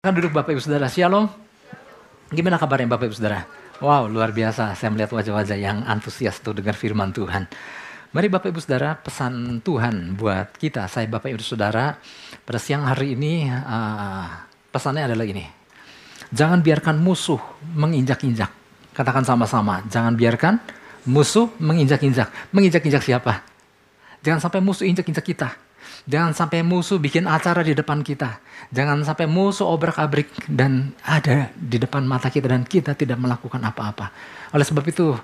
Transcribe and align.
Kan 0.00 0.16
duduk 0.16 0.32
Bapak 0.32 0.56
Ibu 0.56 0.64
Saudara, 0.64 0.88
Shalom. 0.88 1.28
Gimana 2.32 2.56
kabarnya 2.56 2.88
Bapak 2.88 3.12
Ibu 3.12 3.20
Saudara? 3.20 3.44
Wow, 3.84 4.08
luar 4.08 4.32
biasa. 4.32 4.72
Saya 4.72 4.88
melihat 4.88 5.12
wajah-wajah 5.12 5.60
yang 5.60 5.84
antusias 5.84 6.40
tuh 6.40 6.56
dengar 6.56 6.72
firman 6.72 7.12
Tuhan. 7.12 7.44
Mari 8.16 8.32
Bapak 8.32 8.48
Ibu 8.48 8.64
Saudara, 8.64 8.96
pesan 8.96 9.60
Tuhan 9.60 10.16
buat 10.16 10.56
kita, 10.56 10.88
saya 10.88 11.04
Bapak 11.04 11.36
Ibu 11.36 11.44
Saudara, 11.44 12.00
pada 12.48 12.56
siang 12.56 12.88
hari 12.88 13.12
ini 13.12 13.52
uh, 13.52 14.40
pesannya 14.72 15.04
adalah 15.04 15.28
ini. 15.28 15.44
Jangan 16.32 16.64
biarkan 16.64 16.96
musuh 16.96 17.60
menginjak-injak. 17.60 18.48
Katakan 18.96 19.28
sama-sama, 19.28 19.84
jangan 19.92 20.16
biarkan 20.16 20.64
musuh 21.12 21.52
menginjak-injak. 21.60 22.56
Menginjak-injak 22.56 23.04
siapa? 23.04 23.44
Jangan 24.24 24.48
sampai 24.48 24.64
musuh 24.64 24.88
injak-injak 24.88 25.28
kita. 25.28 25.52
Jangan 26.10 26.34
sampai 26.34 26.66
musuh 26.66 26.98
bikin 26.98 27.30
acara 27.30 27.62
di 27.62 27.70
depan 27.70 28.02
kita. 28.02 28.42
Jangan 28.74 29.06
sampai 29.06 29.30
musuh 29.30 29.70
obrak-abrik 29.70 30.26
dan 30.50 30.90
ada 31.06 31.54
di 31.54 31.78
depan 31.78 32.02
mata 32.02 32.26
kita 32.26 32.50
dan 32.50 32.66
kita 32.66 32.98
tidak 32.98 33.14
melakukan 33.14 33.62
apa-apa. 33.62 34.10
Oleh 34.50 34.66
sebab 34.66 34.82
itu, 34.90 35.14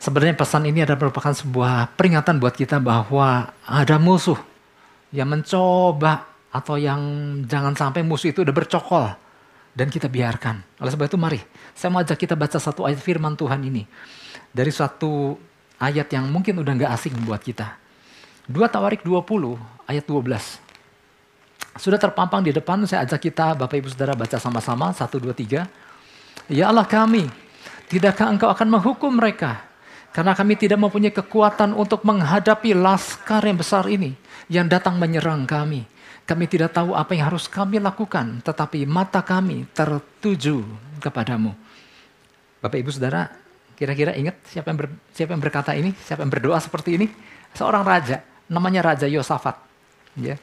sebenarnya 0.00 0.32
pesan 0.32 0.64
ini 0.64 0.88
adalah 0.88 1.04
merupakan 1.04 1.36
sebuah 1.36 1.92
peringatan 2.00 2.40
buat 2.40 2.56
kita 2.56 2.80
bahwa 2.80 3.52
ada 3.68 4.00
musuh 4.00 4.40
yang 5.12 5.28
mencoba 5.28 6.24
atau 6.48 6.80
yang 6.80 7.00
jangan 7.44 7.76
sampai 7.76 8.00
musuh 8.00 8.32
itu 8.32 8.40
udah 8.40 8.56
bercokol 8.56 9.12
dan 9.76 9.92
kita 9.92 10.08
biarkan. 10.08 10.64
Oleh 10.80 10.96
sebab 10.96 11.12
itu 11.12 11.20
mari, 11.20 11.44
saya 11.76 11.92
mau 11.92 12.00
ajak 12.00 12.16
kita 12.16 12.32
baca 12.32 12.56
satu 12.56 12.88
ayat 12.88 13.04
firman 13.04 13.36
Tuhan 13.36 13.60
ini. 13.60 13.84
Dari 14.48 14.72
satu 14.72 15.36
ayat 15.76 16.08
yang 16.08 16.32
mungkin 16.32 16.56
udah 16.56 16.72
nggak 16.72 16.92
asing 16.96 17.12
buat 17.28 17.44
kita. 17.44 17.84
2 18.46 18.62
Tawarik 18.70 19.02
20 19.02 19.58
ayat 19.90 20.06
12. 20.06 20.62
Sudah 21.82 21.98
terpampang 21.98 22.46
di 22.46 22.54
depan, 22.54 22.78
saya 22.86 23.02
ajak 23.02 23.26
kita 23.26 23.58
Bapak 23.58 23.74
Ibu 23.74 23.90
Saudara 23.90 24.14
baca 24.14 24.38
sama-sama. 24.38 24.94
1, 24.94 25.02
2, 25.18 25.34
3. 25.34 25.66
Ya 26.54 26.70
Allah 26.70 26.86
kami, 26.86 27.26
tidakkah 27.90 28.30
engkau 28.30 28.46
akan 28.46 28.70
menghukum 28.70 29.18
mereka? 29.18 29.66
Karena 30.14 30.32
kami 30.32 30.54
tidak 30.54 30.78
mempunyai 30.78 31.12
kekuatan 31.12 31.74
untuk 31.74 32.06
menghadapi 32.06 32.72
laskar 32.72 33.42
yang 33.44 33.58
besar 33.58 33.84
ini 33.90 34.14
yang 34.46 34.70
datang 34.70 34.96
menyerang 34.96 35.44
kami. 35.44 35.84
Kami 36.22 36.44
tidak 36.46 36.72
tahu 36.72 36.94
apa 36.94 37.18
yang 37.18 37.28
harus 37.28 37.50
kami 37.50 37.82
lakukan, 37.82 38.40
tetapi 38.46 38.86
mata 38.86 39.20
kami 39.26 39.66
tertuju 39.74 40.62
kepadamu. 41.02 41.50
Bapak 42.62 42.78
Ibu 42.78 42.90
Saudara, 42.94 43.26
kira-kira 43.74 44.14
ingat 44.14 44.38
siapa 44.48 44.70
yang, 44.70 44.78
ber, 44.78 44.88
siapa 45.12 45.34
yang 45.34 45.42
berkata 45.42 45.74
ini? 45.74 45.92
Siapa 45.92 46.22
yang 46.22 46.30
berdoa 46.30 46.58
seperti 46.62 46.94
ini? 46.96 47.06
Seorang 47.52 47.84
raja 47.84 48.35
namanya 48.50 48.94
Raja 48.94 49.06
Yosafat. 49.10 49.56
Ya. 50.16 50.38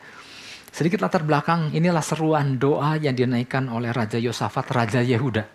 Sedikit 0.74 1.06
latar 1.06 1.22
belakang, 1.22 1.70
inilah 1.70 2.02
seruan 2.02 2.58
doa 2.58 2.98
yang 2.98 3.14
dinaikkan 3.14 3.70
oleh 3.70 3.94
Raja 3.94 4.18
Yosafat, 4.18 4.66
Raja 4.74 5.06
Yehuda 5.06 5.46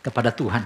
kepada 0.00 0.32
Tuhan. 0.32 0.64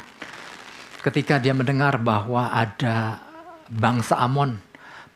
Ketika 1.03 1.43
dia 1.43 1.51
mendengar 1.51 1.99
bahwa 1.99 2.53
ada 2.53 3.19
bangsa 3.67 4.21
Amon, 4.23 4.55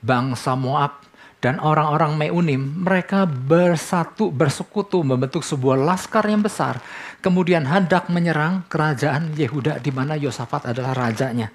bangsa 0.03 0.59
Moab, 0.59 1.05
dan 1.39 1.61
orang-orang 1.61 2.17
Meunim, 2.17 2.83
mereka 2.83 3.29
bersatu, 3.29 4.33
bersekutu, 4.33 5.05
membentuk 5.05 5.45
sebuah 5.45 5.77
laskar 5.77 6.25
yang 6.25 6.41
besar. 6.41 6.81
Kemudian 7.20 7.69
hendak 7.69 8.09
menyerang 8.09 8.65
kerajaan 8.67 9.37
Yehuda 9.37 9.79
di 9.79 9.92
mana 9.92 10.17
Yosafat 10.17 10.73
adalah 10.73 10.97
rajanya. 10.97 11.53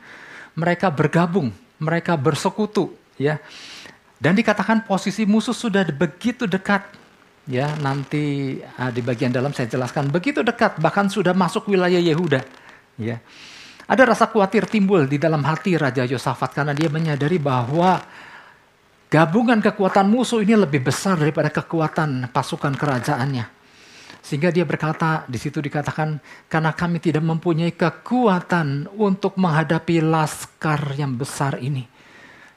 Mereka 0.54 0.94
bergabung, 0.94 1.50
mereka 1.82 2.16
bersekutu, 2.16 2.94
ya 3.18 3.42
dan 4.20 4.36
dikatakan 4.36 4.84
posisi 4.84 5.23
musuh 5.23 5.56
sudah 5.56 5.88
begitu 5.88 6.44
dekat. 6.44 6.84
Ya, 7.50 7.73
nanti 7.81 8.59
uh, 8.78 8.92
di 8.94 9.02
bagian 9.02 9.34
dalam 9.34 9.50
saya 9.56 9.66
jelaskan 9.66 10.14
begitu 10.14 10.45
dekat 10.45 10.78
bahkan 10.78 11.09
sudah 11.09 11.34
masuk 11.34 11.72
wilayah 11.72 11.98
Yehuda. 11.98 12.45
Ya. 13.00 13.23
Ada 13.90 14.14
rasa 14.14 14.30
khawatir 14.30 14.70
timbul 14.70 15.09
di 15.09 15.17
dalam 15.17 15.42
hati 15.42 15.73
Raja 15.73 16.06
Yosafat 16.06 16.53
karena 16.53 16.78
dia 16.78 16.94
menyadari 16.94 17.42
bahwa 17.42 17.97
gabungan 19.09 19.57
kekuatan 19.66 20.06
musuh 20.06 20.46
ini 20.46 20.53
lebih 20.53 20.86
besar 20.86 21.18
daripada 21.18 21.50
kekuatan 21.50 22.30
pasukan 22.30 22.78
kerajaannya. 22.78 23.50
Sehingga 24.22 24.53
dia 24.53 24.62
berkata, 24.62 25.25
di 25.25 25.41
situ 25.41 25.57
dikatakan, 25.57 26.22
karena 26.46 26.69
kami 26.69 27.01
tidak 27.01 27.25
mempunyai 27.25 27.74
kekuatan 27.74 28.86
untuk 28.94 29.40
menghadapi 29.41 30.06
laskar 30.06 30.94
yang 30.94 31.18
besar 31.18 31.57
ini. 31.57 31.90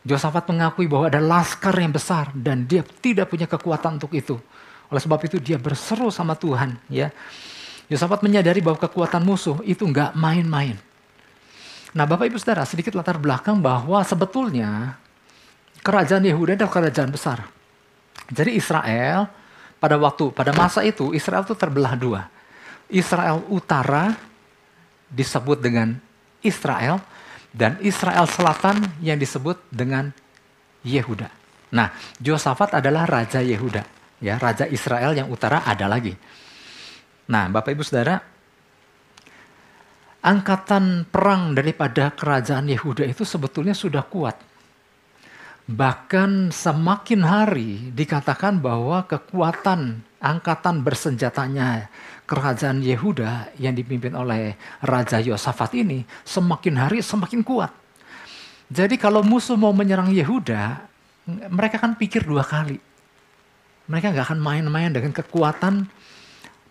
Josafat 0.02 0.50
mengakui 0.50 0.90
bahwa 0.90 1.06
ada 1.06 1.22
laskar 1.22 1.78
yang 1.78 1.94
besar 1.94 2.34
dan 2.34 2.66
dia 2.66 2.82
tidak 2.82 3.30
punya 3.30 3.46
kekuatan 3.46 4.02
untuk 4.02 4.10
itu. 4.18 4.34
Oleh 4.90 4.98
sebab 4.98 5.22
itu 5.22 5.38
dia 5.38 5.56
berseru 5.62 6.10
sama 6.10 6.34
Tuhan. 6.34 6.74
Ya, 6.90 7.14
Josafat 7.86 8.26
menyadari 8.26 8.58
bahwa 8.58 8.82
kekuatan 8.82 9.22
musuh 9.22 9.62
itu 9.62 9.86
nggak 9.86 10.18
main-main. 10.18 10.74
Nah 11.92 12.08
Bapak 12.08 12.32
Ibu 12.32 12.40
Saudara 12.40 12.64
sedikit 12.64 12.96
latar 12.96 13.20
belakang 13.20 13.60
bahwa 13.60 14.00
sebetulnya 14.02 14.96
kerajaan 15.84 16.24
Yehuda 16.24 16.56
adalah 16.56 16.72
kerajaan 16.72 17.10
besar. 17.12 17.44
Jadi 18.32 18.56
Israel 18.56 19.28
pada 19.76 20.00
waktu 20.00 20.32
pada 20.32 20.56
masa 20.56 20.80
itu 20.86 21.12
Israel 21.12 21.44
itu 21.44 21.52
terbelah 21.52 21.92
dua. 21.92 22.32
Israel 22.88 23.44
utara 23.52 24.16
disebut 25.12 25.60
dengan 25.60 26.00
Israel 26.40 26.96
dan 27.52 27.76
Israel 27.84 28.24
Selatan 28.24 28.80
yang 29.04 29.20
disebut 29.20 29.60
dengan 29.68 30.10
Yehuda. 30.82 31.28
Nah, 31.72 31.92
Josafat 32.20 32.76
adalah 32.76 33.08
raja 33.08 33.40
Yehuda, 33.40 33.84
ya, 34.20 34.36
raja 34.40 34.68
Israel 34.68 35.12
yang 35.16 35.28
utara 35.28 35.64
ada 35.64 35.88
lagi. 35.88 36.12
Nah, 37.28 37.48
Bapak 37.48 37.72
Ibu 37.72 37.84
Saudara, 37.84 38.20
angkatan 40.20 41.08
perang 41.08 41.56
daripada 41.56 42.12
kerajaan 42.12 42.68
Yehuda 42.68 43.08
itu 43.08 43.24
sebetulnya 43.24 43.72
sudah 43.72 44.04
kuat. 44.04 44.36
Bahkan 45.62 46.50
semakin 46.50 47.20
hari 47.22 47.94
dikatakan 47.94 48.58
bahwa 48.58 49.06
kekuatan 49.06 50.02
angkatan 50.18 50.82
bersenjatanya 50.82 51.86
kerajaan 52.26 52.80
Yehuda 52.80 53.56
yang 53.58 53.74
dipimpin 53.76 54.14
oleh 54.14 54.56
Raja 54.80 55.18
Yosafat 55.18 55.74
ini 55.76 56.06
semakin 56.22 56.74
hari 56.78 56.98
semakin 57.02 57.42
kuat. 57.42 57.72
Jadi 58.72 58.96
kalau 58.96 59.20
musuh 59.20 59.58
mau 59.58 59.74
menyerang 59.76 60.08
Yehuda, 60.08 60.80
mereka 61.52 61.76
kan 61.76 61.92
pikir 61.92 62.24
dua 62.24 62.40
kali. 62.40 62.80
Mereka 63.84 64.16
nggak 64.16 64.32
akan 64.32 64.40
main-main 64.40 64.88
dengan 64.88 65.12
kekuatan 65.12 65.84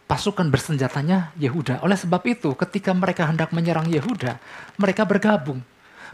pasukan 0.10 0.50
bersenjatanya 0.50 1.32
Yehuda. 1.38 1.80
Oleh 1.86 1.96
sebab 1.96 2.20
itu, 2.28 2.52
ketika 2.58 2.92
mereka 2.92 3.30
hendak 3.30 3.54
menyerang 3.54 3.88
Yehuda, 3.88 4.42
mereka 4.76 5.06
bergabung. 5.06 5.64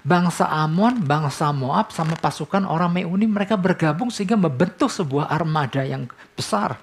Bangsa 0.06 0.46
Amon, 0.46 1.02
bangsa 1.02 1.50
Moab, 1.50 1.90
sama 1.90 2.14
pasukan 2.14 2.68
orang 2.70 2.94
Meuni, 2.94 3.26
mereka 3.26 3.58
bergabung 3.58 4.14
sehingga 4.14 4.38
membentuk 4.38 4.94
sebuah 4.94 5.32
armada 5.32 5.82
yang 5.82 6.06
besar. 6.38 6.78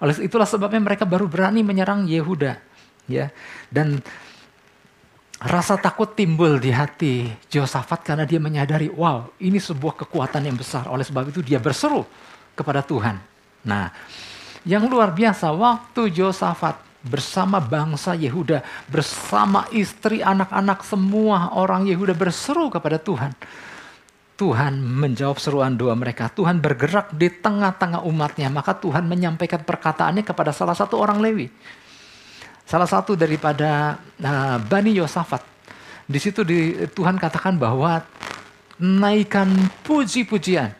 Oleh 0.00 0.16
itulah 0.24 0.48
sebabnya 0.48 0.80
mereka 0.80 1.04
baru 1.04 1.28
berani 1.28 1.60
menyerang 1.60 2.08
Yehuda. 2.08 2.56
Ya. 3.06 3.28
Dan 3.68 4.00
rasa 5.40 5.80
takut 5.80 6.12
timbul 6.12 6.60
di 6.60 6.72
hati 6.72 7.28
Josafat 7.48 8.04
karena 8.04 8.24
dia 8.28 8.36
menyadari, 8.36 8.92
wow 8.92 9.32
ini 9.40 9.56
sebuah 9.60 10.04
kekuatan 10.04 10.48
yang 10.48 10.56
besar. 10.56 10.88
Oleh 10.88 11.04
sebab 11.04 11.28
itu 11.28 11.40
dia 11.44 11.60
berseru 11.60 12.04
kepada 12.56 12.84
Tuhan. 12.84 13.20
Nah, 13.64 13.92
yang 14.64 14.84
luar 14.88 15.12
biasa 15.12 15.52
waktu 15.52 16.12
Josafat 16.12 16.80
bersama 17.00 17.56
bangsa 17.60 18.12
Yehuda, 18.12 18.60
bersama 18.88 19.64
istri, 19.72 20.20
anak-anak 20.20 20.84
semua 20.84 21.56
orang 21.56 21.88
Yehuda 21.88 22.12
berseru 22.12 22.68
kepada 22.68 23.00
Tuhan. 23.00 23.32
Tuhan 24.40 24.80
menjawab 24.80 25.36
seruan 25.36 25.76
doa 25.76 25.92
mereka. 25.92 26.32
Tuhan 26.32 26.64
bergerak 26.64 27.12
di 27.12 27.28
tengah-tengah 27.28 28.08
umatnya. 28.08 28.48
Maka 28.48 28.72
Tuhan 28.72 29.04
menyampaikan 29.04 29.60
perkataannya 29.60 30.24
kepada 30.24 30.48
salah 30.56 30.72
satu 30.72 30.96
orang 30.96 31.20
Lewi. 31.20 31.52
Salah 32.64 32.88
satu 32.88 33.12
daripada 33.20 34.00
uh, 34.16 34.56
Bani 34.64 34.96
Yosafat. 34.96 35.44
Di 36.08 36.16
situ 36.16 36.40
di, 36.40 36.88
Tuhan 36.88 37.20
katakan 37.20 37.60
bahwa 37.60 38.00
naikkan 38.80 39.52
puji-pujian. 39.84 40.72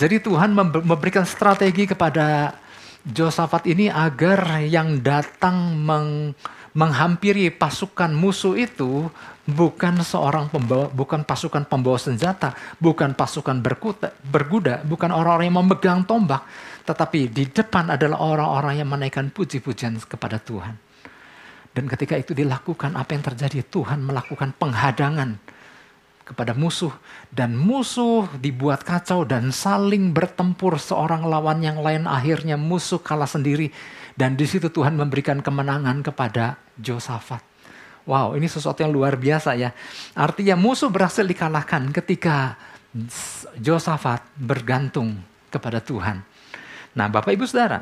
Jadi 0.00 0.16
Tuhan 0.24 0.56
memberikan 0.56 1.28
strategi 1.28 1.84
kepada 1.84 2.56
Josafat 3.04 3.68
ini 3.68 3.92
agar 3.92 4.64
yang 4.64 5.04
datang 5.04 5.76
meng, 5.76 6.32
menghampiri 6.72 7.52
pasukan 7.52 8.08
musuh 8.08 8.56
itu 8.56 9.12
bukan 9.42 9.98
seorang 10.02 10.46
pembawa, 10.46 10.86
bukan 10.92 11.26
pasukan 11.26 11.66
pembawa 11.66 11.98
senjata, 11.98 12.54
bukan 12.78 13.14
pasukan 13.18 13.58
berkuda, 13.58 14.14
berguda, 14.22 14.74
bukan 14.86 15.10
orang-orang 15.10 15.50
yang 15.50 15.58
memegang 15.58 16.00
tombak, 16.06 16.46
tetapi 16.86 17.30
di 17.30 17.50
depan 17.50 17.90
adalah 17.90 18.22
orang-orang 18.22 18.82
yang 18.82 18.88
menaikkan 18.90 19.34
puji-pujian 19.34 19.98
kepada 20.06 20.38
Tuhan. 20.38 20.78
Dan 21.72 21.88
ketika 21.88 22.14
itu 22.20 22.36
dilakukan, 22.36 22.94
apa 22.94 23.16
yang 23.16 23.24
terjadi? 23.24 23.64
Tuhan 23.64 24.04
melakukan 24.04 24.52
penghadangan 24.60 25.40
kepada 26.22 26.54
musuh 26.54 26.92
dan 27.34 27.58
musuh 27.58 28.30
dibuat 28.38 28.86
kacau 28.86 29.26
dan 29.26 29.50
saling 29.50 30.14
bertempur 30.14 30.78
seorang 30.78 31.26
lawan 31.26 31.64
yang 31.64 31.82
lain 31.82 32.06
akhirnya 32.06 32.54
musuh 32.54 33.02
kalah 33.02 33.26
sendiri 33.26 33.74
Dan 34.12 34.36
di 34.36 34.44
situ 34.44 34.68
Tuhan 34.68 34.92
memberikan 34.92 35.40
kemenangan 35.40 36.04
kepada 36.04 36.60
Josafat. 36.76 37.51
Wow, 38.02 38.34
ini 38.34 38.50
sesuatu 38.50 38.82
yang 38.82 38.90
luar 38.90 39.14
biasa 39.14 39.54
ya. 39.54 39.70
Artinya 40.18 40.58
musuh 40.58 40.90
berhasil 40.90 41.22
dikalahkan 41.22 41.94
ketika 41.94 42.58
Josafat 43.56 44.26
bergantung 44.34 45.16
kepada 45.48 45.78
Tuhan. 45.78 46.20
Nah, 46.92 47.06
Bapak 47.08 47.32
Ibu 47.32 47.46
Saudara, 47.46 47.80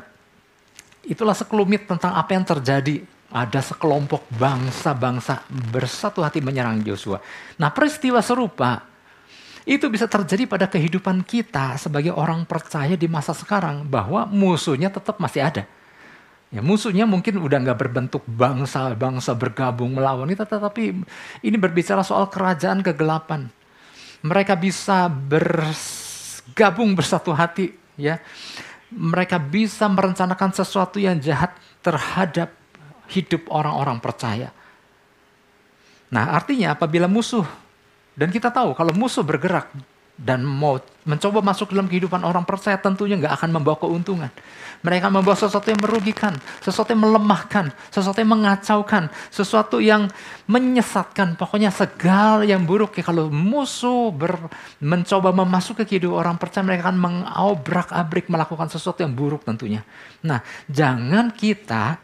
itulah 1.03 1.35
sekelumit 1.35 1.89
tentang 1.89 2.15
apa 2.15 2.31
yang 2.31 2.45
terjadi. 2.45 3.03
Ada 3.31 3.63
sekelompok 3.63 4.27
bangsa-bangsa 4.35 5.47
bersatu 5.71 6.19
hati 6.19 6.43
menyerang 6.43 6.83
Joshua. 6.83 7.23
Nah, 7.55 7.71
peristiwa 7.71 8.19
serupa 8.19 8.83
itu 9.63 9.87
bisa 9.87 10.03
terjadi 10.09 10.49
pada 10.49 10.67
kehidupan 10.67 11.23
kita 11.23 11.79
sebagai 11.79 12.11
orang 12.11 12.43
percaya 12.43 12.99
di 12.99 13.07
masa 13.07 13.31
sekarang 13.31 13.87
bahwa 13.87 14.27
musuhnya 14.27 14.91
tetap 14.91 15.15
masih 15.15 15.47
ada. 15.47 15.63
Ya, 16.51 16.59
musuhnya 16.59 17.07
mungkin 17.07 17.39
udah 17.39 17.63
nggak 17.63 17.79
berbentuk 17.79 18.27
bangsa-bangsa 18.27 19.31
bergabung 19.39 19.95
melawan 19.95 20.27
kita, 20.27 20.43
tetapi 20.43 20.99
ini 21.47 21.55
berbicara 21.55 22.03
soal 22.03 22.27
kerajaan 22.27 22.83
kegelapan. 22.83 23.47
Mereka 24.19 24.59
bisa 24.59 25.07
bergabung 25.07 26.91
bersatu 26.91 27.31
hati, 27.31 27.71
ya. 27.95 28.19
Mereka 28.91 29.39
bisa 29.39 29.87
merencanakan 29.87 30.51
sesuatu 30.51 30.99
yang 30.99 31.23
jahat 31.23 31.55
terhadap 31.79 32.51
hidup 33.07 33.47
orang-orang 33.47 34.03
percaya. 34.03 34.51
Nah, 36.11 36.35
artinya 36.35 36.75
apabila 36.75 37.07
musuh 37.07 37.47
dan 38.19 38.27
kita 38.27 38.51
tahu 38.51 38.75
kalau 38.75 38.91
musuh 38.91 39.23
bergerak 39.23 39.71
dan 40.21 40.45
mau 40.45 40.77
mencoba 41.01 41.41
masuk 41.41 41.73
dalam 41.73 41.89
kehidupan 41.89 42.21
orang 42.21 42.45
percaya 42.45 42.77
tentunya 42.77 43.17
nggak 43.17 43.41
akan 43.41 43.49
membawa 43.57 43.81
keuntungan. 43.81 44.29
Mereka 44.85 45.09
membawa 45.09 45.33
sesuatu 45.33 45.73
yang 45.73 45.81
merugikan, 45.81 46.37
sesuatu 46.61 46.93
yang 46.93 47.01
melemahkan, 47.01 47.73
sesuatu 47.89 48.21
yang 48.21 48.31
mengacaukan, 48.33 49.09
sesuatu 49.33 49.81
yang 49.81 50.09
menyesatkan. 50.45 51.33
Pokoknya 51.37 51.73
segala 51.73 52.45
yang 52.45 52.65
buruk 52.69 53.01
ya 53.01 53.03
kalau 53.05 53.33
musuh 53.33 54.13
ber, 54.13 54.37
mencoba 54.77 55.33
memasuki 55.33 55.89
kehidupan 55.89 56.17
orang 56.21 56.37
percaya 56.37 56.65
mereka 56.65 56.89
akan 56.89 56.97
mengobrak-abrik 57.01 58.29
melakukan 58.29 58.69
sesuatu 58.69 59.01
yang 59.01 59.17
buruk 59.17 59.41
tentunya. 59.41 59.81
Nah, 60.21 60.45
jangan 60.69 61.33
kita 61.33 61.97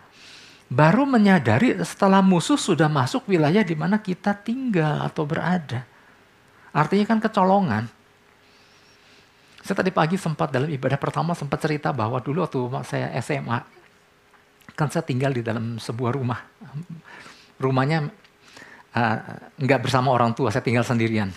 baru 0.67 1.05
menyadari 1.05 1.77
setelah 1.85 2.25
musuh 2.25 2.57
sudah 2.57 2.89
masuk 2.89 3.29
wilayah 3.29 3.61
di 3.61 3.77
mana 3.77 4.01
kita 4.01 4.33
tinggal 4.33 5.05
atau 5.05 5.25
berada. 5.25 5.85
Artinya 6.77 7.05
kan 7.09 7.19
kecolongan. 7.21 7.96
Saya 9.67 9.83
tadi 9.83 9.91
pagi 9.91 10.15
sempat 10.15 10.47
dalam 10.47 10.71
ibadah 10.71 10.95
pertama 10.95 11.35
sempat 11.35 11.59
cerita 11.59 11.91
bahwa 11.91 12.23
dulu 12.23 12.47
waktu 12.47 12.59
saya 12.87 13.11
SMA, 13.19 13.59
kan 14.79 14.87
saya 14.87 15.03
tinggal 15.03 15.35
di 15.35 15.43
dalam 15.43 15.75
sebuah 15.75 16.15
rumah. 16.15 16.39
Rumahnya 17.59 18.07
uh, 18.95 19.17
nggak 19.59 19.79
bersama 19.83 20.15
orang 20.15 20.31
tua, 20.31 20.55
saya 20.55 20.63
tinggal 20.63 20.87
sendirian. 20.87 21.27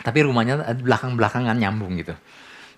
Tapi 0.00 0.24
rumahnya 0.24 0.64
belakang-belakangan 0.80 1.60
nyambung 1.60 2.00
gitu. 2.00 2.16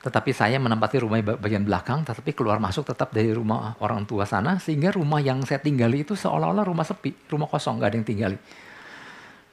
Tetapi 0.02 0.34
saya 0.34 0.58
menempati 0.58 1.06
rumah 1.06 1.22
bagian 1.38 1.62
belakang, 1.62 2.02
tetapi 2.02 2.34
keluar 2.34 2.58
masuk 2.58 2.82
tetap 2.82 3.14
dari 3.14 3.30
rumah 3.30 3.78
orang 3.78 4.02
tua 4.10 4.26
sana, 4.26 4.58
sehingga 4.58 4.90
rumah 4.90 5.22
yang 5.22 5.38
saya 5.46 5.62
tinggali 5.62 6.02
itu 6.02 6.18
seolah-olah 6.18 6.66
rumah 6.66 6.82
sepi, 6.82 7.14
rumah 7.30 7.46
kosong, 7.46 7.78
nggak 7.78 7.88
ada 7.94 7.96
yang 8.02 8.06
tinggali. 8.06 8.38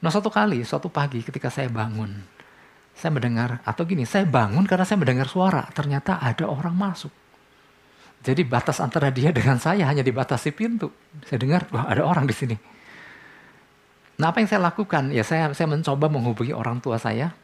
Nah 0.02 0.10
suatu 0.10 0.34
kali, 0.34 0.66
suatu 0.66 0.90
pagi 0.90 1.22
ketika 1.22 1.46
saya 1.46 1.70
bangun, 1.70 2.35
saya 2.96 3.12
mendengar, 3.12 3.60
atau 3.60 3.84
gini, 3.84 4.08
saya 4.08 4.24
bangun 4.24 4.64
karena 4.64 4.88
saya 4.88 4.96
mendengar 4.96 5.28
suara. 5.28 5.68
Ternyata 5.68 6.16
ada 6.16 6.48
orang 6.48 6.72
masuk. 6.72 7.12
Jadi 8.24 8.42
batas 8.42 8.80
antara 8.80 9.12
dia 9.12 9.30
dengan 9.36 9.60
saya 9.60 9.84
hanya 9.84 10.00
dibatasi 10.00 10.56
pintu. 10.56 10.88
Saya 11.28 11.36
dengar, 11.36 11.68
wah 11.70 11.86
ada 11.92 12.08
orang 12.08 12.24
di 12.24 12.32
sini. 12.32 12.56
Nah 14.16 14.32
apa 14.32 14.40
yang 14.40 14.48
saya 14.48 14.64
lakukan? 14.64 15.12
Ya 15.12 15.20
saya 15.22 15.52
saya 15.52 15.68
mencoba 15.68 16.08
menghubungi 16.08 16.56
orang 16.56 16.80
tua 16.80 16.96
saya. 16.96 17.36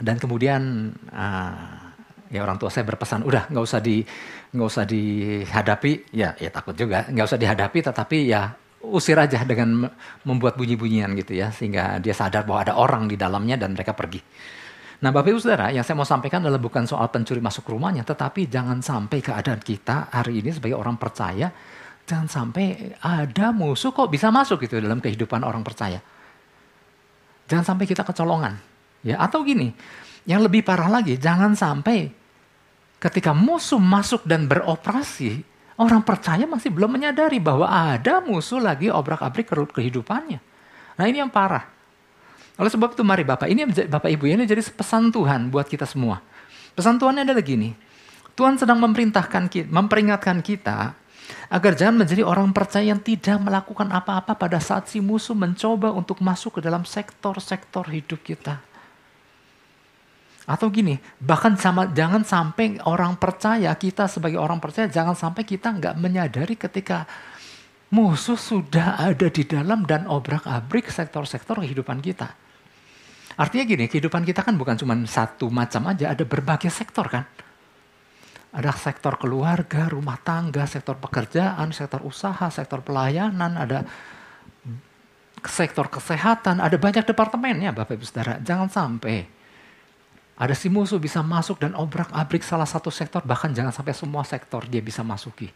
Dan 0.00 0.16
kemudian 0.16 0.90
uh, 1.12 1.92
ya 2.32 2.40
orang 2.42 2.56
tua 2.56 2.72
saya 2.72 2.82
berpesan, 2.88 3.22
udah 3.22 3.52
nggak 3.52 3.62
usah 3.62 3.78
di 3.78 4.02
nggak 4.56 4.68
usah 4.72 4.84
dihadapi. 4.88 6.16
Ya 6.16 6.32
ya 6.40 6.48
takut 6.48 6.72
juga, 6.74 7.06
nggak 7.12 7.26
usah 7.28 7.38
dihadapi. 7.38 7.78
Tetapi 7.84 8.18
ya 8.24 8.56
usir 8.90 9.16
aja 9.16 9.40
dengan 9.46 9.88
membuat 10.26 10.58
bunyi-bunyian 10.58 11.12
gitu 11.16 11.38
ya 11.38 11.48
sehingga 11.54 12.02
dia 12.02 12.12
sadar 12.12 12.44
bahwa 12.44 12.60
ada 12.66 12.74
orang 12.76 13.08
di 13.08 13.16
dalamnya 13.16 13.56
dan 13.56 13.72
mereka 13.72 13.96
pergi. 13.96 14.20
Nah, 15.04 15.12
Bapak 15.12 15.36
Ibu 15.36 15.40
Saudara, 15.42 15.68
yang 15.68 15.84
saya 15.84 16.00
mau 16.00 16.08
sampaikan 16.08 16.40
adalah 16.40 16.56
bukan 16.56 16.88
soal 16.88 17.12
pencuri 17.12 17.36
masuk 17.36 17.68
rumahnya, 17.68 18.08
tetapi 18.08 18.48
jangan 18.48 18.80
sampai 18.80 19.20
keadaan 19.20 19.60
kita 19.60 20.08
hari 20.08 20.40
ini 20.40 20.48
sebagai 20.54 20.80
orang 20.80 20.96
percaya 20.96 21.52
jangan 22.04 22.28
sampai 22.28 22.96
ada 23.00 23.50
musuh 23.50 23.90
kok 23.92 24.12
bisa 24.12 24.28
masuk 24.28 24.60
gitu 24.64 24.76
dalam 24.80 25.00
kehidupan 25.00 25.40
orang 25.40 25.64
percaya. 25.64 26.00
Jangan 27.48 27.64
sampai 27.74 27.84
kita 27.88 28.04
kecolongan. 28.04 28.56
Ya, 29.04 29.20
atau 29.20 29.44
gini, 29.44 29.72
yang 30.24 30.40
lebih 30.40 30.64
parah 30.64 30.88
lagi, 30.88 31.20
jangan 31.20 31.52
sampai 31.52 32.08
ketika 33.00 33.36
musuh 33.36 33.80
masuk 33.80 34.24
dan 34.24 34.48
beroperasi, 34.48 35.44
Orang 35.74 36.06
percaya 36.06 36.46
masih 36.46 36.70
belum 36.70 36.86
menyadari 36.86 37.42
bahwa 37.42 37.66
ada 37.66 38.22
musuh 38.22 38.62
lagi 38.62 38.86
obrak-abrik 38.90 39.50
kehidupannya. 39.50 40.38
Nah 40.94 41.04
ini 41.10 41.18
yang 41.18 41.30
parah. 41.30 41.66
Oleh 42.54 42.70
sebab 42.70 42.94
itu 42.94 43.02
mari 43.02 43.26
Bapak, 43.26 43.50
ini 43.50 43.66
Bapak 43.66 44.06
Ibu 44.06 44.30
ini 44.30 44.46
jadi 44.46 44.62
pesan 44.62 45.10
Tuhan 45.10 45.50
buat 45.50 45.66
kita 45.66 45.82
semua. 45.82 46.22
Pesan 46.78 47.02
Tuhan 47.02 47.26
adalah 47.26 47.42
gini, 47.42 47.74
Tuhan 48.38 48.54
sedang 48.54 48.78
memerintahkan 48.78 49.50
kita, 49.50 49.66
memperingatkan 49.70 50.38
kita 50.38 50.94
agar 51.50 51.72
jangan 51.74 52.06
menjadi 52.06 52.22
orang 52.22 52.54
percaya 52.54 52.94
yang 52.94 53.02
tidak 53.02 53.42
melakukan 53.42 53.90
apa-apa 53.90 54.38
pada 54.38 54.62
saat 54.62 54.86
si 54.86 55.02
musuh 55.02 55.34
mencoba 55.34 55.90
untuk 55.90 56.22
masuk 56.22 56.58
ke 56.58 56.60
dalam 56.62 56.86
sektor-sektor 56.86 57.90
hidup 57.90 58.22
kita. 58.22 58.62
Atau 60.44 60.68
gini, 60.68 61.00
bahkan 61.16 61.56
sama 61.56 61.88
jangan 61.88 62.20
sampai 62.20 62.76
orang 62.84 63.16
percaya 63.16 63.72
kita 63.72 64.04
sebagai 64.04 64.36
orang 64.36 64.60
percaya 64.60 64.84
jangan 64.92 65.16
sampai 65.16 65.40
kita 65.48 65.72
nggak 65.72 65.96
menyadari 65.96 66.52
ketika 66.52 67.08
musuh 67.88 68.36
sudah 68.36 69.00
ada 69.00 69.32
di 69.32 69.46
dalam 69.48 69.88
dan 69.88 70.04
obrak-abrik 70.04 70.92
sektor-sektor 70.92 71.64
kehidupan 71.64 72.04
kita. 72.04 72.36
Artinya 73.40 73.64
gini, 73.66 73.84
kehidupan 73.88 74.22
kita 74.22 74.44
kan 74.44 74.54
bukan 74.54 74.76
cuma 74.76 74.94
satu 75.08 75.48
macam 75.48 75.88
aja, 75.90 76.12
ada 76.12 76.22
berbagai 76.28 76.68
sektor 76.68 77.08
kan. 77.08 77.24
Ada 78.54 78.70
sektor 78.78 79.18
keluarga, 79.18 79.90
rumah 79.90 80.20
tangga, 80.22 80.62
sektor 80.70 80.94
pekerjaan, 81.00 81.74
sektor 81.74 82.04
usaha, 82.06 82.46
sektor 82.52 82.84
pelayanan, 82.86 83.58
ada 83.58 83.82
sektor 85.42 85.90
kesehatan, 85.90 86.62
ada 86.62 86.76
banyak 86.78 87.02
departemennya 87.02 87.74
Bapak 87.74 87.98
Ibu 87.98 88.06
Saudara. 88.06 88.38
Jangan 88.38 88.70
sampai 88.70 89.26
ada 90.34 90.54
si 90.54 90.66
musuh 90.66 90.98
bisa 90.98 91.22
masuk 91.22 91.62
dan 91.62 91.78
obrak-abrik 91.78 92.42
salah 92.42 92.66
satu 92.66 92.90
sektor, 92.90 93.22
bahkan 93.22 93.54
jangan 93.54 93.70
sampai 93.70 93.94
semua 93.94 94.26
sektor 94.26 94.66
dia 94.66 94.82
bisa 94.82 95.06
masuki. 95.06 95.46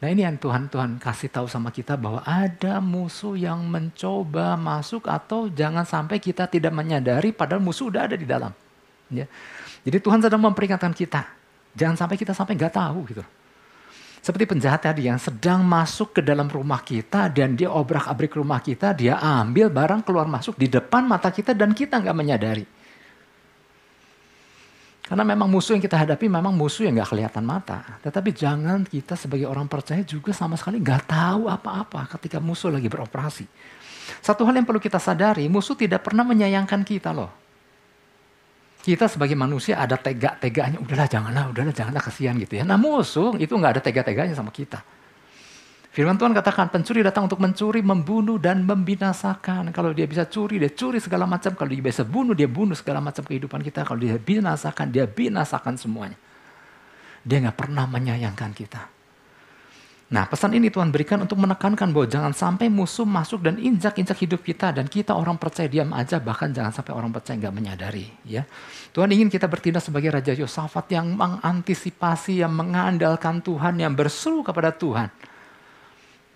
Nah 0.00 0.08
ini 0.08 0.24
yang 0.24 0.40
Tuhan 0.40 0.70
Tuhan 0.72 0.96
kasih 0.96 1.28
tahu 1.28 1.44
sama 1.50 1.68
kita 1.68 1.98
bahwa 1.98 2.24
ada 2.24 2.80
musuh 2.80 3.36
yang 3.36 3.60
mencoba 3.68 4.56
masuk 4.56 5.04
atau 5.10 5.50
jangan 5.52 5.84
sampai 5.84 6.16
kita 6.16 6.48
tidak 6.48 6.72
menyadari 6.72 7.36
padahal 7.36 7.60
musuh 7.60 7.92
udah 7.92 8.08
ada 8.08 8.16
di 8.16 8.24
dalam. 8.24 8.54
Ya. 9.12 9.28
Jadi 9.84 9.98
Tuhan 10.00 10.22
sedang 10.24 10.40
memperingatkan 10.40 10.94
kita, 10.96 11.26
jangan 11.76 11.98
sampai 11.98 12.16
kita 12.16 12.32
sampai 12.32 12.56
nggak 12.56 12.72
tahu 12.72 12.98
gitu. 13.12 13.24
Seperti 14.20 14.44
penjahat 14.44 14.84
tadi 14.84 15.08
yang 15.08 15.16
sedang 15.16 15.64
masuk 15.64 16.16
ke 16.16 16.20
dalam 16.20 16.48
rumah 16.48 16.80
kita 16.84 17.26
dan 17.32 17.56
dia 17.56 17.72
obrak-abrik 17.72 18.36
rumah 18.36 18.60
kita, 18.60 18.92
dia 18.92 19.16
ambil 19.16 19.72
barang 19.72 20.04
keluar 20.04 20.28
masuk 20.28 20.56
di 20.60 20.68
depan 20.68 21.08
mata 21.08 21.32
kita 21.32 21.56
dan 21.56 21.72
kita 21.76 22.00
nggak 22.00 22.16
menyadari. 22.16 22.64
Karena 25.10 25.26
memang 25.26 25.50
musuh 25.50 25.74
yang 25.74 25.82
kita 25.82 25.98
hadapi 26.06 26.30
memang 26.30 26.54
musuh 26.54 26.86
yang 26.86 27.02
gak 27.02 27.10
kelihatan 27.10 27.42
mata. 27.42 27.98
Tetapi 27.98 28.30
jangan 28.30 28.86
kita 28.86 29.18
sebagai 29.18 29.50
orang 29.50 29.66
percaya 29.66 30.06
juga 30.06 30.30
sama 30.30 30.54
sekali 30.54 30.78
gak 30.78 31.10
tahu 31.10 31.50
apa-apa 31.50 32.06
ketika 32.14 32.38
musuh 32.38 32.70
lagi 32.70 32.86
beroperasi. 32.86 33.42
Satu 34.22 34.46
hal 34.46 34.54
yang 34.54 34.62
perlu 34.62 34.78
kita 34.78 35.02
sadari, 35.02 35.50
musuh 35.50 35.74
tidak 35.74 36.06
pernah 36.06 36.22
menyayangkan 36.22 36.86
kita 36.86 37.10
loh. 37.10 37.26
Kita 38.86 39.10
sebagai 39.10 39.34
manusia 39.34 39.82
ada 39.82 39.98
tega-teganya, 39.98 40.78
udahlah 40.78 41.10
janganlah, 41.10 41.44
udahlah 41.50 41.74
janganlah 41.74 42.02
kasihan 42.06 42.38
gitu 42.38 42.62
ya. 42.62 42.64
Nah 42.64 42.78
musuh 42.78 43.34
itu 43.34 43.50
gak 43.58 43.76
ada 43.76 43.82
tega-teganya 43.82 44.38
sama 44.38 44.54
kita. 44.54 44.78
Firman 45.90 46.14
Tuhan 46.14 46.30
katakan 46.30 46.70
pencuri 46.70 47.02
datang 47.02 47.26
untuk 47.26 47.42
mencuri, 47.42 47.82
membunuh 47.82 48.38
dan 48.38 48.62
membinasakan. 48.62 49.74
Kalau 49.74 49.90
dia 49.90 50.06
bisa 50.06 50.22
curi, 50.22 50.62
dia 50.62 50.70
curi 50.70 51.02
segala 51.02 51.26
macam. 51.26 51.50
Kalau 51.58 51.66
dia 51.66 51.82
bisa 51.82 52.06
bunuh, 52.06 52.30
dia 52.30 52.46
bunuh 52.46 52.78
segala 52.78 53.02
macam 53.02 53.26
kehidupan 53.26 53.58
kita. 53.58 53.82
Kalau 53.82 53.98
dia 53.98 54.14
binasakan, 54.14 54.94
dia 54.94 55.10
binasakan 55.10 55.74
semuanya. 55.74 56.14
Dia 57.26 57.42
nggak 57.42 57.58
pernah 57.58 57.90
menyayangkan 57.90 58.54
kita. 58.54 58.86
Nah, 60.10 60.26
pesan 60.26 60.54
ini 60.58 60.70
Tuhan 60.70 60.90
berikan 60.90 61.22
untuk 61.22 61.38
menekankan 61.38 61.90
bahwa 61.94 62.06
jangan 62.06 62.34
sampai 62.34 62.66
musuh 62.66 63.06
masuk 63.06 63.46
dan 63.46 63.58
injak-injak 63.58 64.18
hidup 64.18 64.42
kita 64.42 64.74
dan 64.74 64.90
kita 64.90 65.14
orang 65.14 65.38
percaya 65.38 65.70
diam 65.70 65.94
aja 65.94 66.18
bahkan 66.18 66.50
jangan 66.50 66.74
sampai 66.74 66.98
orang 66.98 67.14
percaya 67.14 67.38
nggak 67.38 67.54
menyadari, 67.54 68.10
ya. 68.26 68.42
Tuhan 68.90 69.06
ingin 69.14 69.30
kita 69.30 69.46
bertindak 69.46 69.86
sebagai 69.86 70.10
Raja 70.10 70.34
Yosafat 70.34 70.90
yang 70.90 71.14
mengantisipasi, 71.14 72.42
yang 72.42 72.50
mengandalkan 72.50 73.38
Tuhan, 73.38 73.78
yang 73.78 73.94
berseru 73.94 74.42
kepada 74.42 74.74
Tuhan. 74.74 75.29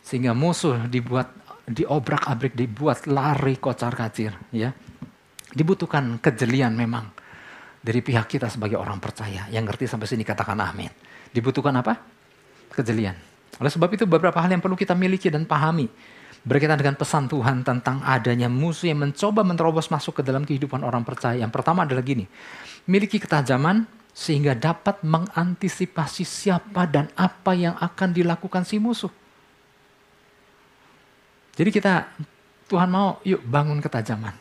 Sehingga 0.04 0.36
musuh 0.36 0.84
dibuat 0.84 1.32
diobrak-abrik, 1.64 2.52
dibuat 2.52 3.08
lari 3.08 3.56
kocar-kacir, 3.56 4.36
ya. 4.52 4.70
Dibutuhkan 5.54 6.20
kejelian 6.20 6.76
memang 6.76 7.08
dari 7.80 8.04
pihak 8.04 8.28
kita 8.28 8.52
sebagai 8.52 8.76
orang 8.76 9.00
percaya. 9.00 9.48
Yang 9.48 9.64
ngerti 9.72 9.84
sampai 9.88 10.08
sini 10.08 10.24
katakan 10.26 10.60
amin. 10.60 10.92
Dibutuhkan 11.32 11.72
apa? 11.72 11.96
Kejelian. 12.74 13.16
Oleh 13.62 13.70
sebab 13.70 13.88
itu 13.94 14.04
beberapa 14.04 14.36
hal 14.42 14.50
yang 14.50 14.60
perlu 14.60 14.74
kita 14.74 14.92
miliki 14.98 15.30
dan 15.30 15.46
pahami 15.46 15.86
berkaitan 16.44 16.76
dengan 16.76 16.94
pesan 16.98 17.24
Tuhan 17.30 17.64
tentang 17.64 18.04
adanya 18.04 18.52
musuh 18.52 18.92
yang 18.92 19.00
mencoba 19.00 19.40
menerobos 19.40 19.88
masuk 19.88 20.20
ke 20.20 20.22
dalam 20.26 20.44
kehidupan 20.44 20.84
orang 20.84 21.00
percaya. 21.06 21.40
Yang 21.40 21.56
pertama 21.56 21.88
adalah 21.88 22.04
gini, 22.04 22.28
miliki 22.84 23.16
ketajaman 23.16 23.88
sehingga 24.12 24.52
dapat 24.52 25.00
mengantisipasi 25.02 26.22
siapa 26.22 26.86
dan 26.86 27.08
apa 27.16 27.56
yang 27.56 27.74
akan 27.80 28.12
dilakukan 28.12 28.62
si 28.68 28.76
musuh. 28.76 29.10
Jadi 31.54 31.70
kita, 31.70 32.10
Tuhan 32.66 32.90
mau 32.90 33.22
yuk 33.22 33.46
bangun 33.46 33.78
ketajaman. 33.78 34.34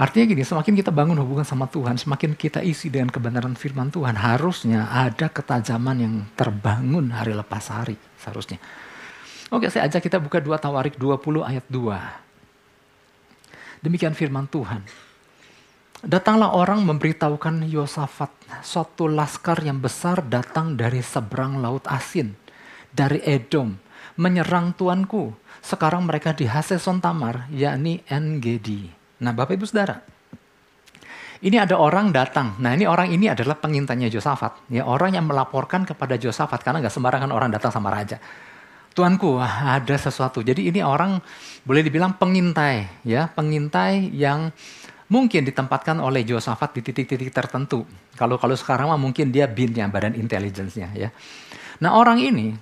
Artinya 0.00 0.32
gini, 0.32 0.40
semakin 0.40 0.80
kita 0.80 0.88
bangun 0.88 1.20
hubungan 1.20 1.44
sama 1.44 1.68
Tuhan, 1.68 2.00
semakin 2.00 2.32
kita 2.32 2.64
isi 2.64 2.88
dengan 2.88 3.12
kebenaran 3.12 3.52
firman 3.52 3.92
Tuhan, 3.92 4.16
harusnya 4.16 4.88
ada 4.88 5.28
ketajaman 5.28 5.96
yang 6.00 6.24
terbangun 6.32 7.12
hari 7.12 7.36
lepas 7.36 7.68
hari, 7.68 8.00
seharusnya. 8.16 8.56
Oke, 9.52 9.68
saya 9.68 9.84
ajak 9.90 10.08
kita 10.08 10.16
buka 10.16 10.40
2 10.40 10.56
Tawarik 10.56 10.96
20 10.96 11.44
ayat 11.44 11.68
2. 11.68 13.84
Demikian 13.84 14.16
firman 14.16 14.48
Tuhan. 14.48 14.80
Datanglah 16.00 16.56
orang 16.56 16.80
memberitahukan 16.80 17.68
Yosafat, 17.68 18.32
suatu 18.64 19.04
laskar 19.04 19.60
yang 19.60 19.84
besar 19.84 20.24
datang 20.24 20.80
dari 20.80 21.04
seberang 21.04 21.60
laut 21.60 21.84
asin, 21.84 22.32
dari 22.88 23.20
Edom, 23.20 23.76
menyerang 24.16 24.72
tuanku. 24.72 25.36
Sekarang 25.60 26.08
mereka 26.08 26.32
di 26.32 26.48
Haseson 26.48 26.98
Tamar, 27.04 27.46
yakni 27.52 28.00
Engedi. 28.08 28.88
Nah 29.20 29.36
Bapak 29.36 29.60
Ibu 29.60 29.68
Saudara, 29.68 30.00
ini 31.40 31.56
ada 31.56 31.76
orang 31.80 32.12
datang. 32.12 32.56
Nah 32.60 32.76
ini 32.76 32.84
orang 32.84 33.08
ini 33.08 33.28
adalah 33.28 33.56
pengintainya 33.56 34.12
Josafat. 34.12 34.68
Ya, 34.68 34.84
orang 34.84 35.16
yang 35.16 35.24
melaporkan 35.24 35.88
kepada 35.88 36.20
Josafat 36.20 36.60
karena 36.60 36.84
nggak 36.84 36.92
sembarangan 36.92 37.32
orang 37.32 37.48
datang 37.48 37.72
sama 37.72 37.88
raja. 37.88 38.20
Tuanku 38.92 39.40
ada 39.40 39.96
sesuatu. 39.96 40.44
Jadi 40.44 40.68
ini 40.68 40.84
orang 40.84 41.16
boleh 41.64 41.80
dibilang 41.80 42.18
pengintai, 42.20 43.06
ya 43.06 43.30
pengintai 43.32 44.12
yang 44.12 44.52
mungkin 45.08 45.48
ditempatkan 45.48 45.96
oleh 46.02 46.28
Josafat 46.28 46.76
di 46.76 46.80
titik-titik 46.84 47.32
tertentu. 47.32 47.88
Kalau 48.20 48.36
kalau 48.36 48.52
sekarang 48.52 48.92
mah 48.92 49.00
mungkin 49.00 49.32
dia 49.32 49.48
binnya 49.48 49.88
badan 49.88 50.12
intelijensinya 50.12 50.92
ya. 50.92 51.08
Nah 51.80 51.96
orang 51.96 52.20
ini 52.20 52.52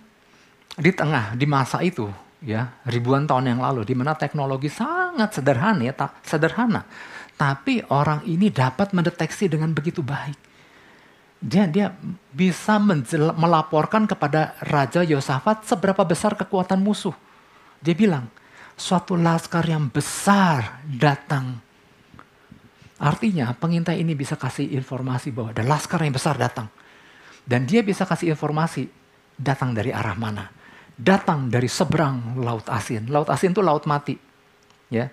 di 0.79 0.91
tengah 0.95 1.35
di 1.35 1.51
masa 1.51 1.83
itu 1.83 2.07
ya 2.43 2.71
ribuan 2.87 3.27
tahun 3.27 3.57
yang 3.57 3.61
lalu 3.63 3.83
di 3.83 3.95
mana 3.99 4.15
teknologi 4.15 4.71
sangat 4.71 5.35
sederhana 5.35 5.83
ya 5.83 5.95
tak 5.95 6.23
sederhana. 6.23 6.87
Tapi 7.39 7.87
orang 7.95 8.27
ini 8.27 8.51
dapat 8.51 8.91
mendeteksi 8.91 9.47
dengan 9.47 9.71
begitu 9.71 10.03
baik. 10.03 10.39
Dia 11.39 11.71
dia 11.71 11.95
bisa 12.35 12.83
melaporkan 13.39 14.11
kepada 14.11 14.59
raja 14.67 15.07
Yosafat 15.07 15.63
seberapa 15.63 16.03
besar 16.03 16.35
kekuatan 16.35 16.83
musuh. 16.83 17.15
Dia 17.79 17.95
bilang 17.95 18.27
suatu 18.75 19.15
laskar 19.15 19.63
yang 19.71 19.87
besar 19.87 20.83
datang. 20.83 21.63
Artinya 22.99 23.55
pengintai 23.55 24.03
ini 24.03 24.19
bisa 24.19 24.35
kasih 24.35 24.67
informasi 24.75 25.31
bahwa 25.31 25.55
ada 25.55 25.63
laskar 25.63 26.03
yang 26.03 26.11
besar 26.11 26.35
datang. 26.35 26.67
Dan 27.47 27.71
dia 27.71 27.87
bisa 27.87 28.03
kasih 28.03 28.35
informasi 28.35 28.91
datang 29.39 29.71
dari 29.71 29.95
arah 29.95 30.19
mana 30.19 30.58
datang 30.99 31.47
dari 31.47 31.71
seberang 31.71 32.43
laut 32.43 32.67
asin. 32.67 33.07
Laut 33.07 33.31
asin 33.31 33.55
itu 33.55 33.63
laut 33.63 33.87
mati. 33.87 34.19
Ya. 34.91 35.07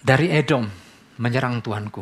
Dari 0.00 0.32
Edom 0.32 0.64
menyerang 1.20 1.60
Tuanku. 1.60 2.00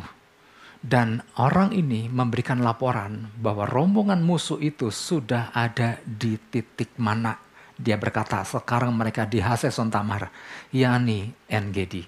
Dan 0.78 1.18
orang 1.42 1.74
ini 1.74 2.06
memberikan 2.06 2.62
laporan 2.62 3.34
bahwa 3.34 3.66
rombongan 3.66 4.22
musuh 4.22 4.62
itu 4.62 4.94
sudah 4.94 5.50
ada 5.50 5.98
di 6.06 6.38
titik 6.38 6.94
mana. 7.02 7.34
Dia 7.74 7.98
berkata, 7.98 8.46
sekarang 8.46 8.94
mereka 8.94 9.26
di 9.26 9.42
Haseson 9.42 9.90
Tamar, 9.90 10.30
yakni 10.70 11.34
Engedi. 11.50 12.06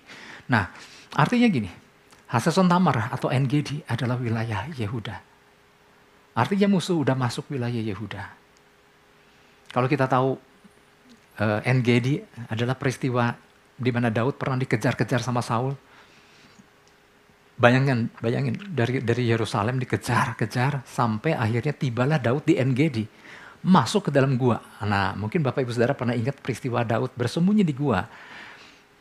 Nah, 0.54 0.70
artinya 1.18 1.50
gini, 1.50 1.66
Haseson 2.30 2.70
Tamar 2.70 3.10
atau 3.10 3.26
Engedi 3.34 3.82
adalah 3.90 4.14
wilayah 4.14 4.70
Yehuda. 4.70 5.18
Artinya 6.38 6.70
musuh 6.70 6.94
sudah 7.02 7.18
masuk 7.18 7.50
wilayah 7.50 7.82
Yehuda 7.82 8.39
kalau 9.70 9.86
kita 9.86 10.10
tahu 10.10 10.34
uh, 11.38 11.58
eh, 11.62 11.70
Engedi 11.70 12.18
adalah 12.50 12.74
peristiwa 12.74 13.30
di 13.80 13.90
mana 13.94 14.12
Daud 14.12 14.36
pernah 14.36 14.60
dikejar-kejar 14.60 15.22
sama 15.22 15.40
Saul. 15.40 15.72
Bayangkan, 17.60 18.08
bayangin 18.24 18.56
dari 18.72 19.04
dari 19.04 19.28
Yerusalem 19.28 19.76
dikejar-kejar 19.80 20.84
sampai 20.84 21.36
akhirnya 21.36 21.76
tibalah 21.76 22.16
Daud 22.16 22.48
di 22.48 22.56
Engedi, 22.56 23.04
masuk 23.60 24.08
ke 24.08 24.10
dalam 24.10 24.40
gua. 24.40 24.60
Nah, 24.80 25.12
mungkin 25.12 25.44
Bapak 25.44 25.68
Ibu 25.68 25.72
Saudara 25.76 25.92
pernah 25.92 26.16
ingat 26.16 26.40
peristiwa 26.40 26.80
Daud 26.84 27.12
bersembunyi 27.12 27.60
di 27.60 27.76
gua. 27.76 28.00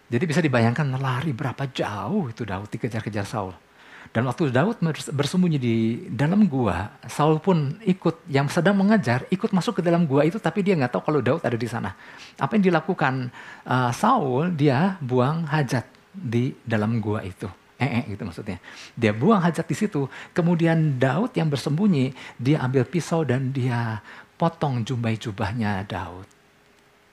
Jadi 0.10 0.24
bisa 0.28 0.44
dibayangkan 0.44 0.92
lari 1.00 1.32
berapa 1.32 1.72
jauh 1.72 2.28
itu 2.28 2.44
Daud 2.44 2.68
dikejar-kejar 2.68 3.24
Saul. 3.24 3.69
Dan 4.10 4.26
waktu 4.26 4.50
Daud 4.50 4.82
bersembunyi 5.14 5.58
di 5.62 5.76
dalam 6.10 6.50
gua, 6.50 6.98
Saul 7.06 7.38
pun 7.38 7.78
ikut 7.86 8.26
yang 8.26 8.50
sedang 8.50 8.74
mengejar, 8.74 9.30
ikut 9.30 9.54
masuk 9.54 9.80
ke 9.80 9.82
dalam 9.86 10.10
gua 10.10 10.26
itu, 10.26 10.42
tapi 10.42 10.66
dia 10.66 10.74
nggak 10.74 10.98
tahu 10.98 11.14
kalau 11.14 11.22
Daud 11.22 11.46
ada 11.46 11.54
di 11.54 11.70
sana. 11.70 11.94
Apa 12.42 12.58
yang 12.58 12.74
dilakukan 12.74 13.30
uh, 13.70 13.94
Saul? 13.94 14.50
Dia 14.58 14.98
buang 14.98 15.46
hajat 15.46 15.86
di 16.10 16.58
dalam 16.66 16.98
gua 16.98 17.22
itu. 17.22 17.46
Eh, 17.80 18.02
eh 18.02 18.04
gitu 18.10 18.26
maksudnya. 18.26 18.58
Dia 18.98 19.14
buang 19.14 19.46
hajat 19.46 19.64
di 19.70 19.78
situ. 19.78 20.10
Kemudian 20.34 20.98
Daud 20.98 21.38
yang 21.38 21.48
bersembunyi, 21.48 22.12
dia 22.42 22.66
ambil 22.66 22.90
pisau 22.90 23.22
dan 23.22 23.54
dia 23.54 24.02
potong 24.42 24.82
jubah-jubahnya 24.82 25.86
Daud. 25.86 26.26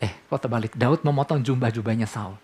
Eh, 0.00 0.12
kok 0.32 0.40
terbalik? 0.40 0.72
Daud 0.72 1.04
memotong 1.04 1.44
jubah-jubahnya 1.44 2.08
Saul. 2.08 2.40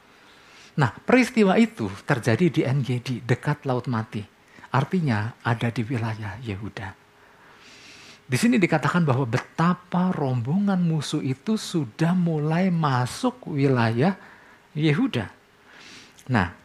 Nah, 0.73 0.93
peristiwa 1.05 1.57
itu 1.61 1.89
terjadi 2.09 2.47
di 2.49 2.61
NGD, 2.65 3.29
dekat 3.29 3.69
Laut 3.69 3.85
Mati. 3.93 4.32
Artinya 4.73 5.37
ada 5.45 5.69
di 5.69 5.85
wilayah 5.85 6.41
Yehuda. 6.41 6.97
Di 8.25 8.37
sini 8.41 8.57
dikatakan 8.57 9.05
bahwa 9.05 9.29
betapa 9.29 10.09
rombongan 10.17 10.81
musuh 10.81 11.21
itu 11.21 11.61
sudah 11.61 12.17
mulai 12.17 12.73
masuk 12.73 13.53
wilayah 13.53 14.17
Yehuda. 14.73 15.29
Nah, 16.33 16.57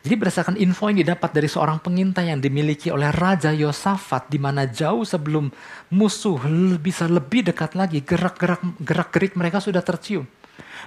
jadi 0.00 0.14
berdasarkan 0.16 0.56
info 0.56 0.88
yang 0.88 1.04
didapat 1.04 1.28
dari 1.34 1.50
seorang 1.50 1.76
pengintai 1.76 2.32
yang 2.32 2.40
dimiliki 2.40 2.88
oleh 2.88 3.12
Raja 3.12 3.52
Yosafat 3.52 4.32
di 4.32 4.40
mana 4.40 4.64
jauh 4.64 5.04
sebelum 5.04 5.52
musuh 5.92 6.40
bisa 6.80 7.04
lebih 7.04 7.50
dekat 7.50 7.76
lagi, 7.76 8.00
gerak-gerak 8.00 8.62
gerak-gerik 8.80 9.36
mereka 9.36 9.60
sudah 9.60 9.84
tercium. 9.84 10.24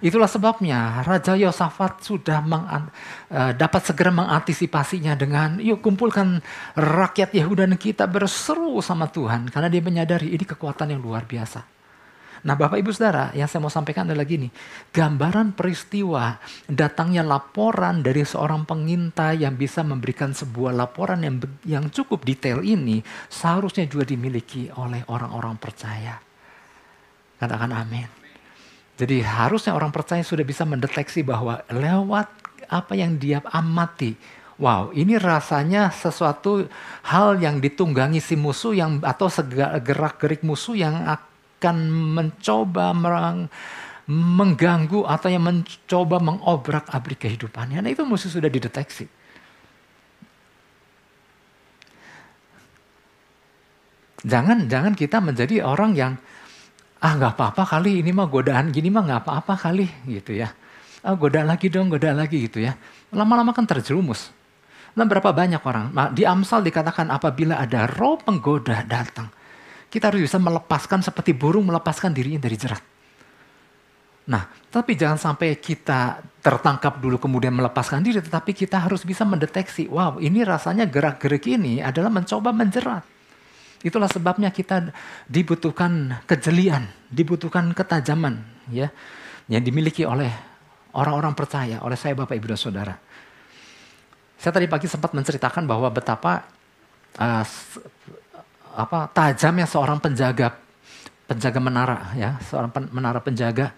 Itulah 0.04 0.28
sebabnya 0.28 1.04
Raja 1.06 1.38
Yosafat 1.38 2.04
sudah 2.04 2.44
meng, 2.44 2.66
uh, 2.68 3.52
dapat 3.56 3.82
segera 3.84 4.12
mengantisipasinya 4.12 5.14
dengan 5.16 5.58
yuk 5.62 5.80
kumpulkan 5.80 6.42
rakyat 6.76 7.32
Yehuda 7.32 7.70
dan 7.70 7.80
kita 7.80 8.10
berseru 8.10 8.82
sama 8.84 9.08
Tuhan 9.08 9.48
karena 9.48 9.70
dia 9.72 9.82
menyadari 9.84 10.34
ini 10.36 10.44
kekuatan 10.44 10.92
yang 10.92 11.02
luar 11.02 11.24
biasa. 11.24 11.74
Nah 12.44 12.60
Bapak 12.60 12.76
Ibu 12.76 12.92
Saudara 12.92 13.32
yang 13.32 13.48
saya 13.48 13.64
mau 13.64 13.72
sampaikan 13.72 14.04
adalah 14.04 14.28
gini. 14.28 14.52
Gambaran 14.92 15.56
peristiwa 15.56 16.36
datangnya 16.68 17.24
laporan 17.24 18.04
dari 18.04 18.28
seorang 18.28 18.68
pengintai 18.68 19.48
yang 19.48 19.56
bisa 19.56 19.80
memberikan 19.80 20.36
sebuah 20.36 20.76
laporan 20.76 21.24
yang, 21.24 21.40
yang 21.64 21.88
cukup 21.88 22.28
detail 22.28 22.60
ini 22.60 23.00
seharusnya 23.32 23.88
juga 23.88 24.04
dimiliki 24.04 24.68
oleh 24.76 25.08
orang-orang 25.08 25.56
percaya. 25.56 26.20
Katakan 27.40 27.72
amin. 27.72 28.23
Jadi 28.94 29.26
harusnya 29.26 29.74
orang 29.74 29.90
percaya 29.90 30.22
sudah 30.22 30.46
bisa 30.46 30.70
mendeteksi 30.70 31.26
bahwa 31.26 31.66
lewat 31.74 32.30
apa 32.70 32.94
yang 32.94 33.18
dia 33.18 33.42
amati, 33.50 34.14
wow 34.62 34.94
ini 34.94 35.18
rasanya 35.18 35.90
sesuatu 35.90 36.70
hal 37.06 37.42
yang 37.42 37.58
ditunggangi 37.58 38.22
si 38.22 38.38
musuh 38.38 38.74
yang 38.78 39.02
atau 39.02 39.28
gerak 39.82 40.22
gerik 40.22 40.42
musuh 40.46 40.78
yang 40.78 40.94
akan 41.10 41.90
mencoba 41.90 42.94
merang, 42.94 43.50
mengganggu 44.06 45.10
atau 45.10 45.28
yang 45.32 45.42
mencoba 45.42 46.22
mengobrak 46.22 46.86
abrik 46.94 47.26
kehidupannya. 47.26 47.82
Nah 47.82 47.90
itu 47.90 48.06
musuh 48.06 48.30
sudah 48.30 48.48
dideteksi. 48.48 49.10
Jangan 54.24 54.72
jangan 54.72 54.94
kita 54.96 55.20
menjadi 55.20 55.68
orang 55.68 55.92
yang 55.98 56.14
ah 57.04 57.14
nggak 57.20 57.36
apa-apa 57.36 57.64
kali 57.68 58.00
ini 58.00 58.16
mah 58.16 58.32
godaan 58.32 58.72
gini 58.72 58.88
mah 58.88 59.04
nggak 59.04 59.22
apa-apa 59.28 59.54
kali 59.60 59.88
gitu 60.08 60.40
ya. 60.40 60.56
Ah, 61.04 61.20
goda 61.20 61.44
lagi 61.44 61.68
dong, 61.68 61.92
goda 61.92 62.16
lagi 62.16 62.48
gitu 62.48 62.64
ya. 62.64 62.80
Lama-lama 63.12 63.52
kan 63.52 63.68
terjerumus. 63.68 64.32
Nah 64.96 65.04
berapa 65.04 65.36
banyak 65.36 65.60
orang, 65.60 65.92
nah, 65.92 66.08
di 66.08 66.24
Amsal 66.24 66.64
dikatakan 66.64 67.12
apabila 67.12 67.60
ada 67.60 67.90
roh 67.92 68.16
penggoda 68.16 68.88
datang, 68.88 69.28
kita 69.92 70.14
harus 70.14 70.24
bisa 70.30 70.40
melepaskan 70.40 71.04
seperti 71.04 71.36
burung 71.36 71.68
melepaskan 71.68 72.16
dirinya 72.16 72.40
dari 72.40 72.56
jerat. 72.56 72.84
Nah, 74.24 74.48
tapi 74.72 74.96
jangan 74.96 75.20
sampai 75.20 75.60
kita 75.60 76.24
tertangkap 76.40 77.04
dulu 77.04 77.20
kemudian 77.20 77.52
melepaskan 77.52 78.00
diri, 78.00 78.24
tetapi 78.24 78.56
kita 78.56 78.80
harus 78.80 79.04
bisa 79.04 79.28
mendeteksi, 79.28 79.92
wow 79.92 80.16
ini 80.24 80.46
rasanya 80.48 80.88
gerak-gerik 80.88 81.44
ini 81.52 81.84
adalah 81.84 82.08
mencoba 82.08 82.56
menjerat. 82.56 83.13
Itulah 83.84 84.08
sebabnya 84.08 84.48
kita 84.48 84.96
dibutuhkan 85.28 86.24
kejelian, 86.24 86.88
dibutuhkan 87.12 87.68
ketajaman 87.76 88.40
ya 88.72 88.88
yang 89.52 89.60
dimiliki 89.60 90.08
oleh 90.08 90.32
orang-orang 90.96 91.36
percaya, 91.36 91.84
oleh 91.84 92.00
saya 92.00 92.16
Bapak 92.16 92.40
Ibu 92.40 92.56
dan 92.56 92.60
Saudara. 92.60 92.96
Saya 94.40 94.56
tadi 94.56 94.72
pagi 94.72 94.88
sempat 94.88 95.12
menceritakan 95.12 95.68
bahwa 95.68 95.92
betapa 95.92 96.48
uh, 97.20 97.46
apa 98.74 99.00
tajamnya 99.12 99.68
seorang 99.68 100.00
penjaga 100.00 100.56
penjaga 101.28 101.60
menara 101.60 102.12
ya, 102.16 102.40
seorang 102.40 102.72
pen, 102.72 102.84
menara 102.92 103.20
penjaga 103.20 103.76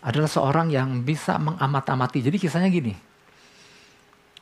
adalah 0.00 0.30
seorang 0.30 0.72
yang 0.72 1.04
bisa 1.04 1.36
mengamat-amati. 1.36 2.24
Jadi 2.24 2.36
kisahnya 2.40 2.68
gini. 2.72 2.96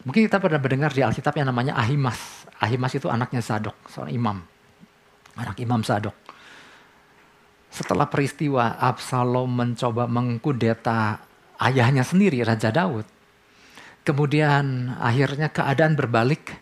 Mungkin 0.07 0.31
kita 0.31 0.39
pernah 0.39 0.63
mendengar 0.63 0.95
di 0.95 1.03
Alkitab 1.03 1.35
yang 1.35 1.51
namanya 1.51 1.75
Ahimas. 1.75 2.47
Ahimas 2.63 2.95
itu 2.95 3.11
anaknya 3.11 3.43
Zadok, 3.43 3.75
seorang 3.91 4.15
imam. 4.15 4.39
Anak 5.37 5.61
Imam 5.61 5.85
Zadok. 5.85 6.17
Setelah 7.69 8.09
peristiwa 8.09 8.81
Absalom 8.81 9.53
mencoba 9.53 10.09
mengkudeta 10.09 11.21
ayahnya 11.61 12.01
sendiri, 12.09 12.41
Raja 12.41 12.73
Daud. 12.73 13.05
Kemudian 14.01 14.97
akhirnya 14.97 15.53
keadaan 15.53 15.93
berbalik. 15.93 16.57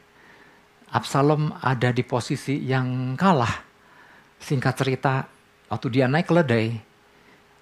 Absalom 0.90 1.54
ada 1.62 1.94
di 1.94 2.02
posisi 2.02 2.66
yang 2.66 3.14
kalah. 3.14 3.62
Singkat 4.42 4.74
cerita, 4.74 5.22
waktu 5.70 5.86
dia 5.94 6.10
naik 6.10 6.26
keledai, 6.26 6.74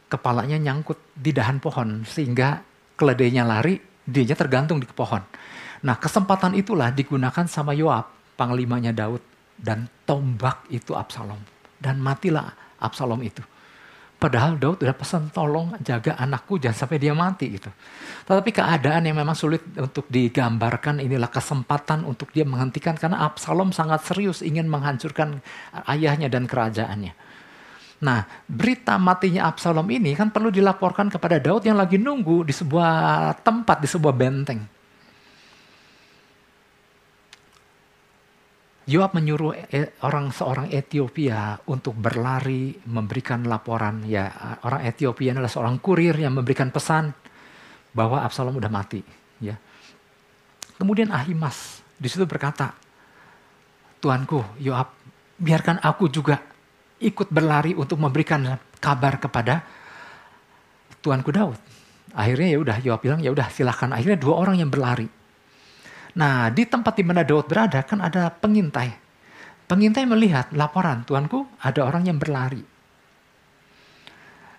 kepalanya 0.09 0.57
nyangkut 0.57 1.13
di 1.13 1.33
dahan 1.33 1.61
pohon 1.61 2.09
sehingga 2.09 2.61
keledainya 2.97 3.45
lari, 3.45 3.77
dia 4.05 4.37
tergantung 4.37 4.81
di 4.81 4.89
pohon. 4.89 5.21
Nah 5.85 5.97
kesempatan 6.01 6.57
itulah 6.57 6.93
digunakan 6.93 7.45
sama 7.49 7.73
Yoab, 7.77 8.09
panglimanya 8.37 8.93
Daud 8.93 9.32
dan 9.63 9.87
tombak 10.03 10.67
itu 10.75 10.93
Absalom 10.93 11.39
dan 11.79 12.03
matilah 12.03 12.51
Absalom 12.83 13.23
itu. 13.23 13.41
Padahal 14.23 14.55
Daud 14.55 14.79
udah 14.87 14.95
pesan 14.95 15.35
tolong 15.35 15.75
jaga 15.83 16.15
anakku 16.15 16.55
jangan 16.55 16.87
sampai 16.87 17.03
dia 17.03 17.11
mati 17.11 17.59
gitu. 17.59 17.67
Tetapi 18.23 18.55
keadaan 18.55 19.03
yang 19.03 19.19
memang 19.19 19.35
sulit 19.35 19.67
untuk 19.75 20.07
digambarkan 20.07 21.03
inilah 21.03 21.27
kesempatan 21.27 22.07
untuk 22.07 22.31
dia 22.31 22.47
menghentikan 22.47 22.95
karena 22.95 23.19
Absalom 23.27 23.75
sangat 23.75 24.07
serius 24.07 24.39
ingin 24.47 24.71
menghancurkan 24.71 25.43
ayahnya 25.91 26.31
dan 26.31 26.47
kerajaannya. 26.47 27.19
Nah, 28.03 28.23
berita 28.47 28.95
matinya 28.95 29.51
Absalom 29.51 29.91
ini 29.91 30.15
kan 30.15 30.31
perlu 30.31 30.55
dilaporkan 30.55 31.11
kepada 31.11 31.43
Daud 31.43 31.67
yang 31.67 31.75
lagi 31.75 31.99
nunggu 31.99 32.47
di 32.47 32.55
sebuah 32.55 32.95
tempat, 33.43 33.83
di 33.83 33.91
sebuah 33.91 34.15
benteng. 34.15 34.63
Yoab 38.83 39.15
menyuruh 39.15 39.55
e, 39.71 39.95
orang 40.03 40.35
seorang 40.35 40.67
Ethiopia 40.75 41.55
untuk 41.71 41.95
berlari 41.95 42.75
memberikan 42.91 43.47
laporan. 43.47 44.03
Ya, 44.11 44.59
orang 44.67 44.83
Ethiopia 44.83 45.39
adalah 45.39 45.51
seorang 45.51 45.79
kurir 45.79 46.19
yang 46.19 46.35
memberikan 46.35 46.75
pesan 46.75 47.15
bahwa 47.95 48.27
Absalom 48.27 48.59
udah 48.59 48.73
mati. 48.73 48.99
Ya. 49.39 49.55
Kemudian 50.75 51.15
Ahimas 51.15 51.83
di 51.95 52.11
situ 52.11 52.27
berkata, 52.27 52.75
Tuanku 54.03 54.59
Yoab, 54.59 54.91
biarkan 55.39 55.79
aku 55.79 56.11
juga 56.11 56.43
ikut 56.99 57.31
berlari 57.31 57.79
untuk 57.79 58.03
memberikan 58.03 58.59
kabar 58.83 59.23
kepada 59.23 59.63
tuanku 60.99 61.31
Daud. 61.31 61.59
Akhirnya 62.19 62.49
ya 62.51 62.59
udah 62.59 62.77
Yoab 62.83 62.99
bilang 62.99 63.23
ya 63.23 63.31
udah 63.31 63.47
silahkan. 63.55 63.95
Akhirnya 63.95 64.19
dua 64.19 64.43
orang 64.43 64.59
yang 64.59 64.71
berlari. 64.71 65.07
Nah 66.19 66.53
di 66.53 66.69
tempat 66.69 66.99
di 66.99 67.05
mana 67.05 67.25
Daud 67.25 67.49
berada 67.49 67.81
kan 67.85 68.05
ada 68.05 68.29
pengintai. 68.29 68.93
Pengintai 69.65 70.05
melihat 70.05 70.53
laporan 70.53 71.07
tuanku 71.09 71.49
ada 71.63 71.81
orang 71.89 72.05
yang 72.05 72.21
berlari. 72.21 72.73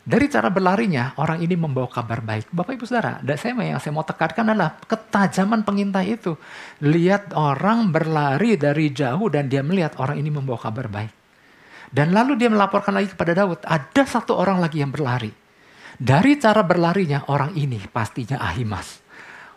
Dari 0.04 0.28
cara 0.28 0.52
berlarinya, 0.52 1.16
orang 1.16 1.40
ini 1.40 1.56
membawa 1.56 1.88
kabar 1.88 2.20
baik. 2.20 2.52
Bapak 2.52 2.76
Ibu 2.76 2.84
Saudara, 2.84 3.24
saya 3.40 3.56
yang 3.56 3.80
saya 3.80 3.96
mau 3.96 4.04
tekankan 4.04 4.52
adalah 4.52 4.76
ketajaman 4.84 5.64
pengintai 5.64 6.20
itu. 6.20 6.36
Lihat 6.84 7.32
orang 7.32 7.88
berlari 7.88 8.60
dari 8.60 8.92
jauh 8.92 9.32
dan 9.32 9.48
dia 9.48 9.64
melihat 9.64 9.96
orang 10.04 10.20
ini 10.20 10.28
membawa 10.28 10.60
kabar 10.60 10.92
baik. 10.92 11.14
Dan 11.88 12.12
lalu 12.12 12.36
dia 12.36 12.52
melaporkan 12.52 13.00
lagi 13.00 13.16
kepada 13.16 13.32
Daud, 13.32 13.64
ada 13.64 14.04
satu 14.04 14.36
orang 14.36 14.60
lagi 14.60 14.84
yang 14.84 14.92
berlari. 14.92 15.32
Dari 15.96 16.36
cara 16.36 16.66
berlarinya 16.68 17.24
orang 17.32 17.56
ini 17.56 17.80
pastinya 17.88 18.44
Ahimas. 18.44 19.03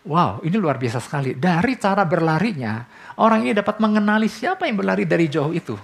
Wow, 0.07 0.39
ini 0.47 0.55
luar 0.55 0.79
biasa 0.79 1.03
sekali. 1.03 1.35
Dari 1.35 1.75
cara 1.83 2.07
berlarinya, 2.07 2.87
orang 3.19 3.43
ini 3.43 3.53
dapat 3.53 3.83
mengenali 3.83 4.31
siapa 4.31 4.71
yang 4.71 4.79
berlari 4.79 5.03
dari 5.03 5.27
jauh 5.27 5.51
itu. 5.51 5.75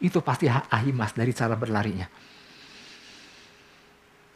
Itu 0.00 0.24
pasti 0.24 0.48
Ahimas 0.48 1.12
dari 1.12 1.36
cara 1.36 1.52
berlarinya. 1.52 2.08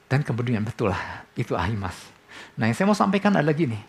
Dan 0.04 0.20
kemudian 0.20 0.60
betul 0.60 0.92
lah, 0.92 1.24
itu 1.32 1.56
Ahimas. 1.56 1.96
Nah 2.60 2.68
yang 2.68 2.76
saya 2.76 2.84
mau 2.84 2.98
sampaikan 2.98 3.32
adalah 3.32 3.56
gini. 3.56 3.80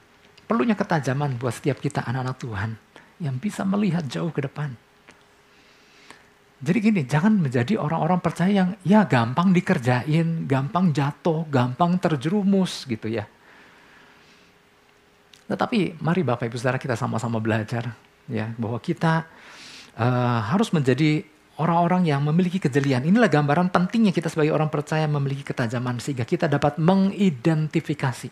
Perlunya 0.48 0.80
ketajaman 0.80 1.36
buat 1.36 1.52
setiap 1.52 1.84
kita 1.84 2.08
anak-anak 2.08 2.38
Tuhan. 2.40 2.72
Yang 3.20 3.36
bisa 3.44 3.62
melihat 3.68 4.08
jauh 4.08 4.32
ke 4.32 4.48
depan 4.48 4.72
jadi 6.64 6.80
gini, 6.80 7.02
jangan 7.04 7.44
menjadi 7.44 7.76
orang-orang 7.76 8.24
percaya 8.24 8.64
yang 8.64 8.70
ya 8.88 9.04
gampang 9.04 9.52
dikerjain, 9.52 10.48
gampang 10.48 10.96
jatuh, 10.96 11.44
gampang 11.52 12.00
terjerumus 12.00 12.88
gitu 12.88 13.12
ya. 13.12 13.28
Tetapi 15.48 16.00
mari 16.00 16.22
Bapak 16.24 16.48
Ibu 16.48 16.56
Saudara 16.56 16.80
kita 16.80 16.96
sama-sama 16.96 17.38
belajar 17.44 17.92
ya 18.32 18.52
bahwa 18.56 18.80
kita 18.80 19.28
uh, 20.00 20.40
harus 20.48 20.72
menjadi 20.72 21.28
orang-orang 21.60 22.10
yang 22.10 22.22
memiliki 22.26 22.58
kejelian. 22.58 23.06
Inilah 23.06 23.30
gambaran 23.30 23.70
pentingnya 23.70 24.16
kita 24.16 24.32
sebagai 24.32 24.56
orang 24.56 24.72
percaya 24.72 25.06
memiliki 25.06 25.46
ketajaman 25.46 26.02
sehingga 26.02 26.26
kita 26.26 26.50
dapat 26.50 26.80
mengidentifikasi 26.82 28.30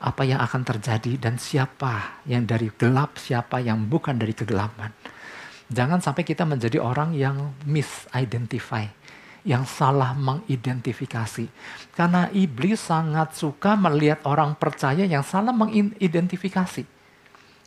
apa 0.00 0.22
yang 0.24 0.40
akan 0.40 0.62
terjadi 0.64 1.12
dan 1.20 1.36
siapa 1.36 2.24
yang 2.24 2.48
dari 2.48 2.72
gelap, 2.72 3.20
siapa 3.20 3.60
yang 3.60 3.84
bukan 3.84 4.16
dari 4.16 4.32
kegelapan. 4.32 4.88
Jangan 5.70 6.00
sampai 6.02 6.24
kita 6.24 6.48
menjadi 6.48 6.80
orang 6.82 7.14
yang 7.14 7.54
misidentify, 7.68 8.88
yang 9.44 9.64
salah 9.64 10.12
mengidentifikasi. 10.16 11.46
Karena 11.96 12.28
iblis 12.32 12.80
sangat 12.80 13.36
suka 13.36 13.76
melihat 13.76 14.20
orang 14.28 14.56
percaya 14.56 15.04
yang 15.04 15.24
salah 15.24 15.52
mengidentifikasi. 15.52 16.84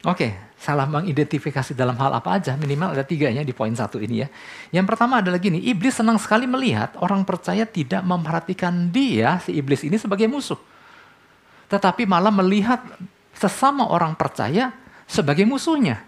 Oke, 0.04 0.36
salah 0.60 0.84
mengidentifikasi 0.84 1.72
dalam 1.72 1.96
hal 1.96 2.12
apa 2.12 2.36
aja? 2.36 2.60
Minimal 2.60 2.92
ada 2.92 3.08
tiganya 3.08 3.40
di 3.40 3.56
poin 3.56 3.72
satu 3.72 4.04
ini 4.04 4.20
ya. 4.20 4.28
Yang 4.76 4.86
pertama 4.92 5.24
adalah 5.24 5.40
gini, 5.40 5.64
iblis 5.64 5.96
senang 5.96 6.20
sekali 6.20 6.44
melihat 6.44 6.92
orang 7.00 7.24
percaya 7.24 7.64
tidak 7.64 8.04
memperhatikan 8.04 8.92
dia, 8.92 9.40
si 9.40 9.56
iblis 9.56 9.80
ini 9.88 9.96
sebagai 9.96 10.28
musuh. 10.28 10.60
Tetapi 11.72 12.04
malah 12.04 12.36
melihat 12.36 12.84
sesama 13.32 13.88
orang 13.88 14.12
percaya 14.20 14.76
sebagai 15.08 15.48
musuhnya. 15.48 16.04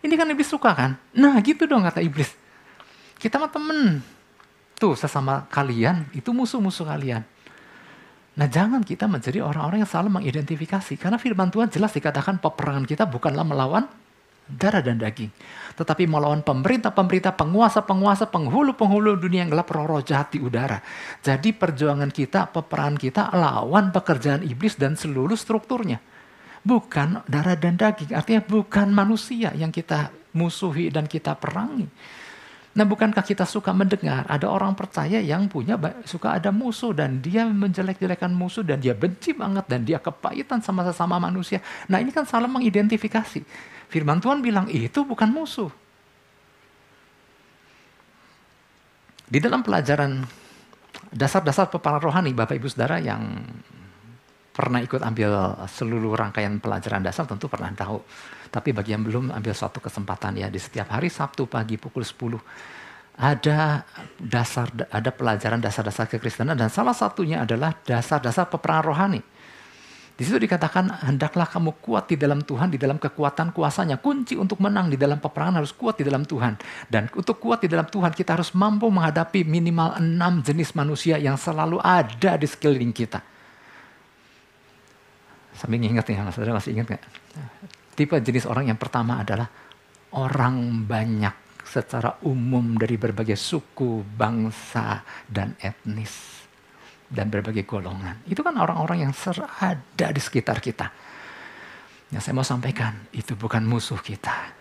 Ini 0.00 0.14
kan 0.16 0.32
iblis 0.32 0.48
suka 0.48 0.72
kan? 0.72 0.96
Nah 1.12 1.36
gitu 1.44 1.68
dong 1.68 1.84
kata 1.84 2.00
iblis. 2.00 2.32
Kita 3.20 3.36
mah 3.36 3.52
temen. 3.52 4.00
Tuh 4.78 4.94
sesama 4.94 5.50
kalian, 5.50 6.06
itu 6.14 6.30
musuh-musuh 6.30 6.86
kalian. 6.86 7.26
Nah 8.38 8.46
jangan 8.46 8.86
kita 8.86 9.10
menjadi 9.10 9.42
orang-orang 9.42 9.82
yang 9.82 9.90
selalu 9.90 10.22
mengidentifikasi. 10.22 10.94
Karena 10.94 11.18
firman 11.18 11.50
Tuhan 11.50 11.66
jelas 11.68 11.90
dikatakan 11.90 12.38
peperangan 12.38 12.86
kita 12.86 13.02
bukanlah 13.10 13.42
melawan 13.42 13.90
darah 14.46 14.78
dan 14.78 15.02
daging. 15.02 15.34
Tetapi 15.74 16.06
melawan 16.06 16.46
pemerintah-pemerintah, 16.46 17.34
penguasa-penguasa, 17.34 18.30
penghulu-penghulu 18.30 19.18
dunia 19.18 19.44
yang 19.44 19.50
gelap 19.50 19.68
roh-roh 19.68 20.00
jahat 20.00 20.30
di 20.30 20.38
udara. 20.38 20.78
Jadi 21.20 21.50
perjuangan 21.50 22.08
kita, 22.14 22.48
peperangan 22.54 22.96
kita 22.96 23.22
lawan 23.34 23.90
pekerjaan 23.90 24.46
iblis 24.46 24.78
dan 24.78 24.94
seluruh 24.94 25.36
strukturnya 25.36 25.98
bukan 26.68 27.22
darah 27.24 27.56
dan 27.56 27.80
daging. 27.80 28.14
Artinya 28.14 28.42
bukan 28.44 28.92
manusia 28.92 29.54
yang 29.54 29.70
kita 29.70 30.10
musuhi 30.34 30.92
dan 30.92 31.08
kita 31.08 31.32
perangi. 31.38 31.88
Nah 32.78 32.86
bukankah 32.86 33.26
kita 33.26 33.42
suka 33.42 33.74
mendengar 33.74 34.22
ada 34.30 34.46
orang 34.46 34.70
percaya 34.78 35.18
yang 35.18 35.50
punya 35.50 35.74
suka 36.06 36.38
ada 36.38 36.54
musuh 36.54 36.94
dan 36.94 37.18
dia 37.18 37.42
menjelek-jelekan 37.42 38.30
musuh 38.30 38.62
dan 38.62 38.78
dia 38.78 38.94
benci 38.94 39.34
banget 39.34 39.66
dan 39.66 39.82
dia 39.82 39.98
kepahitan 39.98 40.62
sama 40.62 40.86
sesama 40.86 41.18
manusia. 41.18 41.58
Nah 41.90 41.98
ini 41.98 42.14
kan 42.14 42.22
salah 42.22 42.46
mengidentifikasi. 42.46 43.42
Firman 43.90 44.22
Tuhan 44.22 44.38
bilang 44.38 44.70
itu 44.70 45.02
bukan 45.02 45.26
musuh. 45.26 45.66
Di 49.26 49.42
dalam 49.42 49.66
pelajaran 49.66 50.22
dasar-dasar 51.10 51.66
peperangan 51.74 52.14
rohani 52.14 52.30
Bapak 52.30 52.62
Ibu 52.62 52.70
Saudara 52.70 53.02
yang 53.02 53.42
pernah 54.54 54.78
ikut 54.78 55.02
ambil 55.02 55.66
seluruh 55.66 56.14
rangkaian 56.14 56.62
pelajaran 56.62 57.02
dasar 57.02 57.26
tentu 57.26 57.50
pernah 57.50 57.74
tahu. 57.74 57.98
Tapi 58.48 58.72
bagi 58.72 58.96
yang 58.96 59.04
belum 59.04 59.30
ambil 59.30 59.52
suatu 59.52 59.78
kesempatan 59.78 60.40
ya 60.40 60.48
di 60.48 60.56
setiap 60.56 60.88
hari 60.92 61.12
Sabtu 61.12 61.44
pagi 61.44 61.76
pukul 61.76 62.02
10 62.02 62.40
ada 63.18 63.82
dasar 64.14 64.70
ada 64.94 65.10
pelajaran 65.10 65.58
dasar-dasar 65.58 66.06
kekristenan 66.06 66.54
dan 66.54 66.70
salah 66.70 66.94
satunya 66.94 67.42
adalah 67.42 67.74
dasar-dasar 67.82 68.46
peperangan 68.46 68.86
rohani. 68.86 69.20
Di 70.18 70.26
situ 70.26 70.34
dikatakan 70.34 71.06
hendaklah 71.06 71.46
kamu 71.46 71.78
kuat 71.78 72.10
di 72.10 72.18
dalam 72.18 72.42
Tuhan, 72.42 72.74
di 72.74 72.78
dalam 72.78 72.98
kekuatan 72.98 73.54
kuasanya. 73.54 74.02
Kunci 74.02 74.34
untuk 74.34 74.58
menang 74.58 74.90
di 74.90 74.98
dalam 74.98 75.22
peperangan 75.22 75.62
harus 75.62 75.70
kuat 75.70 75.94
di 75.94 76.02
dalam 76.02 76.26
Tuhan. 76.26 76.58
Dan 76.90 77.06
untuk 77.14 77.38
kuat 77.38 77.62
di 77.62 77.70
dalam 77.70 77.86
Tuhan 77.86 78.10
kita 78.10 78.34
harus 78.34 78.50
mampu 78.50 78.90
menghadapi 78.90 79.46
minimal 79.46 79.94
enam 80.02 80.42
jenis 80.42 80.74
manusia 80.74 81.22
yang 81.22 81.38
selalu 81.38 81.78
ada 81.78 82.34
di 82.34 82.50
sekeliling 82.50 82.90
kita. 82.90 83.22
Sambil 85.54 85.86
ingat 85.86 86.06
ya, 86.10 86.26
saudara 86.34 86.58
masih 86.58 86.74
ingat 86.74 86.98
gak? 86.98 87.02
Tipe 87.98 88.14
jenis 88.22 88.46
orang 88.46 88.70
yang 88.70 88.78
pertama 88.78 89.18
adalah 89.18 89.50
orang 90.14 90.86
banyak 90.86 91.66
secara 91.66 92.22
umum 92.22 92.78
dari 92.78 92.94
berbagai 92.94 93.34
suku, 93.34 94.06
bangsa, 94.06 95.02
dan 95.26 95.58
etnis. 95.58 96.46
Dan 97.10 97.26
berbagai 97.26 97.66
golongan. 97.66 98.22
Itu 98.30 98.46
kan 98.46 98.54
orang-orang 98.54 99.02
yang 99.02 99.12
ada 99.58 100.06
di 100.14 100.20
sekitar 100.22 100.62
kita. 100.62 100.86
Yang 102.14 102.22
saya 102.22 102.38
mau 102.38 102.46
sampaikan, 102.46 103.10
itu 103.10 103.34
bukan 103.34 103.66
musuh 103.66 103.98
kita. 103.98 104.54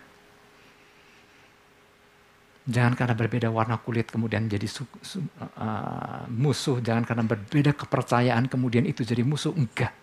Jangan 2.68 2.98
karena 2.98 3.16
berbeda 3.16 3.48
warna 3.54 3.80
kulit 3.80 4.10
kemudian 4.12 4.50
jadi 4.50 4.66
su, 4.66 4.84
su, 5.00 5.22
uh, 5.22 6.26
musuh. 6.28 6.82
Jangan 6.84 7.06
karena 7.06 7.24
berbeda 7.24 7.72
kepercayaan 7.78 8.50
kemudian 8.50 8.84
itu 8.84 9.06
jadi 9.06 9.22
musuh. 9.22 9.54
Enggak. 9.54 9.94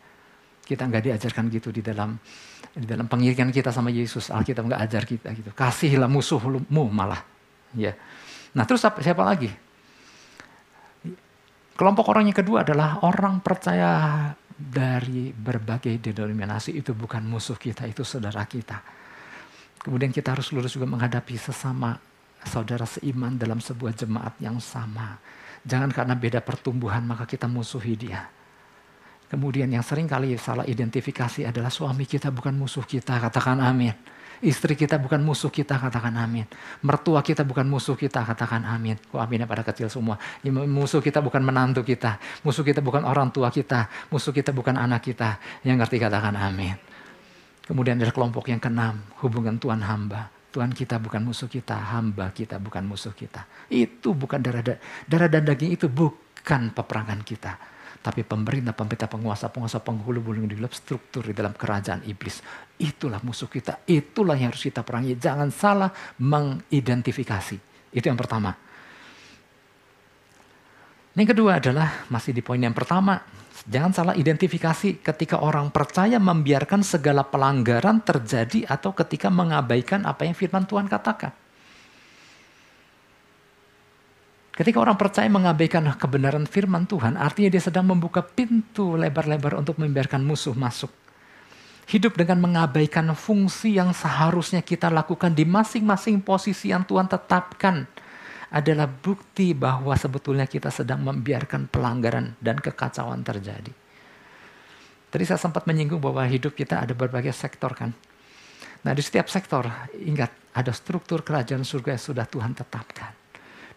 Kita 0.65 0.89
enggak 0.89 1.11
diajarkan 1.13 1.53
gitu 1.53 1.69
di 1.69 1.85
dalam 1.85 2.17
di 2.75 2.87
dalam 2.91 3.07
pengirikan 3.07 3.55
kita 3.55 3.71
sama 3.71 3.95
Yesus, 3.95 4.35
Alkitab 4.35 4.67
nggak 4.67 4.83
ajar 4.83 5.03
kita 5.07 5.31
gitu. 5.31 5.55
Kasihilah 5.55 6.11
musuhmu 6.11 6.91
malah. 6.91 7.23
Ya. 7.71 7.95
Nah 8.51 8.67
terus 8.67 8.83
siapa 8.83 9.23
lagi? 9.23 9.51
Kelompok 11.75 12.07
orang 12.11 12.31
yang 12.31 12.39
kedua 12.39 12.63
adalah 12.63 13.03
orang 13.07 13.43
percaya 13.43 14.31
dari 14.55 15.35
berbagai 15.35 15.99
denominasi 15.99 16.79
itu 16.79 16.95
bukan 16.95 17.27
musuh 17.27 17.59
kita, 17.59 17.87
itu 17.87 18.07
saudara 18.07 18.47
kita. 18.47 18.79
Kemudian 19.83 20.15
kita 20.15 20.35
harus 20.35 20.55
lurus 20.55 20.79
juga 20.79 20.87
menghadapi 20.87 21.35
sesama 21.35 21.99
saudara 22.47 22.87
seiman 22.87 23.35
dalam 23.35 23.59
sebuah 23.59 23.95
jemaat 23.95 24.39
yang 24.39 24.63
sama. 24.63 25.19
Jangan 25.67 25.91
karena 25.91 26.15
beda 26.15 26.41
pertumbuhan 26.43 27.03
maka 27.03 27.27
kita 27.27 27.51
musuhi 27.51 27.99
dia. 27.99 28.31
Kemudian 29.25 29.73
yang 29.73 29.81
sering 29.81 30.05
kali 30.05 30.37
salah 30.37 30.69
identifikasi 30.69 31.49
adalah 31.49 31.73
suami 31.73 32.05
kita 32.05 32.29
bukan 32.29 32.53
musuh 32.55 32.85
kita, 32.85 33.17
katakan 33.19 33.57
amin. 33.59 33.97
Istri 34.45 34.77
kita 34.77 35.01
bukan 35.01 35.25
musuh 35.25 35.49
kita, 35.49 35.81
katakan 35.81 36.13
amin. 36.21 36.45
Mertua 36.85 37.25
kita 37.25 37.49
bukan 37.49 37.65
musuh 37.65 37.97
kita, 37.97 38.21
katakan 38.29 38.61
amin. 38.69 39.01
Kok 39.01 39.17
aminnya 39.17 39.49
pada 39.49 39.65
kecil 39.65 39.89
semua. 39.89 40.21
Ya, 40.45 40.53
musuh 40.53 41.01
kita 41.01 41.25
bukan 41.25 41.41
menantu 41.41 41.81
kita. 41.81 42.21
Musuh 42.45 42.61
kita 42.61 42.85
bukan 42.85 43.09
orang 43.09 43.33
tua 43.33 43.49
kita. 43.49 43.89
Musuh 44.13 44.37
kita 44.37 44.53
bukan 44.53 44.77
anak 44.77 45.01
kita. 45.07 45.41
Yang 45.65 45.87
ngerti 45.87 45.97
katakan 45.97 46.37
amin. 46.37 46.77
Kemudian 47.65 47.97
ada 47.97 48.13
kelompok 48.13 48.53
yang 48.53 48.61
keenam, 48.61 49.01
hubungan 49.25 49.57
Tuhan 49.57 49.81
hamba. 49.81 50.29
Tuhan 50.53 50.77
kita 50.77 51.01
bukan 51.01 51.25
musuh 51.25 51.49
kita, 51.49 51.97
hamba 51.97 52.29
kita 52.29 52.61
bukan 52.61 52.85
musuh 52.85 53.17
kita. 53.17 53.49
Itu 53.73 54.13
bukan 54.13 54.45
darah, 54.45 54.77
darah 55.09 55.29
dan 55.33 55.49
daging 55.49 55.73
itu 55.73 55.89
bukan 55.89 56.71
peperangan 56.77 57.25
kita 57.25 57.74
tapi 58.05 58.21
pemerintah, 58.21 58.77
pemerintah, 58.77 59.09
penguasa, 59.09 59.49
penguasa, 59.49 59.81
penghulu 59.81 60.21
bulung 60.21 60.45
di 60.45 60.61
dalam 60.61 60.69
struktur 60.69 61.25
di 61.25 61.33
dalam 61.33 61.57
kerajaan 61.57 62.05
iblis. 62.05 62.45
Itulah 62.77 63.25
musuh 63.25 63.49
kita, 63.49 63.81
itulah 63.89 64.37
yang 64.37 64.53
harus 64.53 64.61
kita 64.61 64.85
perangi. 64.85 65.17
Jangan 65.17 65.49
salah 65.49 65.89
mengidentifikasi. 66.21 67.57
Itu 67.97 68.05
yang 68.05 68.21
pertama. 68.21 68.53
Yang 71.17 71.33
kedua 71.33 71.63
adalah, 71.65 72.05
masih 72.13 72.37
di 72.37 72.45
poin 72.45 72.61
yang 72.61 72.77
pertama, 72.77 73.25
jangan 73.65 73.97
salah 73.97 74.15
identifikasi 74.19 75.01
ketika 75.01 75.41
orang 75.41 75.73
percaya 75.73 76.21
membiarkan 76.21 76.85
segala 76.85 77.25
pelanggaran 77.25 78.05
terjadi 78.05 78.69
atau 78.69 78.93
ketika 78.93 79.33
mengabaikan 79.33 80.05
apa 80.05 80.29
yang 80.29 80.37
firman 80.37 80.69
Tuhan 80.69 80.93
katakan. 80.93 81.44
Ketika 84.55 84.79
orang 84.79 84.95
percaya 84.95 85.27
mengabaikan 85.27 85.83
kebenaran 85.99 86.47
firman 86.47 86.87
Tuhan, 86.87 87.19
artinya 87.19 87.51
dia 87.51 87.59
sedang 87.59 87.91
membuka 87.91 88.23
pintu 88.23 88.95
lebar-lebar 88.95 89.59
untuk 89.59 89.83
membiarkan 89.83 90.23
musuh 90.23 90.55
masuk. 90.55 90.95
Hidup 91.91 92.15
dengan 92.15 92.39
mengabaikan 92.39 93.11
fungsi 93.19 93.75
yang 93.75 93.91
seharusnya 93.91 94.63
kita 94.63 94.95
lakukan 94.95 95.35
di 95.35 95.43
masing-masing 95.43 96.23
posisi 96.23 96.71
yang 96.71 96.87
Tuhan 96.87 97.11
tetapkan 97.11 97.83
adalah 98.55 98.87
bukti 98.87 99.59
bahwa 99.59 99.91
sebetulnya 99.99 100.47
kita 100.47 100.71
sedang 100.71 101.03
membiarkan 101.03 101.67
pelanggaran 101.67 102.39
dan 102.39 102.55
kekacauan 102.55 103.27
terjadi. 103.27 103.75
Tadi 105.11 105.25
saya 105.27 105.43
sempat 105.43 105.67
menyinggung 105.67 105.99
bahwa 105.99 106.23
hidup 106.31 106.55
kita 106.55 106.79
ada 106.79 106.95
berbagai 106.95 107.35
sektor 107.35 107.75
kan. 107.75 107.91
Nah 108.87 108.93
di 108.95 109.03
setiap 109.03 109.27
sektor, 109.27 109.67
ingat 109.99 110.31
ada 110.55 110.71
struktur 110.71 111.27
kerajaan 111.27 111.67
surga 111.67 111.99
yang 111.99 112.05
sudah 112.07 112.27
Tuhan 112.31 112.55
tetapkan. 112.55 113.24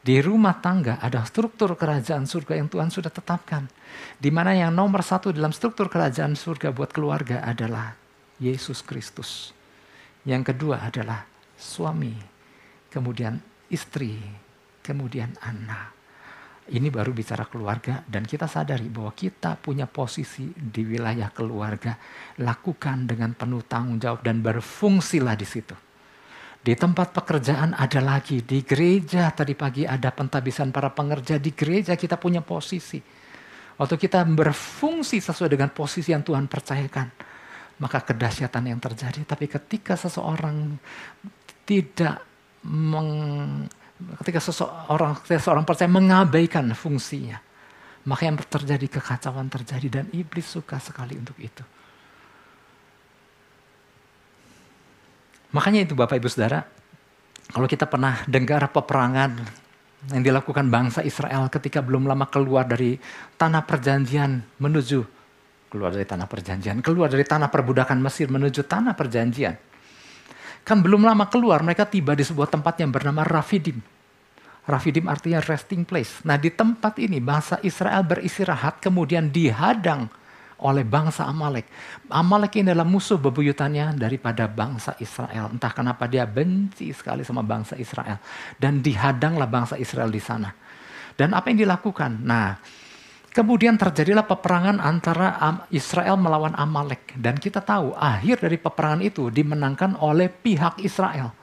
Di 0.02 0.24
rumah 0.24 0.58
tangga 0.64 1.02
ada 1.04 1.26
struktur 1.28 1.76
kerajaan 1.76 2.24
surga 2.24 2.56
yang 2.56 2.70
Tuhan 2.72 2.90
sudah 2.94 3.12
tetapkan. 3.12 3.68
Di 4.16 4.32
mana 4.32 4.56
yang 4.56 4.72
nomor 4.72 5.04
satu 5.04 5.34
dalam 5.36 5.52
struktur 5.52 5.92
kerajaan 5.92 6.38
surga 6.38 6.72
buat 6.72 6.96
keluarga 6.96 7.44
adalah 7.44 7.98
Yesus 8.38 8.86
Kristus. 8.86 9.52
Yang 10.24 10.54
kedua 10.54 10.84
adalah 10.84 11.26
suami, 11.56 12.14
kemudian 12.92 13.40
istri, 13.72 14.20
kemudian 14.84 15.36
anak. 15.44 15.98
Ini 16.68 16.92
baru 16.92 17.16
bicara 17.16 17.48
keluarga 17.48 18.04
dan 18.04 18.28
kita 18.28 18.44
sadari 18.44 18.92
bahwa 18.92 19.16
kita 19.16 19.56
punya 19.56 19.88
posisi 19.88 20.52
di 20.52 20.84
wilayah 20.84 21.32
keluarga. 21.32 21.96
Lakukan 22.44 23.08
dengan 23.08 23.32
penuh 23.32 23.64
tanggung 23.64 24.04
jawab 24.04 24.20
dan 24.20 24.44
berfungsilah 24.44 25.40
di 25.40 25.48
situ. 25.48 25.87
Di 26.62 26.76
tempat 26.76 27.16
pekerjaan 27.16 27.72
ada 27.78 28.04
lagi, 28.04 28.44
di 28.44 28.60
gereja 28.62 29.32
tadi 29.32 29.56
pagi 29.56 29.88
ada 29.88 30.12
pentabisan 30.12 30.70
para 30.76 30.92
pengerja, 30.92 31.40
di 31.40 31.56
gereja 31.56 31.96
kita 31.96 32.20
punya 32.20 32.44
posisi. 32.44 33.00
Waktu 33.78 33.96
kita 33.96 34.26
berfungsi 34.26 35.22
sesuai 35.22 35.54
dengan 35.54 35.70
posisi 35.72 36.12
yang 36.12 36.26
Tuhan 36.26 36.50
percayakan, 36.50 37.08
maka 37.78 38.02
kedahsyatan 38.04 38.74
yang 38.74 38.82
terjadi. 38.82 39.22
Tapi 39.24 39.46
ketika 39.46 39.94
seseorang 39.94 40.76
tidak 41.62 42.26
meng, 42.66 43.64
ketika 44.26 44.42
seseorang, 44.42 45.22
seseorang 45.24 45.64
percaya 45.64 45.88
mengabaikan 45.88 46.68
fungsinya, 46.74 47.38
maka 48.10 48.22
yang 48.26 48.40
terjadi 48.40 48.88
kekacauan 48.98 49.48
terjadi 49.52 49.88
dan 50.02 50.06
iblis 50.16 50.48
suka 50.48 50.82
sekali 50.82 51.14
untuk 51.20 51.38
itu. 51.38 51.64
Makanya 55.56 55.88
itu 55.88 55.94
Bapak 55.96 56.20
Ibu 56.20 56.28
Saudara, 56.28 56.64
kalau 57.52 57.68
kita 57.68 57.88
pernah 57.88 58.24
dengar 58.28 58.68
peperangan 58.68 59.32
yang 60.12 60.24
dilakukan 60.24 60.68
bangsa 60.68 61.04
Israel 61.04 61.48
ketika 61.48 61.80
belum 61.80 62.08
lama 62.08 62.28
keluar 62.28 62.68
dari 62.68 63.00
tanah 63.40 63.64
perjanjian 63.64 64.44
menuju 64.60 65.18
keluar 65.68 65.92
dari 65.92 66.08
tanah 66.08 66.28
perjanjian, 66.28 66.80
keluar 66.80 67.12
dari 67.12 67.28
tanah 67.28 67.52
perbudakan 67.52 68.00
Mesir 68.00 68.32
menuju 68.32 68.64
tanah 68.66 68.96
perjanjian. 68.96 69.56
Kan 70.64 70.84
belum 70.84 71.04
lama 71.04 71.28
keluar 71.32 71.64
mereka 71.64 71.88
tiba 71.88 72.12
di 72.16 72.24
sebuah 72.24 72.52
tempat 72.52 72.80
yang 72.84 72.92
bernama 72.92 73.24
Rafidim. 73.24 73.80
Rafidim 74.68 75.08
artinya 75.08 75.40
resting 75.40 75.88
place. 75.88 76.20
Nah 76.28 76.36
di 76.36 76.52
tempat 76.52 77.00
ini 77.00 77.24
bangsa 77.24 77.56
Israel 77.64 78.04
beristirahat 78.04 78.84
kemudian 78.84 79.32
dihadang 79.32 80.12
oleh 80.64 80.82
bangsa 80.82 81.30
Amalek. 81.30 81.70
Amalek 82.10 82.58
ini 82.62 82.74
adalah 82.74 82.88
musuh 82.88 83.22
bebuyutannya 83.22 83.94
daripada 83.94 84.50
bangsa 84.50 84.98
Israel. 84.98 85.54
Entah 85.54 85.70
kenapa 85.70 86.10
dia 86.10 86.26
benci 86.26 86.90
sekali 86.94 87.22
sama 87.22 87.46
bangsa 87.46 87.78
Israel. 87.78 88.18
Dan 88.58 88.82
dihadanglah 88.82 89.46
bangsa 89.46 89.78
Israel 89.78 90.10
di 90.10 90.22
sana. 90.22 90.50
Dan 91.14 91.34
apa 91.38 91.50
yang 91.50 91.62
dilakukan? 91.66 92.26
Nah, 92.26 92.58
kemudian 93.34 93.78
terjadilah 93.78 94.26
peperangan 94.26 94.82
antara 94.82 95.38
Israel 95.70 96.18
melawan 96.18 96.58
Amalek. 96.58 97.14
Dan 97.14 97.38
kita 97.38 97.62
tahu 97.62 97.94
akhir 97.94 98.42
dari 98.42 98.58
peperangan 98.58 99.02
itu 99.06 99.30
dimenangkan 99.30 99.98
oleh 100.02 100.30
pihak 100.30 100.82
Israel. 100.82 101.34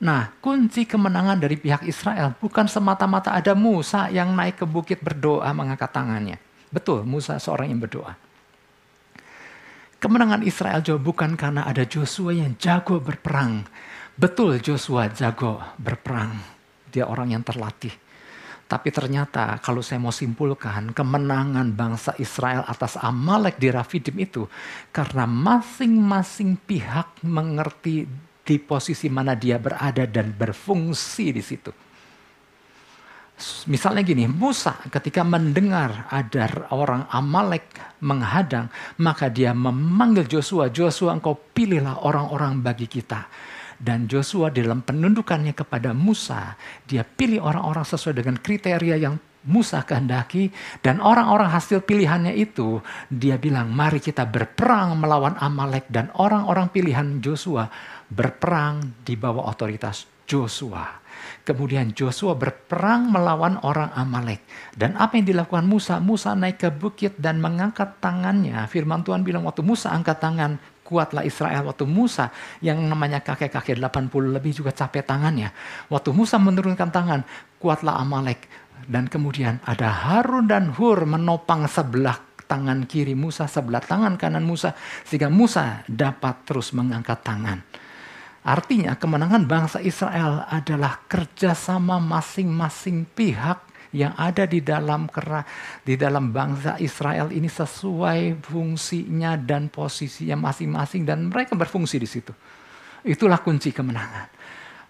Nah, 0.00 0.32
kunci 0.40 0.88
kemenangan 0.88 1.36
dari 1.36 1.60
pihak 1.60 1.84
Israel 1.84 2.32
bukan 2.40 2.64
semata-mata 2.64 3.36
ada 3.36 3.52
Musa 3.52 4.08
yang 4.08 4.32
naik 4.32 4.62
ke 4.62 4.64
bukit 4.64 5.04
berdoa 5.04 5.52
mengangkat 5.52 5.92
tangannya. 5.92 6.40
Betul, 6.72 7.04
Musa 7.04 7.36
seorang 7.36 7.68
yang 7.68 7.82
berdoa. 7.84 8.29
Kemenangan 10.00 10.40
Israel 10.48 10.80
jauh 10.80 10.96
bukan 10.96 11.36
karena 11.36 11.68
ada 11.68 11.84
Joshua 11.84 12.32
yang 12.32 12.56
jago 12.56 13.04
berperang. 13.04 13.68
Betul 14.16 14.56
Joshua 14.64 15.12
jago 15.12 15.60
berperang. 15.76 16.40
Dia 16.88 17.04
orang 17.04 17.36
yang 17.36 17.44
terlatih. 17.44 17.92
Tapi 18.64 18.88
ternyata 18.96 19.60
kalau 19.60 19.84
saya 19.84 20.00
mau 20.00 20.08
simpulkan 20.08 20.96
kemenangan 20.96 21.76
bangsa 21.76 22.16
Israel 22.16 22.64
atas 22.64 22.96
Amalek 22.96 23.60
di 23.60 23.68
Rafidim 23.68 24.16
itu 24.24 24.48
karena 24.88 25.28
masing-masing 25.28 26.56
pihak 26.56 27.20
mengerti 27.20 28.08
di 28.40 28.56
posisi 28.56 29.12
mana 29.12 29.36
dia 29.36 29.60
berada 29.60 30.08
dan 30.08 30.32
berfungsi 30.32 31.28
di 31.28 31.44
situ. 31.44 31.89
Misalnya 33.68 34.04
gini, 34.04 34.28
Musa 34.28 34.76
ketika 34.92 35.24
mendengar 35.24 36.08
ada 36.12 36.68
orang 36.72 37.08
Amalek 37.08 37.72
menghadang, 38.04 38.68
maka 39.00 39.32
dia 39.32 39.56
memanggil 39.56 40.28
Joshua, 40.28 40.68
Joshua 40.68 41.16
engkau 41.16 41.36
pilihlah 41.56 42.04
orang-orang 42.04 42.60
bagi 42.60 42.84
kita. 42.84 43.26
Dan 43.80 44.04
Joshua 44.04 44.52
dalam 44.52 44.84
penundukannya 44.84 45.56
kepada 45.56 45.96
Musa, 45.96 46.52
dia 46.84 47.00
pilih 47.00 47.40
orang-orang 47.40 47.84
sesuai 47.88 48.20
dengan 48.20 48.36
kriteria 48.36 48.96
yang 49.00 49.16
Musa 49.40 49.80
kehendaki 49.88 50.52
dan 50.84 51.00
orang-orang 51.00 51.48
hasil 51.48 51.80
pilihannya 51.80 52.36
itu 52.36 52.84
dia 53.08 53.40
bilang 53.40 53.72
mari 53.72 53.96
kita 53.96 54.28
berperang 54.28 55.00
melawan 55.00 55.32
Amalek 55.40 55.88
dan 55.88 56.12
orang-orang 56.20 56.68
pilihan 56.68 57.24
Joshua 57.24 57.64
berperang 58.12 59.00
di 59.00 59.16
bawah 59.16 59.48
otoritas 59.48 60.04
Joshua. 60.28 61.00
Kemudian 61.40 61.96
Joshua 61.96 62.36
berperang 62.36 63.08
melawan 63.08 63.56
orang 63.64 63.90
Amalek. 63.96 64.44
Dan 64.76 64.94
apa 65.00 65.16
yang 65.16 65.26
dilakukan 65.26 65.64
Musa? 65.64 65.96
Musa 65.96 66.36
naik 66.36 66.60
ke 66.60 66.68
bukit 66.68 67.16
dan 67.16 67.40
mengangkat 67.40 67.96
tangannya. 67.98 68.68
Firman 68.68 69.00
Tuhan 69.00 69.24
bilang 69.24 69.48
waktu 69.48 69.64
Musa 69.64 69.88
angkat 69.88 70.20
tangan, 70.20 70.60
kuatlah 70.84 71.24
Israel. 71.24 71.70
Waktu 71.70 71.88
Musa 71.88 72.28
yang 72.60 72.82
namanya 72.84 73.24
kakek-kakek 73.24 73.78
80 73.78 74.36
lebih 74.36 74.52
juga 74.52 74.74
capek 74.74 75.06
tangannya. 75.06 75.48
Waktu 75.88 76.10
Musa 76.12 76.36
menurunkan 76.36 76.90
tangan, 76.92 77.20
kuatlah 77.62 77.96
Amalek. 77.96 78.44
Dan 78.84 79.06
kemudian 79.06 79.62
ada 79.64 79.86
Harun 79.86 80.50
dan 80.50 80.74
Hur 80.74 81.06
menopang 81.06 81.64
sebelah 81.70 82.18
tangan 82.50 82.90
kiri 82.90 83.14
Musa, 83.14 83.46
sebelah 83.46 83.78
tangan 83.78 84.18
kanan 84.18 84.42
Musa. 84.42 84.74
Sehingga 85.06 85.30
Musa 85.30 85.86
dapat 85.86 86.42
terus 86.42 86.74
mengangkat 86.74 87.22
tangan. 87.22 87.69
Artinya 88.40 88.96
kemenangan 88.96 89.44
bangsa 89.44 89.78
Israel 89.84 90.48
adalah 90.48 91.04
kerjasama 91.04 92.00
masing-masing 92.00 93.04
pihak 93.12 93.68
yang 93.90 94.14
ada 94.16 94.46
di 94.46 94.62
dalam 94.62 95.10
kera, 95.10 95.42
di 95.82 95.98
dalam 95.98 96.30
bangsa 96.30 96.78
Israel 96.80 97.34
ini 97.34 97.50
sesuai 97.50 98.40
fungsinya 98.40 99.36
dan 99.36 99.68
posisinya 99.68 100.38
masing-masing 100.38 101.02
dan 101.04 101.28
mereka 101.28 101.58
berfungsi 101.58 102.00
di 102.00 102.08
situ. 102.08 102.32
Itulah 103.04 103.42
kunci 103.42 103.74
kemenangan. 103.74 104.40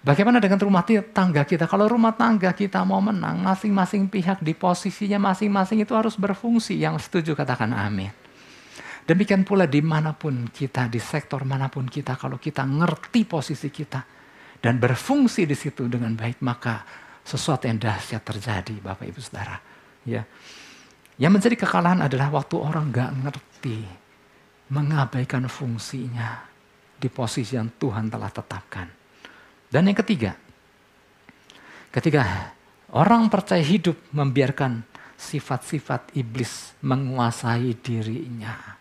Bagaimana 0.01 0.41
dengan 0.41 0.57
rumah 0.57 0.81
tangga 1.13 1.45
kita? 1.45 1.69
Kalau 1.69 1.85
rumah 1.85 2.17
tangga 2.17 2.57
kita 2.57 2.81
mau 2.89 3.05
menang, 3.05 3.37
masing-masing 3.45 4.09
pihak 4.09 4.41
di 4.41 4.57
posisinya 4.57 5.21
masing-masing 5.21 5.85
itu 5.85 5.93
harus 5.93 6.17
berfungsi. 6.17 6.81
Yang 6.81 7.09
setuju 7.09 7.37
katakan 7.37 7.77
amin. 7.77 8.20
Demikian 9.11 9.43
pula 9.43 9.67
di 9.67 9.83
mana 9.83 10.15
pun 10.15 10.47
kita, 10.47 10.87
di 10.87 11.03
sektor 11.03 11.43
mana 11.43 11.67
pun 11.67 11.83
kita, 11.83 12.15
kalau 12.15 12.39
kita 12.39 12.63
ngerti 12.63 13.27
posisi 13.27 13.67
kita 13.67 14.07
dan 14.63 14.79
berfungsi 14.79 15.51
di 15.51 15.59
situ 15.59 15.91
dengan 15.91 16.15
baik, 16.15 16.39
maka 16.47 16.87
sesuatu 17.27 17.67
yang 17.67 17.83
dahsyat 17.83 18.23
terjadi, 18.23 18.79
Bapak 18.79 19.11
Ibu 19.11 19.19
Saudara. 19.19 19.59
Ya. 20.07 20.23
Yang 21.19 21.33
menjadi 21.35 21.57
kekalahan 21.59 22.07
adalah 22.07 22.31
waktu 22.31 22.55
orang 22.55 22.95
gak 22.95 23.11
ngerti, 23.19 23.83
mengabaikan 24.71 25.51
fungsinya 25.51 26.47
di 26.95 27.11
posisi 27.11 27.59
yang 27.59 27.67
Tuhan 27.83 28.15
telah 28.15 28.31
tetapkan. 28.31 28.87
Dan 29.67 29.91
yang 29.91 29.99
ketiga, 29.99 30.39
ketika 31.91 32.55
orang 32.95 33.27
percaya 33.27 33.67
hidup 33.67 33.99
membiarkan 34.15 34.87
sifat-sifat 35.19 36.15
iblis 36.15 36.79
menguasai 36.87 37.75
dirinya. 37.75 38.80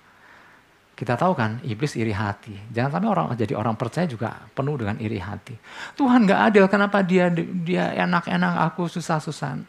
Kita 0.99 1.15
tahu 1.15 1.31
kan, 1.31 1.63
iblis 1.63 1.95
iri 1.95 2.11
hati. 2.11 2.51
Jangan 2.75 2.99
sampai 2.99 3.07
orang 3.07 3.25
jadi 3.39 3.55
orang 3.55 3.79
percaya 3.79 4.03
juga 4.03 4.35
penuh 4.51 4.75
dengan 4.75 4.99
iri 4.99 5.15
hati. 5.15 5.55
Tuhan 5.95 6.27
gak 6.27 6.51
adil, 6.51 6.67
kenapa 6.67 6.99
dia 6.99 7.31
dia 7.31 7.95
enak-enak, 8.03 8.67
aku 8.67 8.91
susah-susah. 8.91 9.63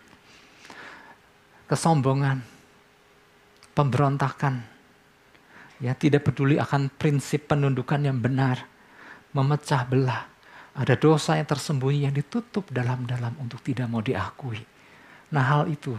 Kesombongan, 1.71 2.43
pemberontakan, 3.79 4.59
ya 5.79 5.95
tidak 5.95 6.27
peduli 6.27 6.59
akan 6.59 6.90
prinsip 6.99 7.47
penundukan 7.47 8.03
yang 8.03 8.19
benar, 8.19 8.66
memecah 9.31 9.87
belah. 9.87 10.27
Ada 10.75 10.99
dosa 10.99 11.38
yang 11.38 11.47
tersembunyi 11.47 12.11
yang 12.11 12.14
ditutup 12.14 12.66
dalam-dalam 12.75 13.38
untuk 13.38 13.62
tidak 13.62 13.87
mau 13.87 14.03
diakui. 14.03 14.80
Nah 15.31 15.45
hal 15.47 15.71
itu 15.71 15.95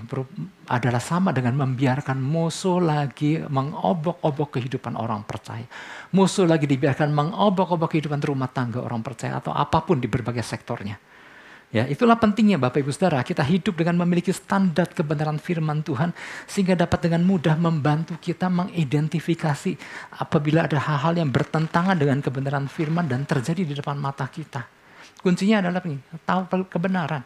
adalah 0.67 1.00
sama 1.00 1.32
dengan 1.32 1.56
membiarkan 1.56 2.20
musuh 2.20 2.84
lagi 2.84 3.39
mengobok-obok 3.39 4.60
kehidupan 4.60 5.00
orang 5.00 5.24
percaya. 5.24 5.63
Musuh 6.12 6.44
lagi 6.44 6.67
dibiarkan 6.67 7.15
mengobok-obok 7.15 7.96
kehidupan 7.96 8.20
rumah 8.20 8.52
tangga 8.52 8.84
orang 8.84 9.00
percaya 9.00 9.39
atau 9.39 9.56
apa 9.56 9.88
pun 9.88 10.04
di 10.04 10.12
berbagai 10.12 10.44
sektornya. 10.44 11.00
Ya, 11.72 11.88
itulah 11.88 12.20
pentingnya 12.20 12.60
Bapak 12.60 12.84
Ibu 12.84 12.91
Saudara, 12.91 13.24
kita 13.24 13.48
hidup 13.48 13.80
dengan 13.80 14.04
memiliki 14.04 14.36
standar 14.36 14.91
kebenaran 14.91 15.39
firman 15.39 15.80
Tuhan 15.80 16.12
sehingga 16.44 16.76
dapat 16.76 17.08
dengan 17.08 17.24
mudah 17.24 17.56
membantu 17.56 18.20
kita 18.20 18.52
mengidentifikasi 18.52 19.80
apabila 20.20 20.67
ada 20.67 20.76
hal-hal 20.76 21.24
yang 21.24 21.32
bertentangan 21.32 21.96
dengan 21.96 22.20
kebenaran 22.20 22.67
firman 22.67 23.08
dan 23.08 23.24
terjadi 23.24 23.63
di 23.63 23.72
depan 23.72 23.96
mata 23.96 24.28
kita. 24.28 24.67
Kuncinya 25.24 25.63
adalah 25.63 25.80
tahu 26.28 26.67
kebenaran. 26.67 27.24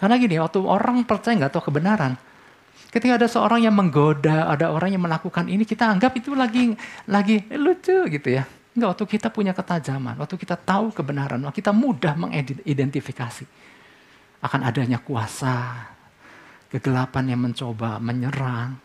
Karena 0.00 0.16
gini, 0.16 0.40
waktu 0.40 0.64
orang 0.64 1.04
percaya 1.04 1.36
nggak 1.36 1.52
tahu 1.52 1.68
kebenaran, 1.68 2.16
ketika 2.88 3.20
ada 3.20 3.28
seorang 3.28 3.68
yang 3.68 3.76
menggoda, 3.76 4.48
ada 4.48 4.72
orang 4.72 4.96
yang 4.96 5.04
melakukan 5.04 5.44
ini, 5.44 5.68
kita 5.68 5.92
anggap 5.92 6.16
itu 6.16 6.32
lagi 6.32 6.72
lagi 7.04 7.44
lucu 7.52 8.08
gitu 8.08 8.28
ya. 8.32 8.48
Enggak, 8.72 8.96
waktu 8.96 9.04
kita 9.20 9.28
punya 9.28 9.52
ketajaman, 9.52 10.16
waktu 10.16 10.40
kita 10.40 10.56
tahu 10.56 10.88
kebenaran, 10.96 11.36
waktu 11.44 11.60
kita 11.60 11.76
mudah 11.76 12.16
mengidentifikasi 12.16 13.44
akan 14.40 14.60
adanya 14.64 14.96
kuasa, 15.04 15.84
kegelapan 16.72 17.36
yang 17.36 17.40
mencoba 17.44 18.00
menyerang. 18.00 18.78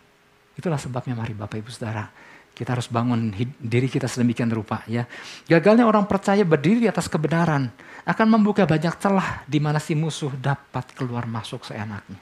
Itulah 0.60 0.75
sebabnya 0.75 1.15
mari 1.15 1.32
Bapak 1.32 1.63
Ibu 1.63 1.71
Saudara, 1.71 2.12
kita 2.56 2.72
harus 2.72 2.88
bangun 2.88 3.36
diri 3.60 3.91
kita 3.91 4.08
sedemikian 4.08 4.48
rupa 4.48 4.80
ya. 4.88 5.04
Gagalnya 5.44 5.84
orang 5.84 6.08
percaya 6.08 6.48
berdiri 6.48 6.88
di 6.88 6.89
atas 6.89 7.12
kebenaran 7.12 7.68
akan 8.08 8.28
membuka 8.32 8.63
banyak 8.63 8.96
celah 8.96 9.44
di 9.44 9.60
mana 9.60 9.76
si 9.84 9.91
musuh 9.91 10.32
dapat 10.39 10.96
keluar 10.96 11.28
masuk 11.28 11.68
seenaknya. 11.68 12.15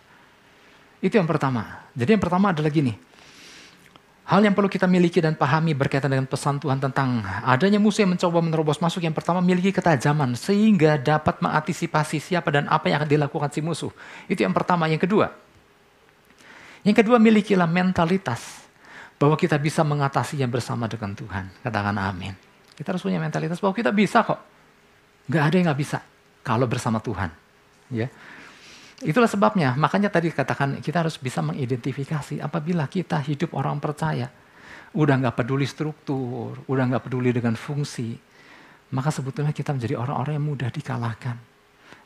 Itu 0.97 1.21
yang 1.21 1.29
pertama. 1.29 1.85
Jadi 1.93 2.17
yang 2.17 2.23
pertama 2.23 2.49
adalah 2.49 2.73
gini. 2.73 2.97
Hal 4.23 4.39
yang 4.39 4.55
perlu 4.55 4.71
kita 4.71 4.89
miliki 4.89 5.19
dan 5.19 5.35
pahami 5.35 5.75
berkaitan 5.75 6.07
dengan 6.07 6.25
pesan 6.25 6.57
Tuhan 6.57 6.79
tentang 6.79 7.21
adanya 7.43 7.77
musuh 7.77 8.07
yang 8.07 8.17
mencoba 8.17 8.39
menerobos 8.41 8.81
masuk. 8.81 9.05
Yang 9.05 9.21
pertama 9.21 9.43
miliki 9.43 9.69
ketajaman 9.69 10.33
sehingga 10.33 10.97
dapat 10.97 11.43
mengantisipasi 11.43 12.23
siapa 12.23 12.49
dan 12.49 12.65
apa 12.71 12.89
yang 12.89 13.03
akan 13.03 13.09
dilakukan 13.11 13.53
si 13.53 13.61
musuh. 13.61 13.93
Itu 14.25 14.41
yang 14.41 14.55
pertama. 14.55 14.89
Yang 14.89 15.05
kedua. 15.05 15.29
Yang 16.87 17.03
kedua 17.03 17.19
milikilah 17.19 17.67
mentalitas 17.67 18.62
bahwa 19.23 19.39
kita 19.39 19.55
bisa 19.55 19.87
mengatasinya 19.87 20.51
bersama 20.51 20.91
dengan 20.91 21.15
Tuhan. 21.15 21.47
Katakan 21.63 21.95
amin. 21.95 22.35
Kita 22.75 22.91
harus 22.91 23.07
punya 23.07 23.23
mentalitas 23.23 23.63
bahwa 23.63 23.71
kita 23.71 23.95
bisa 23.95 24.19
kok. 24.19 24.35
Gak 25.31 25.43
ada 25.47 25.55
yang 25.55 25.71
gak 25.71 25.79
bisa 25.79 26.03
kalau 26.43 26.67
bersama 26.67 26.99
Tuhan. 26.99 27.31
Ya. 27.87 28.11
Itulah 28.99 29.31
sebabnya, 29.31 29.79
makanya 29.79 30.11
tadi 30.11 30.27
katakan 30.27 30.83
kita 30.83 31.07
harus 31.07 31.15
bisa 31.15 31.39
mengidentifikasi 31.39 32.43
apabila 32.43 32.83
kita 32.91 33.23
hidup 33.23 33.55
orang 33.55 33.79
percaya, 33.79 34.27
udah 34.91 35.15
nggak 35.23 35.35
peduli 35.39 35.67
struktur, 35.67 36.59
udah 36.67 36.83
nggak 36.87 37.07
peduli 37.07 37.31
dengan 37.35 37.55
fungsi, 37.59 38.15
maka 38.95 39.11
sebetulnya 39.11 39.55
kita 39.55 39.75
menjadi 39.75 39.99
orang-orang 39.99 40.39
yang 40.39 40.47
mudah 40.47 40.69
dikalahkan. 40.71 41.35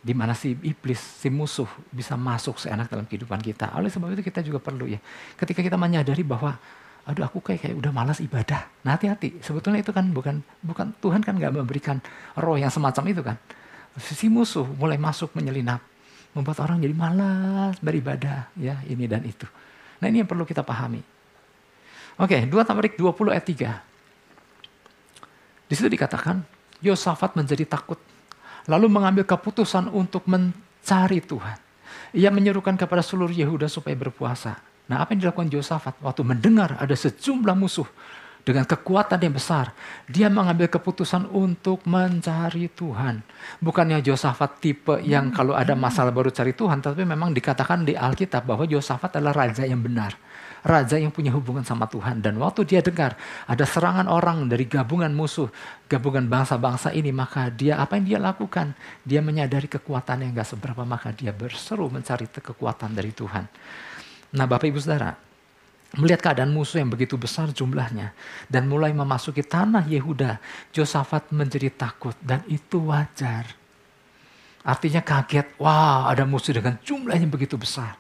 Di 0.02 0.14
mana 0.14 0.34
si 0.34 0.54
iblis, 0.54 0.98
si 0.98 1.30
musuh 1.30 1.70
bisa 1.94 2.14
masuk 2.18 2.58
seenak 2.62 2.90
dalam 2.90 3.10
kehidupan 3.10 3.42
kita. 3.46 3.74
Oleh 3.78 3.90
sebab 3.94 4.14
itu 4.14 4.22
kita 4.26 4.42
juga 4.46 4.58
perlu 4.58 4.90
ya, 4.90 5.02
ketika 5.38 5.62
kita 5.66 5.78
menyadari 5.78 6.22
bahwa 6.26 6.58
aduh 7.08 7.24
aku 7.24 7.40
kayak 7.40 7.64
kayak 7.64 7.76
udah 7.80 7.92
malas 7.96 8.20
ibadah. 8.20 8.68
Nah 8.84 9.00
hati-hati, 9.00 9.40
sebetulnya 9.40 9.80
itu 9.80 9.96
kan 9.96 10.12
bukan 10.12 10.44
bukan 10.60 10.92
Tuhan 11.00 11.24
kan 11.24 11.40
nggak 11.40 11.56
memberikan 11.56 12.04
roh 12.36 12.60
yang 12.60 12.68
semacam 12.68 13.04
itu 13.08 13.24
kan. 13.24 13.40
Si 13.98 14.28
musuh 14.28 14.68
mulai 14.68 15.00
masuk 15.00 15.32
menyelinap, 15.34 15.80
membuat 16.36 16.68
orang 16.68 16.84
jadi 16.84 16.92
malas 16.92 17.80
beribadah, 17.80 18.52
ya 18.60 18.84
ini 18.86 19.08
dan 19.08 19.24
itu. 19.24 19.48
Nah 20.04 20.12
ini 20.12 20.22
yang 20.22 20.30
perlu 20.30 20.44
kita 20.44 20.62
pahami. 20.62 21.02
Oke, 22.18 22.44
2 22.44 22.50
Tawarik 22.50 22.98
20 23.00 23.34
ayat 23.34 23.46
3. 23.46 25.70
Di 25.70 25.74
situ 25.74 25.86
dikatakan, 25.86 26.42
Yosafat 26.82 27.38
menjadi 27.38 27.66
takut, 27.66 28.02
lalu 28.66 28.90
mengambil 28.90 29.26
keputusan 29.26 29.90
untuk 29.94 30.26
mencari 30.26 31.22
Tuhan. 31.22 31.58
Ia 32.18 32.34
menyuruhkan 32.34 32.74
kepada 32.74 33.06
seluruh 33.06 33.34
Yehuda 33.34 33.70
supaya 33.70 33.94
berpuasa. 33.94 34.58
Nah 34.88 35.04
apa 35.04 35.16
yang 35.16 35.28
dilakukan 35.28 35.52
Yosafat 35.52 36.00
waktu 36.00 36.22
mendengar 36.24 36.80
ada 36.80 36.96
sejumlah 36.96 37.56
musuh 37.56 37.88
dengan 38.48 38.64
kekuatan 38.64 39.20
yang 39.20 39.36
besar, 39.36 39.76
dia 40.08 40.32
mengambil 40.32 40.72
keputusan 40.72 41.28
untuk 41.36 41.84
mencari 41.84 42.72
Tuhan. 42.72 43.20
Bukannya 43.60 44.00
Yosafat 44.00 44.64
tipe 44.64 45.04
yang 45.04 45.36
kalau 45.36 45.52
ada 45.52 45.76
masalah 45.76 46.16
baru 46.16 46.32
cari 46.32 46.56
Tuhan, 46.56 46.80
tapi 46.80 47.04
memang 47.04 47.36
dikatakan 47.36 47.84
di 47.84 48.00
Alkitab 48.00 48.48
bahwa 48.48 48.64
Yosafat 48.64 49.20
adalah 49.20 49.36
raja 49.44 49.68
yang 49.68 49.84
benar. 49.84 50.16
Raja 50.64 50.96
yang 50.96 51.12
punya 51.12 51.36
hubungan 51.36 51.68
sama 51.68 51.92
Tuhan. 51.92 52.24
Dan 52.24 52.40
waktu 52.40 52.64
dia 52.64 52.80
dengar 52.80 53.20
ada 53.52 53.68
serangan 53.68 54.08
orang 54.08 54.48
dari 54.48 54.64
gabungan 54.64 55.12
musuh, 55.12 55.52
gabungan 55.92 56.24
bangsa-bangsa 56.32 56.96
ini, 56.96 57.12
maka 57.12 57.52
dia 57.52 57.84
apa 57.84 58.00
yang 58.00 58.16
dia 58.16 58.20
lakukan? 58.32 58.72
Dia 59.04 59.20
menyadari 59.20 59.68
kekuatan 59.68 60.24
yang 60.24 60.32
gak 60.32 60.56
seberapa, 60.56 60.88
maka 60.88 61.12
dia 61.12 61.36
berseru 61.36 61.92
mencari 61.92 62.32
kekuatan 62.32 62.96
dari 62.96 63.12
Tuhan. 63.12 63.44
Nah 64.38 64.46
Bapak 64.46 64.70
Ibu 64.70 64.78
Saudara, 64.78 65.18
melihat 65.98 66.22
keadaan 66.22 66.54
musuh 66.54 66.78
yang 66.78 66.94
begitu 66.94 67.18
besar 67.18 67.50
jumlahnya 67.50 68.14
dan 68.46 68.70
mulai 68.70 68.94
memasuki 68.94 69.42
tanah 69.42 69.90
Yehuda, 69.90 70.38
Josafat 70.70 71.34
menjadi 71.34 71.74
takut 71.74 72.14
dan 72.22 72.46
itu 72.46 72.78
wajar. 72.86 73.50
Artinya 74.62 75.02
kaget, 75.02 75.58
wah 75.58 76.06
ada 76.06 76.22
musuh 76.30 76.54
dengan 76.54 76.78
jumlah 76.86 77.18
yang 77.18 77.34
begitu 77.34 77.58
besar. 77.58 77.98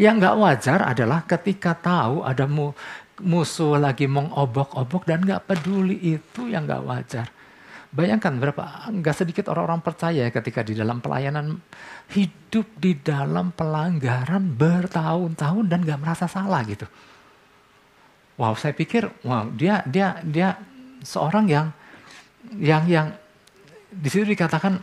Yang 0.00 0.14
nggak 0.24 0.36
wajar 0.40 0.80
adalah 0.80 1.20
ketika 1.28 1.76
tahu 1.76 2.24
ada 2.24 2.48
mu, 2.48 2.72
musuh 3.20 3.76
lagi 3.76 4.08
mengobok-obok 4.08 5.04
dan 5.04 5.20
nggak 5.20 5.44
peduli 5.44 6.16
itu 6.16 6.48
yang 6.48 6.64
nggak 6.64 6.84
wajar. 6.88 7.26
Bayangkan 7.96 8.36
berapa 8.36 8.92
nggak 8.92 9.16
sedikit 9.16 9.48
orang-orang 9.48 9.80
percaya 9.80 10.28
ketika 10.28 10.60
di 10.60 10.76
dalam 10.76 11.00
pelayanan 11.00 11.56
hidup 12.12 12.68
di 12.76 12.92
dalam 13.00 13.56
pelanggaran 13.56 14.52
bertahun-tahun 14.52 15.64
dan 15.64 15.80
nggak 15.80 16.00
merasa 16.04 16.28
salah 16.28 16.60
gitu. 16.68 16.84
Wow, 18.36 18.52
saya 18.52 18.76
pikir, 18.76 19.08
wow, 19.24 19.48
dia 19.48 19.80
dia 19.88 20.20
dia 20.20 20.60
seorang 21.00 21.48
yang 21.48 21.66
yang 22.60 22.84
yang 22.84 23.06
di 23.88 24.08
situ 24.12 24.28
dikatakan 24.28 24.76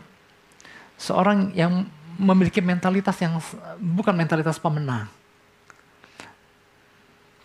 seorang 0.97 1.53
yang 1.53 1.85
memiliki 2.17 2.65
mentalitas 2.65 3.13
yang 3.21 3.37
bukan 3.77 4.17
mentalitas 4.17 4.57
pemenang. 4.57 5.05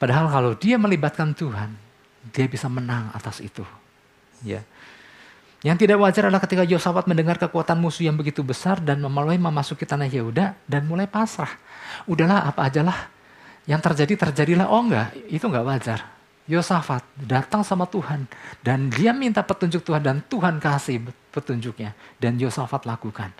Padahal 0.00 0.32
kalau 0.32 0.52
dia 0.56 0.80
melibatkan 0.80 1.36
Tuhan, 1.36 1.76
dia 2.32 2.48
bisa 2.48 2.72
menang 2.72 3.12
atas 3.12 3.44
itu. 3.44 3.68
Ya. 4.40 4.64
Yang 5.66 5.86
tidak 5.86 5.98
wajar 5.98 6.30
adalah 6.30 6.42
ketika 6.46 6.62
Yosafat 6.62 7.10
mendengar 7.10 7.34
kekuatan 7.34 7.82
musuh 7.82 8.06
yang 8.06 8.14
begitu 8.14 8.46
besar 8.46 8.78
dan 8.78 9.02
mulai 9.02 9.34
memasuki 9.42 9.82
tanah 9.82 10.06
Yehuda 10.06 10.54
dan 10.70 10.86
mulai 10.86 11.10
pasrah. 11.10 11.50
Udahlah 12.06 12.46
apa 12.46 12.70
ajalah 12.70 13.10
yang 13.66 13.82
terjadi 13.82 14.30
terjadilah. 14.30 14.70
Oh 14.70 14.86
enggak, 14.86 15.18
itu 15.26 15.42
enggak 15.50 15.66
wajar. 15.66 16.00
Yosafat 16.48 17.04
datang 17.18 17.60
sama 17.60 17.84
Tuhan 17.84 18.24
dan 18.64 18.88
dia 18.88 19.12
minta 19.12 19.44
petunjuk 19.44 19.84
Tuhan 19.84 20.00
dan 20.00 20.16
Tuhan 20.24 20.62
kasih 20.62 21.10
petunjuknya 21.34 21.92
dan 22.22 22.38
Yosafat 22.38 22.86
lakukan. 22.86 23.34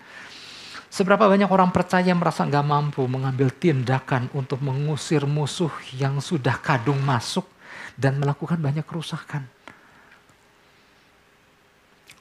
Seberapa 0.90 1.24
banyak 1.24 1.48
orang 1.48 1.70
percaya 1.70 2.12
merasa 2.18 2.44
nggak 2.44 2.66
mampu 2.66 3.06
mengambil 3.06 3.48
tindakan 3.54 4.26
untuk 4.34 4.58
mengusir 4.60 5.22
musuh 5.24 5.70
yang 5.94 6.18
sudah 6.18 6.58
kadung 6.60 6.98
masuk 7.00 7.46
dan 7.94 8.18
melakukan 8.20 8.58
banyak 8.60 8.84
kerusakan 8.84 9.46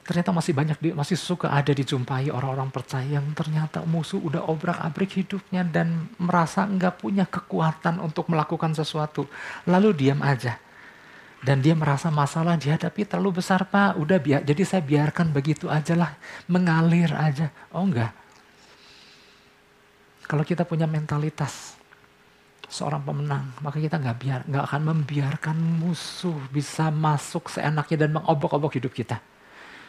ternyata 0.08 0.32
masih 0.32 0.56
banyak 0.56 0.78
masih 0.96 1.20
suka 1.20 1.52
ada 1.52 1.76
dijumpai 1.76 2.32
orang-orang 2.32 2.72
percaya 2.72 3.20
yang 3.20 3.28
ternyata 3.36 3.84
musuh 3.84 4.24
udah 4.24 4.48
obrak-abrik 4.48 5.20
hidupnya 5.20 5.68
dan 5.68 6.08
merasa 6.16 6.64
nggak 6.64 7.04
punya 7.04 7.28
kekuatan 7.28 8.00
untuk 8.00 8.32
melakukan 8.32 8.72
sesuatu. 8.72 9.28
Lalu 9.68 9.92
diam 9.92 10.24
aja. 10.24 10.56
Dan 11.38 11.62
dia 11.62 11.78
merasa 11.78 12.10
masalah 12.10 12.58
dihadapi 12.58 13.06
terlalu 13.06 13.44
besar 13.44 13.70
pak 13.70 13.94
udah 14.02 14.18
biar 14.18 14.42
jadi 14.42 14.64
saya 14.66 14.82
biarkan 14.82 15.30
begitu 15.30 15.70
aja 15.70 15.94
lah 15.94 16.18
mengalir 16.50 17.14
aja. 17.14 17.54
Oh 17.70 17.86
enggak 17.86 18.10
kalau 20.28 20.44
kita 20.44 20.68
punya 20.68 20.86
mentalitas 20.86 21.80
seorang 22.68 23.00
pemenang 23.00 23.48
maka 23.64 23.80
kita 23.80 23.96
nggak 23.96 24.18
biar 24.20 24.40
nggak 24.44 24.64
akan 24.68 24.82
membiarkan 24.92 25.56
musuh 25.56 26.36
bisa 26.52 26.92
masuk 26.92 27.48
seenaknya 27.48 28.06
dan 28.06 28.20
mengobok-obok 28.20 28.76
hidup 28.76 28.92
kita 28.92 29.24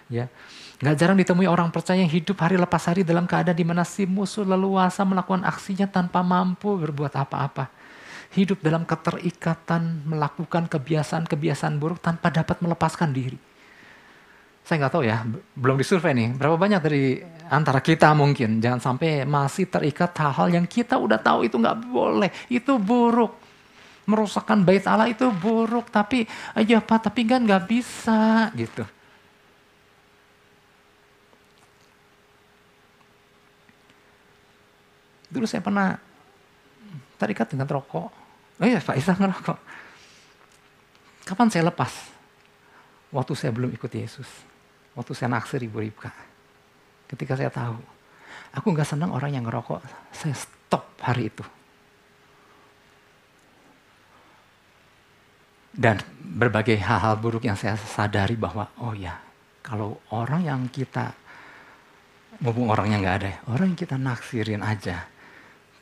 Ya, 0.09 0.33
nggak 0.81 0.97
jarang 0.97 1.21
ditemui 1.21 1.45
orang 1.45 1.69
percaya 1.69 2.01
yang 2.01 2.09
hidup 2.09 2.41
hari 2.41 2.57
lepas 2.57 2.81
hari 2.89 3.05
dalam 3.05 3.29
keadaan 3.29 3.53
di 3.53 3.61
mana 3.61 3.85
si 3.85 4.09
musuh 4.09 4.41
leluasa 4.41 5.05
melakukan 5.05 5.45
aksinya 5.45 5.85
tanpa 5.85 6.25
mampu 6.25 6.81
berbuat 6.81 7.13
apa-apa. 7.13 7.69
Hidup 8.33 8.65
dalam 8.65 8.89
keterikatan, 8.89 10.09
melakukan 10.09 10.65
kebiasaan-kebiasaan 10.69 11.77
buruk 11.77 12.01
tanpa 12.01 12.33
dapat 12.33 12.57
melepaskan 12.65 13.13
diri. 13.13 13.37
Saya 14.65 14.85
nggak 14.85 14.93
tahu 14.97 15.05
ya, 15.05 15.25
belum 15.57 15.77
disurvei 15.77 16.13
nih, 16.17 16.37
berapa 16.37 16.57
banyak 16.57 16.81
dari 16.81 17.21
antara 17.49 17.81
kita 17.81 18.13
mungkin, 18.13 18.61
jangan 18.61 18.81
sampai 18.81 19.29
masih 19.29 19.69
terikat 19.69 20.13
hal-hal 20.17 20.49
yang 20.53 20.65
kita 20.69 20.97
udah 20.97 21.21
tahu 21.21 21.49
itu 21.49 21.57
nggak 21.57 21.89
boleh, 21.89 22.29
itu 22.49 22.77
buruk. 22.81 23.33
Merusakkan 24.09 24.65
bait 24.65 24.85
Allah 24.89 25.09
itu 25.13 25.29
buruk, 25.33 25.93
tapi 25.93 26.25
aja 26.57 26.81
Pak, 26.81 27.13
tapi 27.13 27.29
kan 27.29 27.45
nggak 27.45 27.65
bisa 27.69 28.53
gitu. 28.57 28.89
Dulu 35.29 35.45
saya 35.45 35.61
pernah 35.61 35.97
terikat 37.21 37.53
dengan 37.53 37.69
rokok. 37.69 38.09
Oh 38.59 38.67
iya 38.67 38.81
Pak 38.81 38.97
Isa 38.97 39.13
ngerokok. 39.15 39.59
Kapan 41.29 41.49
saya 41.53 41.69
lepas? 41.69 41.93
Waktu 43.13 43.33
saya 43.37 43.53
belum 43.53 43.69
ikut 43.77 43.93
Yesus. 43.93 44.29
Waktu 44.97 45.13
saya 45.13 45.29
naksir 45.29 45.61
Ibu 45.61 45.79
Ribka. 45.85 46.11
Ketika 47.09 47.37
saya 47.37 47.53
tahu. 47.53 47.77
Aku 48.57 48.73
nggak 48.73 48.89
senang 48.89 49.13
orang 49.13 49.37
yang 49.37 49.45
ngerokok. 49.45 49.85
Saya 50.13 50.33
stop 50.33 50.97
hari 51.05 51.29
itu. 51.29 51.45
Dan 55.79 56.01
berbagai 56.19 56.75
hal-hal 56.81 57.15
buruk 57.23 57.47
yang 57.47 57.55
saya 57.55 57.79
sadari 57.79 58.35
bahwa, 58.35 58.67
oh 58.83 58.97
ya, 58.99 59.15
kalau 59.63 60.03
orang 60.11 60.43
yang 60.43 60.61
kita, 60.67 61.15
mumpung 62.43 62.67
orangnya 62.67 62.99
nggak 62.99 63.17
ada, 63.23 63.31
orang 63.53 63.71
yang 63.71 63.79
kita 63.79 63.95
naksirin 63.95 64.59
aja, 64.59 65.07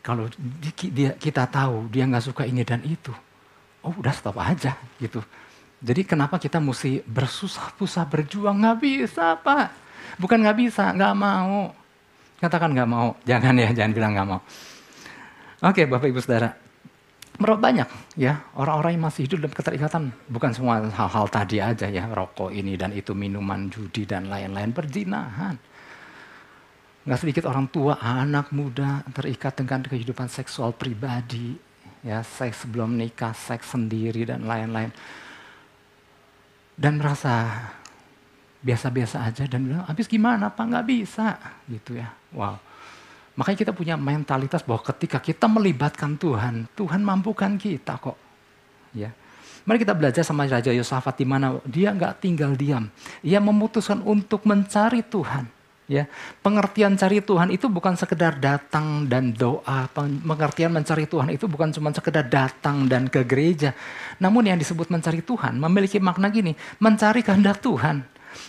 kalau 0.06 0.30
dia, 0.70 1.18
kita 1.18 1.50
tahu 1.50 1.90
dia 1.90 2.06
nggak 2.06 2.22
suka 2.30 2.46
ini 2.46 2.62
dan 2.62 2.78
itu, 2.86 3.10
oh 3.82 3.90
udah 3.90 4.14
stop 4.14 4.38
aja 4.38 4.78
gitu. 5.02 5.18
Jadi 5.82 6.06
kenapa 6.06 6.38
kita 6.38 6.62
mesti 6.62 7.02
bersusah-susah 7.02 8.06
berjuang? 8.06 8.54
Nggak 8.62 8.78
bisa 8.78 9.34
pak. 9.34 9.74
Bukan 10.22 10.46
nggak 10.46 10.58
bisa, 10.62 10.94
nggak 10.94 11.14
mau. 11.18 11.74
Katakan 12.38 12.70
nggak 12.70 12.86
mau. 12.86 13.18
Jangan 13.26 13.58
ya, 13.58 13.68
jangan 13.74 13.92
bilang 13.92 14.14
nggak 14.14 14.28
mau. 14.30 14.40
Oke 15.66 15.90
Bapak 15.90 16.06
Ibu 16.06 16.22
Saudara. 16.22 16.54
Menurut 17.36 17.60
banyak 17.60 17.88
ya 18.16 18.46
orang-orang 18.56 18.96
yang 18.96 19.04
masih 19.10 19.28
hidup 19.28 19.44
dalam 19.44 19.52
keterikatan 19.58 20.02
bukan 20.30 20.50
semua 20.56 20.80
hal-hal 20.80 21.26
tadi 21.28 21.60
aja 21.60 21.84
ya 21.84 22.08
rokok 22.08 22.48
ini 22.48 22.80
dan 22.80 22.96
itu 22.96 23.12
minuman 23.12 23.68
judi 23.68 24.08
dan 24.08 24.32
lain-lain 24.32 24.72
berzinahan 24.72 25.60
Nggak 27.06 27.20
sedikit 27.22 27.44
orang 27.46 27.70
tua, 27.70 28.02
anak 28.02 28.50
muda 28.50 29.06
terikat 29.14 29.54
dengan 29.54 29.86
kehidupan 29.86 30.26
seksual 30.26 30.74
pribadi. 30.74 31.54
Ya, 32.02 32.26
seks 32.26 32.66
sebelum 32.66 32.98
nikah, 32.98 33.30
seks 33.30 33.78
sendiri 33.78 34.26
dan 34.26 34.42
lain-lain. 34.42 34.90
Dan 36.74 36.98
merasa 36.98 37.66
biasa-biasa 38.58 39.22
aja 39.22 39.46
dan 39.46 39.70
bilang, 39.70 39.86
habis 39.86 40.10
gimana 40.10 40.50
Pak? 40.50 40.66
Nggak 40.66 40.86
bisa. 40.86 41.38
Gitu 41.70 42.02
ya. 42.02 42.10
Wow. 42.34 42.58
Makanya 43.38 43.58
kita 43.62 43.72
punya 43.72 43.94
mentalitas 43.94 44.66
bahwa 44.66 44.82
ketika 44.90 45.22
kita 45.22 45.46
melibatkan 45.46 46.18
Tuhan, 46.18 46.66
Tuhan 46.74 47.06
mampukan 47.06 47.54
kita 47.54 48.02
kok. 48.02 48.18
Ya. 48.90 49.14
Mari 49.62 49.82
kita 49.82 49.94
belajar 49.94 50.22
sama 50.26 50.46
Raja 50.46 50.74
Yosafat 50.74 51.22
di 51.22 51.26
mana 51.26 51.58
dia 51.66 51.94
nggak 51.94 52.18
tinggal 52.22 52.54
diam. 52.58 52.90
Ia 53.22 53.38
memutuskan 53.38 54.02
untuk 54.02 54.42
mencari 54.42 55.06
Tuhan. 55.06 55.55
Ya, 55.86 56.10
pengertian 56.42 56.98
cari 56.98 57.22
Tuhan 57.22 57.54
itu 57.54 57.70
bukan 57.70 57.94
sekedar 57.94 58.42
datang 58.42 59.06
dan 59.06 59.30
doa. 59.30 59.86
Pengertian 59.94 60.74
mencari 60.74 61.06
Tuhan 61.06 61.30
itu 61.30 61.46
bukan 61.46 61.70
cuma 61.70 61.94
sekedar 61.94 62.26
datang 62.26 62.90
dan 62.90 63.06
ke 63.06 63.22
gereja. 63.22 63.70
Namun 64.18 64.50
yang 64.50 64.58
disebut 64.58 64.90
mencari 64.90 65.22
Tuhan 65.22 65.62
memiliki 65.62 66.02
makna 66.02 66.26
gini, 66.26 66.58
mencari 66.82 67.22
kehendak 67.22 67.62
Tuhan. 67.62 68.02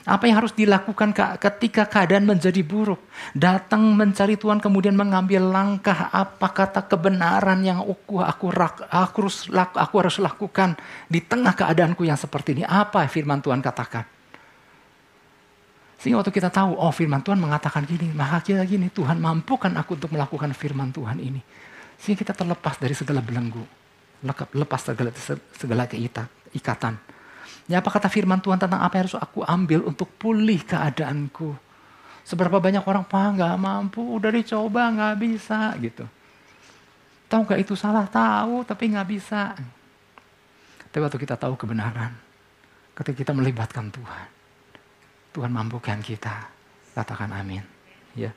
Apa 0.03 0.25
yang 0.25 0.41
harus 0.41 0.51
dilakukan 0.57 1.13
ketika 1.37 1.85
keadaan 1.85 2.25
menjadi 2.25 2.65
buruk? 2.65 2.99
Datang 3.37 3.85
mencari 3.93 4.33
Tuhan 4.33 4.57
kemudian 4.57 4.97
mengambil 4.97 5.45
langkah 5.45 6.09
apa 6.09 6.49
kata 6.49 6.89
kebenaran 6.89 7.61
yang 7.61 7.85
aku 7.85 8.17
aku 8.17 9.95
harus 10.01 10.17
lakukan 10.17 10.73
di 11.05 11.21
tengah 11.21 11.53
keadaanku 11.53 12.01
yang 12.01 12.17
seperti 12.17 12.57
ini. 12.57 12.63
Apa 12.65 13.05
firman 13.05 13.45
Tuhan 13.45 13.61
katakan? 13.61 14.16
Sehingga 15.97 16.21
waktu 16.21 16.29
kita 16.29 16.53
tahu, 16.53 16.77
oh 16.77 16.93
firman 16.93 17.25
Tuhan 17.25 17.41
mengatakan 17.41 17.81
gini, 17.89 18.13
maka 18.13 18.45
kita 18.45 18.61
gini, 18.69 18.93
Tuhan 18.93 19.17
mampukan 19.17 19.73
aku 19.81 19.97
untuk 19.97 20.13
melakukan 20.13 20.53
firman 20.53 20.93
Tuhan 20.93 21.17
ini. 21.17 21.41
Sehingga 21.97 22.21
kita 22.21 22.33
terlepas 22.37 22.77
dari 22.77 22.93
segala 22.93 23.17
belenggu. 23.25 23.65
Lepas 24.53 24.81
segala, 24.85 25.09
segala 25.57 25.89
keita, 25.89 26.29
ikatan. 26.53 26.97
Ya 27.65 27.81
apa 27.81 27.89
kata 27.89 28.07
firman 28.13 28.39
Tuhan 28.39 28.61
tentang 28.61 28.79
apa 28.79 28.93
yang 28.95 29.09
harus 29.09 29.17
aku 29.17 29.41
ambil 29.41 29.89
untuk 29.89 30.07
pulih 30.21 30.61
keadaanku. 30.61 31.57
Seberapa 32.21 32.61
banyak 32.61 32.85
orang, 32.85 33.03
Pak 33.03 33.27
nggak 33.41 33.55
mampu, 33.57 34.03
udah 34.21 34.29
dicoba 34.29 34.93
nggak 34.93 35.15
bisa 35.17 35.73
gitu. 35.81 36.05
Tahu 37.27 37.41
nggak 37.43 37.59
itu 37.59 37.73
salah? 37.73 38.05
Tahu 38.05 38.63
tapi 38.63 38.93
nggak 38.93 39.07
bisa. 39.09 39.57
Tapi 40.87 40.99
waktu 41.03 41.17
kita 41.19 41.35
tahu 41.35 41.57
kebenaran, 41.59 42.13
ketika 42.95 43.17
kita 43.25 43.31
melibatkan 43.35 43.91
Tuhan, 43.91 44.27
Tuhan 45.37 45.53
mampukan 45.53 46.01
kita. 46.01 46.49
Katakan 46.97 47.29
amin. 47.29 47.61
Ya. 48.17 48.33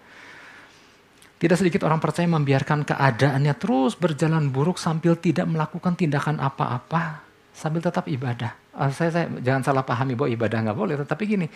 Tidak 1.40 1.56
sedikit 1.56 1.88
orang 1.88 1.96
percaya 1.96 2.28
membiarkan 2.28 2.84
keadaannya 2.84 3.56
terus 3.56 3.96
berjalan 3.96 4.52
buruk 4.52 4.76
sambil 4.76 5.16
tidak 5.16 5.48
melakukan 5.48 5.96
tindakan 5.96 6.36
apa-apa 6.36 7.24
sambil 7.56 7.80
tetap 7.80 8.04
ibadah. 8.04 8.52
Uh, 8.76 8.92
saya, 8.92 9.08
saya 9.08 9.26
jangan 9.40 9.64
salah 9.64 9.80
pahami 9.80 10.12
bahwa 10.12 10.28
ibadah 10.28 10.58
nggak 10.68 10.76
boleh, 10.76 11.00
tetapi 11.00 11.22
gini, 11.24 11.48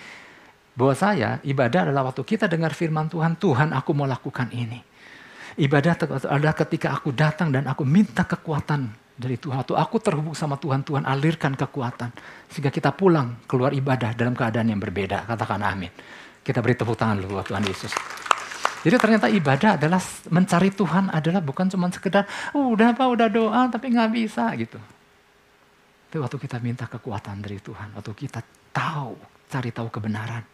bahwa 0.73 0.97
saya 0.97 1.37
ibadah 1.45 1.93
adalah 1.93 2.09
waktu 2.09 2.25
kita 2.25 2.49
dengar 2.49 2.73
firman 2.73 3.13
Tuhan, 3.13 3.37
Tuhan 3.37 3.77
aku 3.77 3.93
mau 3.93 4.09
lakukan 4.09 4.49
ini. 4.57 4.81
Ibadah 5.61 6.01
adalah 6.33 6.57
ketika 6.57 6.97
aku 6.97 7.13
datang 7.13 7.53
dan 7.53 7.69
aku 7.69 7.85
minta 7.85 8.25
kekuatan 8.25 9.04
dari 9.15 9.39
Tuhan. 9.39 9.62
Atau 9.62 9.79
aku 9.79 10.03
terhubung 10.03 10.35
sama 10.35 10.59
Tuhan, 10.59 10.83
Tuhan 10.83 11.07
alirkan 11.07 11.55
kekuatan. 11.55 12.11
Sehingga 12.51 12.75
kita 12.75 12.91
pulang 12.95 13.47
keluar 13.47 13.71
ibadah 13.71 14.12
dalam 14.15 14.35
keadaan 14.35 14.71
yang 14.75 14.81
berbeda. 14.83 15.25
Katakan 15.27 15.62
amin. 15.62 15.91
Kita 16.45 16.61
beri 16.61 16.77
tepuk 16.77 16.99
tangan 16.99 17.23
dulu 17.23 17.41
buat 17.41 17.47
Tuhan 17.49 17.65
Yesus. 17.65 17.93
Jadi 18.85 19.01
ternyata 19.01 19.33
ibadah 19.33 19.81
adalah 19.81 19.97
mencari 20.29 20.69
Tuhan 20.69 21.09
adalah 21.09 21.41
bukan 21.41 21.73
cuma 21.73 21.89
sekedar 21.89 22.29
oh, 22.53 22.77
udah 22.77 22.93
apa 22.93 23.09
udah 23.09 23.33
doa 23.33 23.65
tapi 23.73 23.89
nggak 23.89 24.12
bisa 24.12 24.53
gitu. 24.61 24.77
Tapi 26.12 26.21
waktu 26.21 26.37
kita 26.37 26.61
minta 26.61 26.85
kekuatan 26.85 27.41
dari 27.41 27.59
Tuhan, 27.65 27.97
waktu 27.97 28.12
kita 28.12 28.45
tahu 28.77 29.17
cari 29.49 29.73
tahu 29.73 29.89
kebenaran, 29.89 30.45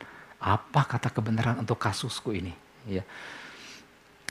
apa 0.40 0.82
kata 0.88 1.10
kebenaran 1.10 1.60
untuk 1.60 1.76
kasusku 1.76 2.32
ini, 2.32 2.54
ya. 2.88 3.04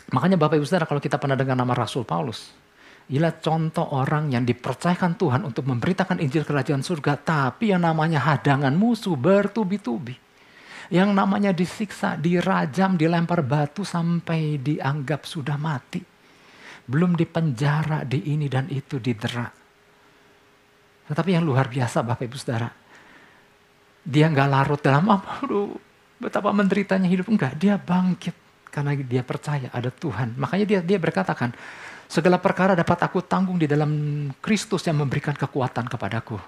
Makanya 0.09 0.41
Bapak 0.41 0.57
Ibu 0.57 0.65
Saudara 0.65 0.89
kalau 0.89 0.97
kita 0.97 1.21
pernah 1.21 1.37
dengar 1.37 1.53
nama 1.53 1.69
Rasul 1.77 2.01
Paulus, 2.01 2.49
ialah 3.09 3.41
contoh 3.41 3.89
orang 3.97 4.29
yang 4.29 4.45
dipercayakan 4.45 5.17
Tuhan 5.17 5.41
untuk 5.41 5.65
memberitakan 5.65 6.21
Injil 6.21 6.45
Kerajaan 6.45 6.85
Surga, 6.85 7.17
tapi 7.17 7.73
yang 7.73 7.81
namanya 7.81 8.21
hadangan 8.21 8.73
musuh 8.77 9.17
bertubi-tubi 9.17 10.29
yang 10.89 11.13
namanya 11.13 11.53
disiksa, 11.53 12.17
dirajam, 12.17 12.97
dilempar 12.97 13.45
batu 13.45 13.85
sampai 13.85 14.57
dianggap 14.57 15.21
sudah 15.21 15.55
mati. 15.55 16.01
Belum 16.89 17.13
dipenjara, 17.13 18.01
di 18.01 18.33
ini 18.33 18.49
dan 18.49 18.65
itu, 18.73 18.97
didera. 18.97 19.45
Tetapi 21.05 21.29
yang 21.29 21.45
luar 21.45 21.69
biasa 21.69 22.01
Bapak 22.01 22.25
Ibu 22.25 22.37
Saudara, 22.37 22.69
dia 24.01 24.25
nggak 24.25 24.49
larut 24.49 24.81
dalam 24.81 25.05
apa, 25.13 25.45
aduh, 25.45 25.77
betapa 26.17 26.49
menderitanya 26.49 27.05
hidup. 27.05 27.29
Enggak, 27.29 27.53
dia 27.61 27.77
bangkit 27.77 28.33
karena 28.73 28.97
dia 28.97 29.21
percaya 29.21 29.69
ada 29.69 29.93
Tuhan. 29.93 30.33
Makanya 30.41 30.65
dia 30.65 30.79
dia 30.81 30.97
berkatakan, 30.97 31.53
segala 32.09 32.41
perkara 32.41 32.73
dapat 32.73 33.05
aku 33.05 33.21
tanggung 33.21 33.61
di 33.61 33.69
dalam 33.69 33.91
Kristus 34.41 34.81
yang 34.89 34.97
memberikan 34.97 35.37
kekuatan 35.37 35.85
kepadaku. 35.85 36.41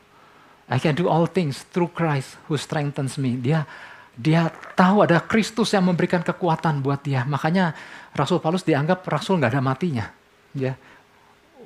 I 0.65 0.81
can 0.81 0.97
do 0.97 1.05
all 1.05 1.29
things 1.29 1.61
through 1.69 1.93
Christ 1.93 2.41
who 2.49 2.57
strengthens 2.57 3.21
me. 3.21 3.37
Dia 3.37 3.69
dia 4.17 4.49
tahu 4.73 5.05
ada 5.05 5.21
Kristus 5.21 5.71
yang 5.71 5.85
memberikan 5.85 6.25
kekuatan 6.25 6.81
buat 6.81 7.05
dia. 7.05 7.21
Makanya 7.23 7.77
Rasul 8.17 8.41
Paulus 8.41 8.65
dianggap 8.65 9.05
Rasul 9.05 9.37
nggak 9.37 9.53
ada 9.53 9.63
matinya. 9.63 10.05
Ya, 10.51 10.75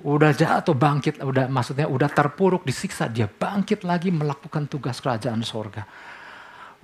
udah 0.05 0.29
jatuh 0.29 0.77
bangkit, 0.77 1.23
udah 1.25 1.49
maksudnya 1.49 1.89
udah 1.89 2.05
terpuruk 2.05 2.61
disiksa, 2.61 3.09
dia 3.09 3.25
bangkit 3.25 3.81
lagi 3.81 4.13
melakukan 4.13 4.69
tugas 4.69 5.01
kerajaan 5.01 5.41
sorga. 5.41 5.89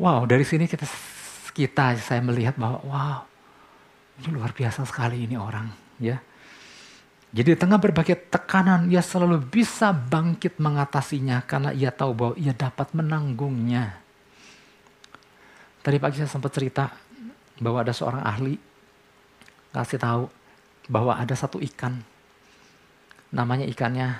Wow, 0.01 0.25
dari 0.25 0.41
sini 0.41 0.65
kita 0.65 0.89
kita 1.53 1.93
saya 2.01 2.25
melihat 2.25 2.57
bahwa 2.57 2.81
wow, 2.81 3.19
ini 4.17 4.33
luar 4.33 4.49
biasa 4.55 4.81
sekali 4.89 5.29
ini 5.29 5.37
orang, 5.37 5.69
ya. 6.01 6.17
Jadi 7.31 7.55
di 7.55 7.57
tengah 7.57 7.79
berbagai 7.79 8.27
tekanan, 8.27 8.91
ia 8.91 8.99
selalu 8.99 9.39
bisa 9.39 9.95
bangkit 9.95 10.59
mengatasinya 10.59 11.39
karena 11.47 11.71
ia 11.71 11.87
tahu 11.87 12.11
bahwa 12.11 12.35
ia 12.35 12.51
dapat 12.51 12.91
menanggungnya. 12.91 13.95
Tadi 15.79 15.95
pagi 15.95 16.19
saya 16.19 16.27
sempat 16.27 16.51
cerita 16.51 16.91
bahwa 17.63 17.79
ada 17.79 17.95
seorang 17.95 18.19
ahli 18.19 18.59
kasih 19.71 19.95
tahu 19.95 20.23
bahwa 20.91 21.15
ada 21.15 21.31
satu 21.31 21.63
ikan. 21.63 22.03
Namanya 23.31 23.63
ikannya 23.63 24.19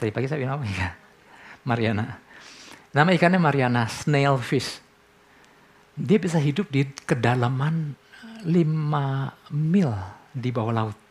tadi 0.00 0.08
pagi 0.08 0.24
saya 0.24 0.40
bilang 0.40 0.56
apa 0.56 0.64
ya? 0.72 0.88
Mariana. 1.68 2.16
Nama 2.96 3.12
ikannya 3.12 3.36
Mariana, 3.36 3.84
snail 3.92 4.40
fish. 4.40 4.80
Dia 5.94 6.16
bisa 6.16 6.40
hidup 6.40 6.72
di 6.72 6.88
kedalaman 7.04 7.92
5 8.40 9.52
mil 9.52 9.92
di 10.32 10.48
bawah 10.48 10.72
laut. 10.72 11.03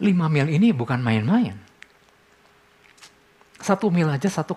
5 0.00 0.32
mil 0.32 0.46
ini 0.48 0.72
bukan 0.76 1.00
main-main. 1.00 1.56
Satu 3.56 3.88
mil 3.88 4.06
aja 4.12 4.28
1,6 4.28 4.52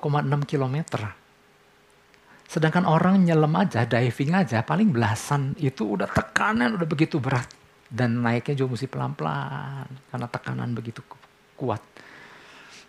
kilometer. 0.46 1.02
Sedangkan 2.50 2.90
orang 2.90 3.22
nyelam 3.22 3.54
aja, 3.56 3.86
diving 3.86 4.34
aja, 4.34 4.66
paling 4.66 4.90
belasan 4.90 5.54
itu 5.62 5.96
udah 5.96 6.10
tekanan 6.10 6.76
udah 6.76 6.88
begitu 6.90 7.22
berat. 7.22 7.46
Dan 7.90 8.22
naiknya 8.22 8.66
juga 8.66 8.78
mesti 8.78 8.88
pelan-pelan 8.90 9.88
karena 10.14 10.28
tekanan 10.30 10.70
begitu 10.78 11.02
kuat. 11.58 11.82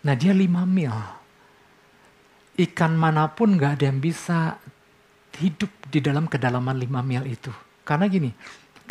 Nah 0.05 0.13
dia 0.17 0.33
5 0.33 0.65
mil. 0.65 0.93
Ikan 2.57 2.93
mana 2.93 3.31
pun 3.31 3.57
gak 3.57 3.81
ada 3.81 3.89
yang 3.89 3.97
bisa 4.03 4.59
hidup 5.39 5.71
di 5.89 6.03
dalam 6.03 6.29
kedalaman 6.29 6.77
5 6.77 7.01
mil 7.01 7.23
itu. 7.25 7.49
Karena 7.81 8.05
gini, 8.05 8.29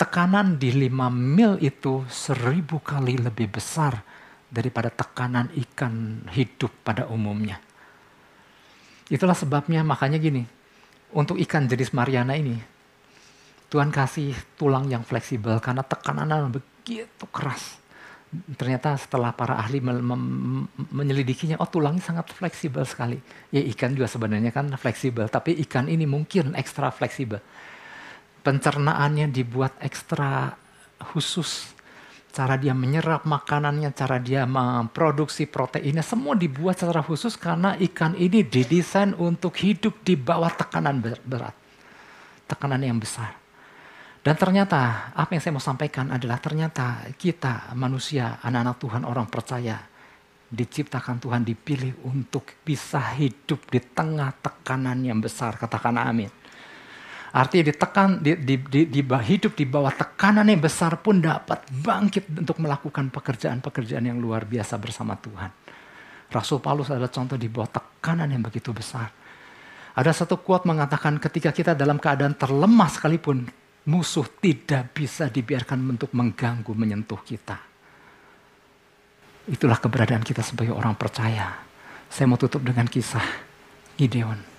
tekanan 0.01 0.57
di 0.57 0.72
5 0.72 1.12
mil 1.12 1.61
itu 1.61 2.09
seribu 2.09 2.80
kali 2.80 3.20
lebih 3.20 3.53
besar 3.53 4.01
daripada 4.48 4.88
tekanan 4.88 5.53
ikan 5.53 6.24
hidup 6.32 6.72
pada 6.80 7.05
umumnya. 7.12 7.61
Itulah 9.12 9.36
sebabnya 9.36 9.84
makanya 9.84 10.16
gini, 10.16 10.48
untuk 11.12 11.36
ikan 11.36 11.68
jenis 11.68 11.92
Mariana 11.92 12.32
ini, 12.32 12.57
Tuhan 13.68 13.92
kasih 13.92 14.32
tulang 14.57 14.88
yang 14.88 15.05
fleksibel 15.05 15.61
karena 15.61 15.84
tekanan 15.84 16.48
begitu 16.48 17.26
keras. 17.28 17.76
Ternyata 18.30 18.96
setelah 18.96 19.34
para 19.34 19.59
ahli 19.59 19.82
menyelidikinya, 19.82 21.61
oh 21.61 21.68
tulangnya 21.68 22.01
sangat 22.01 22.30
fleksibel 22.32 22.86
sekali. 22.88 23.20
Ya 23.53 23.61
ikan 23.74 23.92
juga 23.92 24.09
sebenarnya 24.09 24.48
kan 24.48 24.70
fleksibel, 24.80 25.28
tapi 25.28 25.61
ikan 25.66 25.90
ini 25.90 26.07
mungkin 26.09 26.57
ekstra 26.57 26.88
fleksibel. 26.88 27.42
Pencernaannya 28.41 29.28
dibuat 29.28 29.76
ekstra 29.84 30.57
khusus 31.01 31.76
cara 32.30 32.55
dia 32.57 32.72
menyerap 32.72 33.26
makanannya, 33.26 33.91
cara 33.91 34.22
dia 34.22 34.47
memproduksi 34.47 35.51
proteinnya, 35.51 36.01
semua 36.07 36.38
dibuat 36.38 36.78
secara 36.78 37.03
khusus 37.03 37.34
karena 37.34 37.74
ikan 37.91 38.14
ini 38.14 38.47
didesain 38.47 39.12
untuk 39.18 39.59
hidup 39.59 40.01
di 40.07 40.14
bawah 40.14 40.51
tekanan 40.55 41.03
berat. 41.03 41.55
Tekanan 42.47 42.82
yang 42.82 42.99
besar. 42.99 43.34
Dan 44.20 44.36
ternyata 44.36 45.11
apa 45.16 45.30
yang 45.32 45.43
saya 45.43 45.55
mau 45.57 45.64
sampaikan 45.64 46.12
adalah 46.12 46.38
ternyata 46.38 47.09
kita 47.16 47.72
manusia, 47.72 48.38
anak-anak 48.45 48.76
Tuhan, 48.78 49.03
orang 49.09 49.26
percaya 49.26 49.76
diciptakan 50.51 51.22
Tuhan 51.22 51.43
dipilih 51.47 52.05
untuk 52.11 52.59
bisa 52.66 53.01
hidup 53.14 53.70
di 53.70 53.80
tengah 53.80 54.34
tekanan 54.43 54.99
yang 55.01 55.22
besar. 55.22 55.57
Katakan 55.57 55.97
amin. 55.97 56.39
Artinya 57.31 57.70
ditekan, 57.70 58.18
di, 58.18 58.35
di, 58.43 58.59
di, 58.59 58.81
di, 58.91 59.01
hidup 59.07 59.55
di 59.55 59.62
bawah 59.62 59.95
tekanan 59.95 60.51
yang 60.51 60.59
besar 60.59 60.99
pun 60.99 61.22
dapat 61.22 61.62
bangkit 61.70 62.26
untuk 62.43 62.59
melakukan 62.59 63.07
pekerjaan-pekerjaan 63.14 64.03
yang 64.03 64.18
luar 64.18 64.43
biasa 64.43 64.74
bersama 64.83 65.14
Tuhan. 65.14 65.51
Rasul 66.31 66.59
Paulus 66.59 66.91
adalah 66.91 67.11
contoh 67.11 67.39
di 67.39 67.47
bawah 67.47 67.70
tekanan 67.70 68.35
yang 68.35 68.43
begitu 68.43 68.74
besar. 68.74 69.14
Ada 69.95 70.11
satu 70.11 70.43
quote 70.43 70.66
mengatakan 70.66 71.22
ketika 71.22 71.55
kita 71.55 71.78
dalam 71.78 72.03
keadaan 72.03 72.35
terlemah 72.35 72.91
sekalipun, 72.91 73.47
musuh 73.87 74.26
tidak 74.43 74.91
bisa 74.91 75.31
dibiarkan 75.31 75.78
untuk 75.87 76.11
mengganggu, 76.11 76.70
menyentuh 76.74 77.22
kita. 77.22 77.59
Itulah 79.51 79.78
keberadaan 79.78 80.26
kita 80.26 80.43
sebagai 80.43 80.74
orang 80.74 80.99
percaya. 80.99 81.62
Saya 82.11 82.26
mau 82.26 82.39
tutup 82.39 82.62
dengan 82.66 82.91
kisah 82.91 83.22
Gideon. 83.95 84.49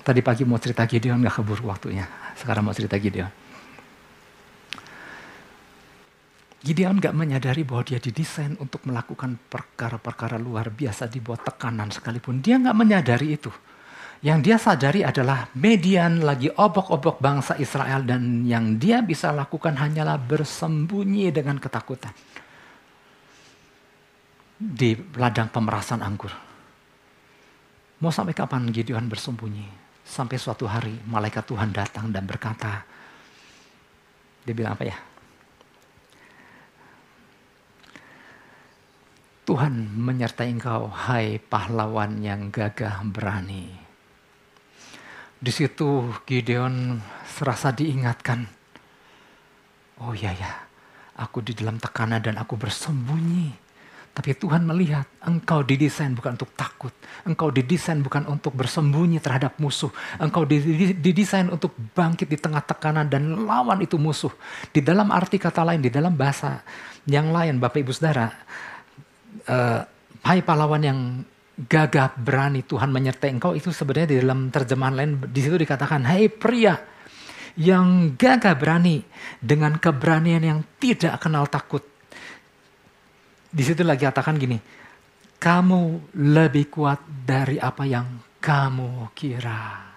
Tadi 0.00 0.20
pagi 0.24 0.48
mau 0.48 0.56
cerita 0.56 0.88
Gideon 0.88 1.20
gak 1.20 1.40
keburu 1.40 1.68
waktunya. 1.68 2.08
Sekarang 2.32 2.64
mau 2.64 2.72
cerita 2.72 2.96
Gideon. 2.96 3.28
Gideon 6.60 6.96
gak 7.00 7.16
menyadari 7.16 7.64
bahwa 7.64 7.84
dia 7.84 8.00
didesain 8.00 8.56
untuk 8.60 8.84
melakukan 8.84 9.36
perkara-perkara 9.48 10.36
luar 10.36 10.68
biasa 10.72 11.08
di 11.08 11.20
bawah 11.20 11.40
tekanan 11.40 11.92
sekalipun. 11.92 12.40
Dia 12.40 12.56
gak 12.60 12.76
menyadari 12.76 13.36
itu. 13.36 13.52
Yang 14.20 14.38
dia 14.44 14.56
sadari 14.60 15.00
adalah 15.00 15.48
median 15.56 16.20
lagi 16.20 16.52
obok-obok 16.52 17.24
bangsa 17.24 17.56
Israel 17.56 18.04
dan 18.04 18.44
yang 18.44 18.76
dia 18.76 19.00
bisa 19.00 19.32
lakukan 19.32 19.80
hanyalah 19.80 20.20
bersembunyi 20.20 21.32
dengan 21.32 21.56
ketakutan. 21.56 22.12
Di 24.60 24.92
ladang 25.16 25.48
pemerasan 25.48 26.04
anggur 26.04 26.50
Mau 28.00 28.08
sampai 28.08 28.32
kapan 28.32 28.64
Gideon 28.72 29.08
bersembunyi? 29.12 29.89
Sampai 30.10 30.42
suatu 30.42 30.66
hari 30.66 30.98
malaikat 31.06 31.46
Tuhan 31.46 31.70
datang 31.70 32.10
dan 32.10 32.26
berkata, 32.26 32.82
dia 34.42 34.50
bilang 34.58 34.74
apa 34.74 34.90
ya? 34.90 34.98
Tuhan 39.46 39.70
menyertai 39.94 40.50
engkau, 40.50 40.90
hai 40.90 41.38
pahlawan 41.38 42.18
yang 42.26 42.50
gagah 42.50 43.06
berani. 43.06 43.70
Di 45.38 45.54
situ 45.54 46.10
Gideon 46.26 46.98
serasa 47.30 47.70
diingatkan, 47.70 48.50
oh 50.02 50.10
iya 50.10 50.34
ya, 50.34 50.52
aku 51.22 51.38
di 51.38 51.54
dalam 51.54 51.78
tekanan 51.78 52.18
dan 52.18 52.34
aku 52.34 52.58
bersembunyi. 52.58 53.69
Tapi 54.10 54.34
Tuhan 54.34 54.66
melihat 54.66 55.06
engkau 55.22 55.62
didesain 55.62 56.10
bukan 56.12 56.34
untuk 56.34 56.50
takut. 56.58 56.90
Engkau 57.22 57.48
didesain 57.54 58.02
bukan 58.02 58.26
untuk 58.26 58.52
bersembunyi 58.58 59.22
terhadap 59.22 59.54
musuh. 59.62 59.88
Engkau 60.18 60.42
didesain 60.44 61.46
untuk 61.46 61.72
bangkit 61.94 62.26
di 62.26 62.34
tengah 62.34 62.60
tekanan 62.60 63.06
dan 63.06 63.46
lawan 63.46 63.78
itu 63.80 63.96
musuh. 63.96 64.34
Di 64.74 64.82
dalam 64.82 65.14
arti 65.14 65.38
kata 65.38 65.62
lain, 65.62 65.80
di 65.80 65.94
dalam 65.94 66.18
bahasa 66.18 66.60
yang 67.06 67.30
lain 67.30 67.62
Bapak 67.62 67.80
Ibu 67.86 67.92
Saudara. 67.94 68.28
Uh, 69.46 69.86
hai 70.26 70.42
pahlawan 70.42 70.82
yang 70.82 71.00
gagah 71.70 72.16
berani 72.16 72.64
Tuhan 72.64 72.88
menyertai 72.88 73.30
engkau 73.36 73.52
itu 73.52 73.68
sebenarnya 73.68 74.08
di 74.10 74.16
dalam 74.24 74.48
terjemahan 74.48 74.94
lain 74.96 75.10
di 75.28 75.40
situ 75.44 75.60
dikatakan 75.60 76.08
hai 76.08 76.32
pria 76.32 76.76
yang 77.60 78.16
gagah 78.16 78.56
berani 78.56 79.04
dengan 79.42 79.76
keberanian 79.76 80.40
yang 80.40 80.60
tidak 80.78 81.18
kenal 81.20 81.44
takut. 81.50 81.89
Di 83.50 83.62
situ 83.66 83.82
lagi 83.82 84.06
katakan 84.06 84.38
gini, 84.38 84.58
kamu 85.42 86.14
lebih 86.14 86.70
kuat 86.70 87.02
dari 87.02 87.58
apa 87.58 87.82
yang 87.82 88.06
kamu 88.38 89.10
kira. 89.10 89.90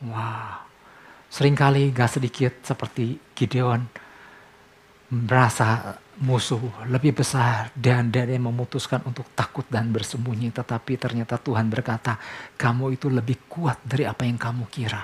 Wow. 0.00 0.64
Seringkali 1.28 1.92
gak 1.92 2.16
sedikit 2.16 2.64
seperti 2.64 3.18
Gideon 3.36 3.84
merasa 5.14 5.98
musuh 6.22 6.86
lebih 6.86 7.14
besar 7.14 7.74
dan 7.74 8.08
dia 8.08 8.24
memutuskan 8.24 9.02
untuk 9.04 9.30
takut 9.34 9.66
dan 9.68 9.90
bersembunyi. 9.90 10.54
Tetapi 10.54 10.96
ternyata 10.96 11.36
Tuhan 11.36 11.66
berkata, 11.68 12.16
kamu 12.54 12.94
itu 12.94 13.10
lebih 13.10 13.50
kuat 13.50 13.82
dari 13.82 14.06
apa 14.06 14.22
yang 14.24 14.38
kamu 14.38 14.64
kira. 14.70 15.02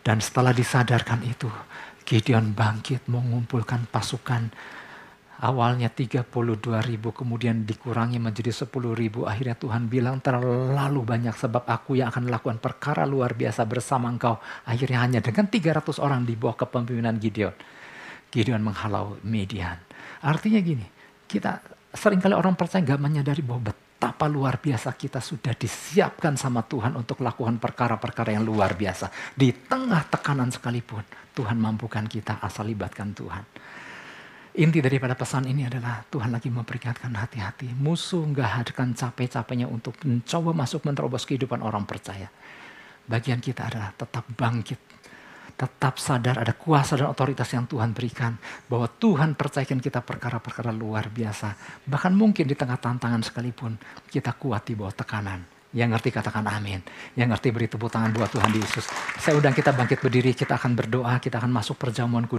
Dan 0.00 0.22
setelah 0.22 0.54
disadarkan 0.54 1.20
itu, 1.26 1.50
Gideon 2.06 2.56
bangkit 2.56 3.06
mengumpulkan 3.10 3.90
pasukan. 3.90 4.50
Awalnya 5.40 5.88
32 5.88 6.28
ribu, 6.84 7.16
kemudian 7.16 7.64
dikurangi 7.64 8.20
menjadi 8.20 8.52
10 8.52 8.92
ribu. 8.92 9.24
Akhirnya 9.24 9.56
Tuhan 9.56 9.88
bilang 9.88 10.20
terlalu 10.20 11.00
banyak 11.00 11.32
sebab 11.32 11.64
aku 11.64 11.96
yang 11.96 12.12
akan 12.12 12.28
melakukan 12.28 12.60
perkara 12.60 13.08
luar 13.08 13.32
biasa 13.32 13.64
bersama 13.64 14.12
engkau. 14.12 14.36
Akhirnya 14.68 15.00
hanya 15.00 15.24
dengan 15.24 15.48
300 15.48 15.96
orang 15.96 16.28
di 16.28 16.36
bawah 16.36 16.60
kepemimpinan 16.60 17.16
Gideon. 17.16 17.56
Gideon 18.28 18.60
menghalau 18.60 19.16
Median. 19.24 19.80
Artinya 20.20 20.60
gini, 20.60 20.84
kita 21.24 21.64
sering 21.88 22.20
kali 22.20 22.36
orang 22.36 22.52
percaya 22.52 22.84
gak 22.84 23.00
menyadari 23.00 23.40
bahwa 23.40 23.72
betapa 23.72 24.28
luar 24.28 24.60
biasa 24.60 24.92
kita 24.92 25.24
sudah 25.24 25.56
disiapkan 25.56 26.36
sama 26.36 26.68
Tuhan 26.68 27.00
untuk 27.00 27.24
melakukan 27.24 27.56
perkara-perkara 27.56 28.36
yang 28.36 28.44
luar 28.44 28.76
biasa. 28.76 29.08
Di 29.32 29.56
tengah 29.56 30.04
tekanan 30.04 30.52
sekalipun, 30.52 31.02
Tuhan 31.32 31.56
mampukan 31.56 32.04
kita 32.04 32.44
asal 32.44 32.68
libatkan 32.68 33.16
Tuhan. 33.16 33.44
Inti 34.50 34.82
daripada 34.82 35.14
pesan 35.14 35.46
ini 35.46 35.70
adalah 35.70 36.02
Tuhan 36.10 36.34
lagi 36.34 36.50
memperingatkan 36.50 37.14
hati-hati. 37.14 37.70
Musuh 37.70 38.26
nggak 38.26 38.74
akan 38.74 38.98
capek-capeknya 38.98 39.70
untuk 39.70 39.94
mencoba 40.02 40.50
masuk 40.50 40.82
menerobos 40.90 41.22
kehidupan 41.22 41.62
orang 41.62 41.86
percaya. 41.86 42.26
Bagian 43.06 43.38
kita 43.38 43.70
adalah 43.70 43.94
tetap 43.94 44.26
bangkit 44.34 44.90
tetap 45.60 46.00
sadar 46.00 46.40
ada 46.40 46.56
kuasa 46.56 46.96
dan 46.96 47.12
otoritas 47.12 47.52
yang 47.52 47.68
Tuhan 47.68 47.92
berikan. 47.92 48.32
Bahwa 48.64 48.88
Tuhan 48.88 49.36
percayakan 49.36 49.76
kita 49.76 50.00
perkara-perkara 50.00 50.72
luar 50.72 51.12
biasa. 51.12 51.52
Bahkan 51.84 52.16
mungkin 52.16 52.48
di 52.48 52.56
tengah 52.56 52.80
tantangan 52.80 53.20
sekalipun 53.20 53.76
kita 54.08 54.32
kuat 54.40 54.64
di 54.64 54.72
bawah 54.72 54.96
tekanan. 54.96 55.44
Yang 55.76 55.88
ngerti 56.00 56.08
katakan 56.16 56.48
amin. 56.48 56.80
Yang 57.12 57.28
ngerti 57.36 57.48
beri 57.52 57.68
tepuk 57.68 57.92
tangan 57.92 58.10
buat 58.16 58.32
Tuhan 58.32 58.50
Yesus. 58.56 58.88
Saya 59.20 59.36
undang 59.36 59.52
kita 59.52 59.76
bangkit 59.76 60.00
berdiri, 60.00 60.32
kita 60.32 60.56
akan 60.56 60.72
berdoa, 60.72 61.20
kita 61.20 61.36
akan 61.36 61.52
masuk 61.52 61.76
perjamuan 61.76 62.24
kudus. 62.24 62.38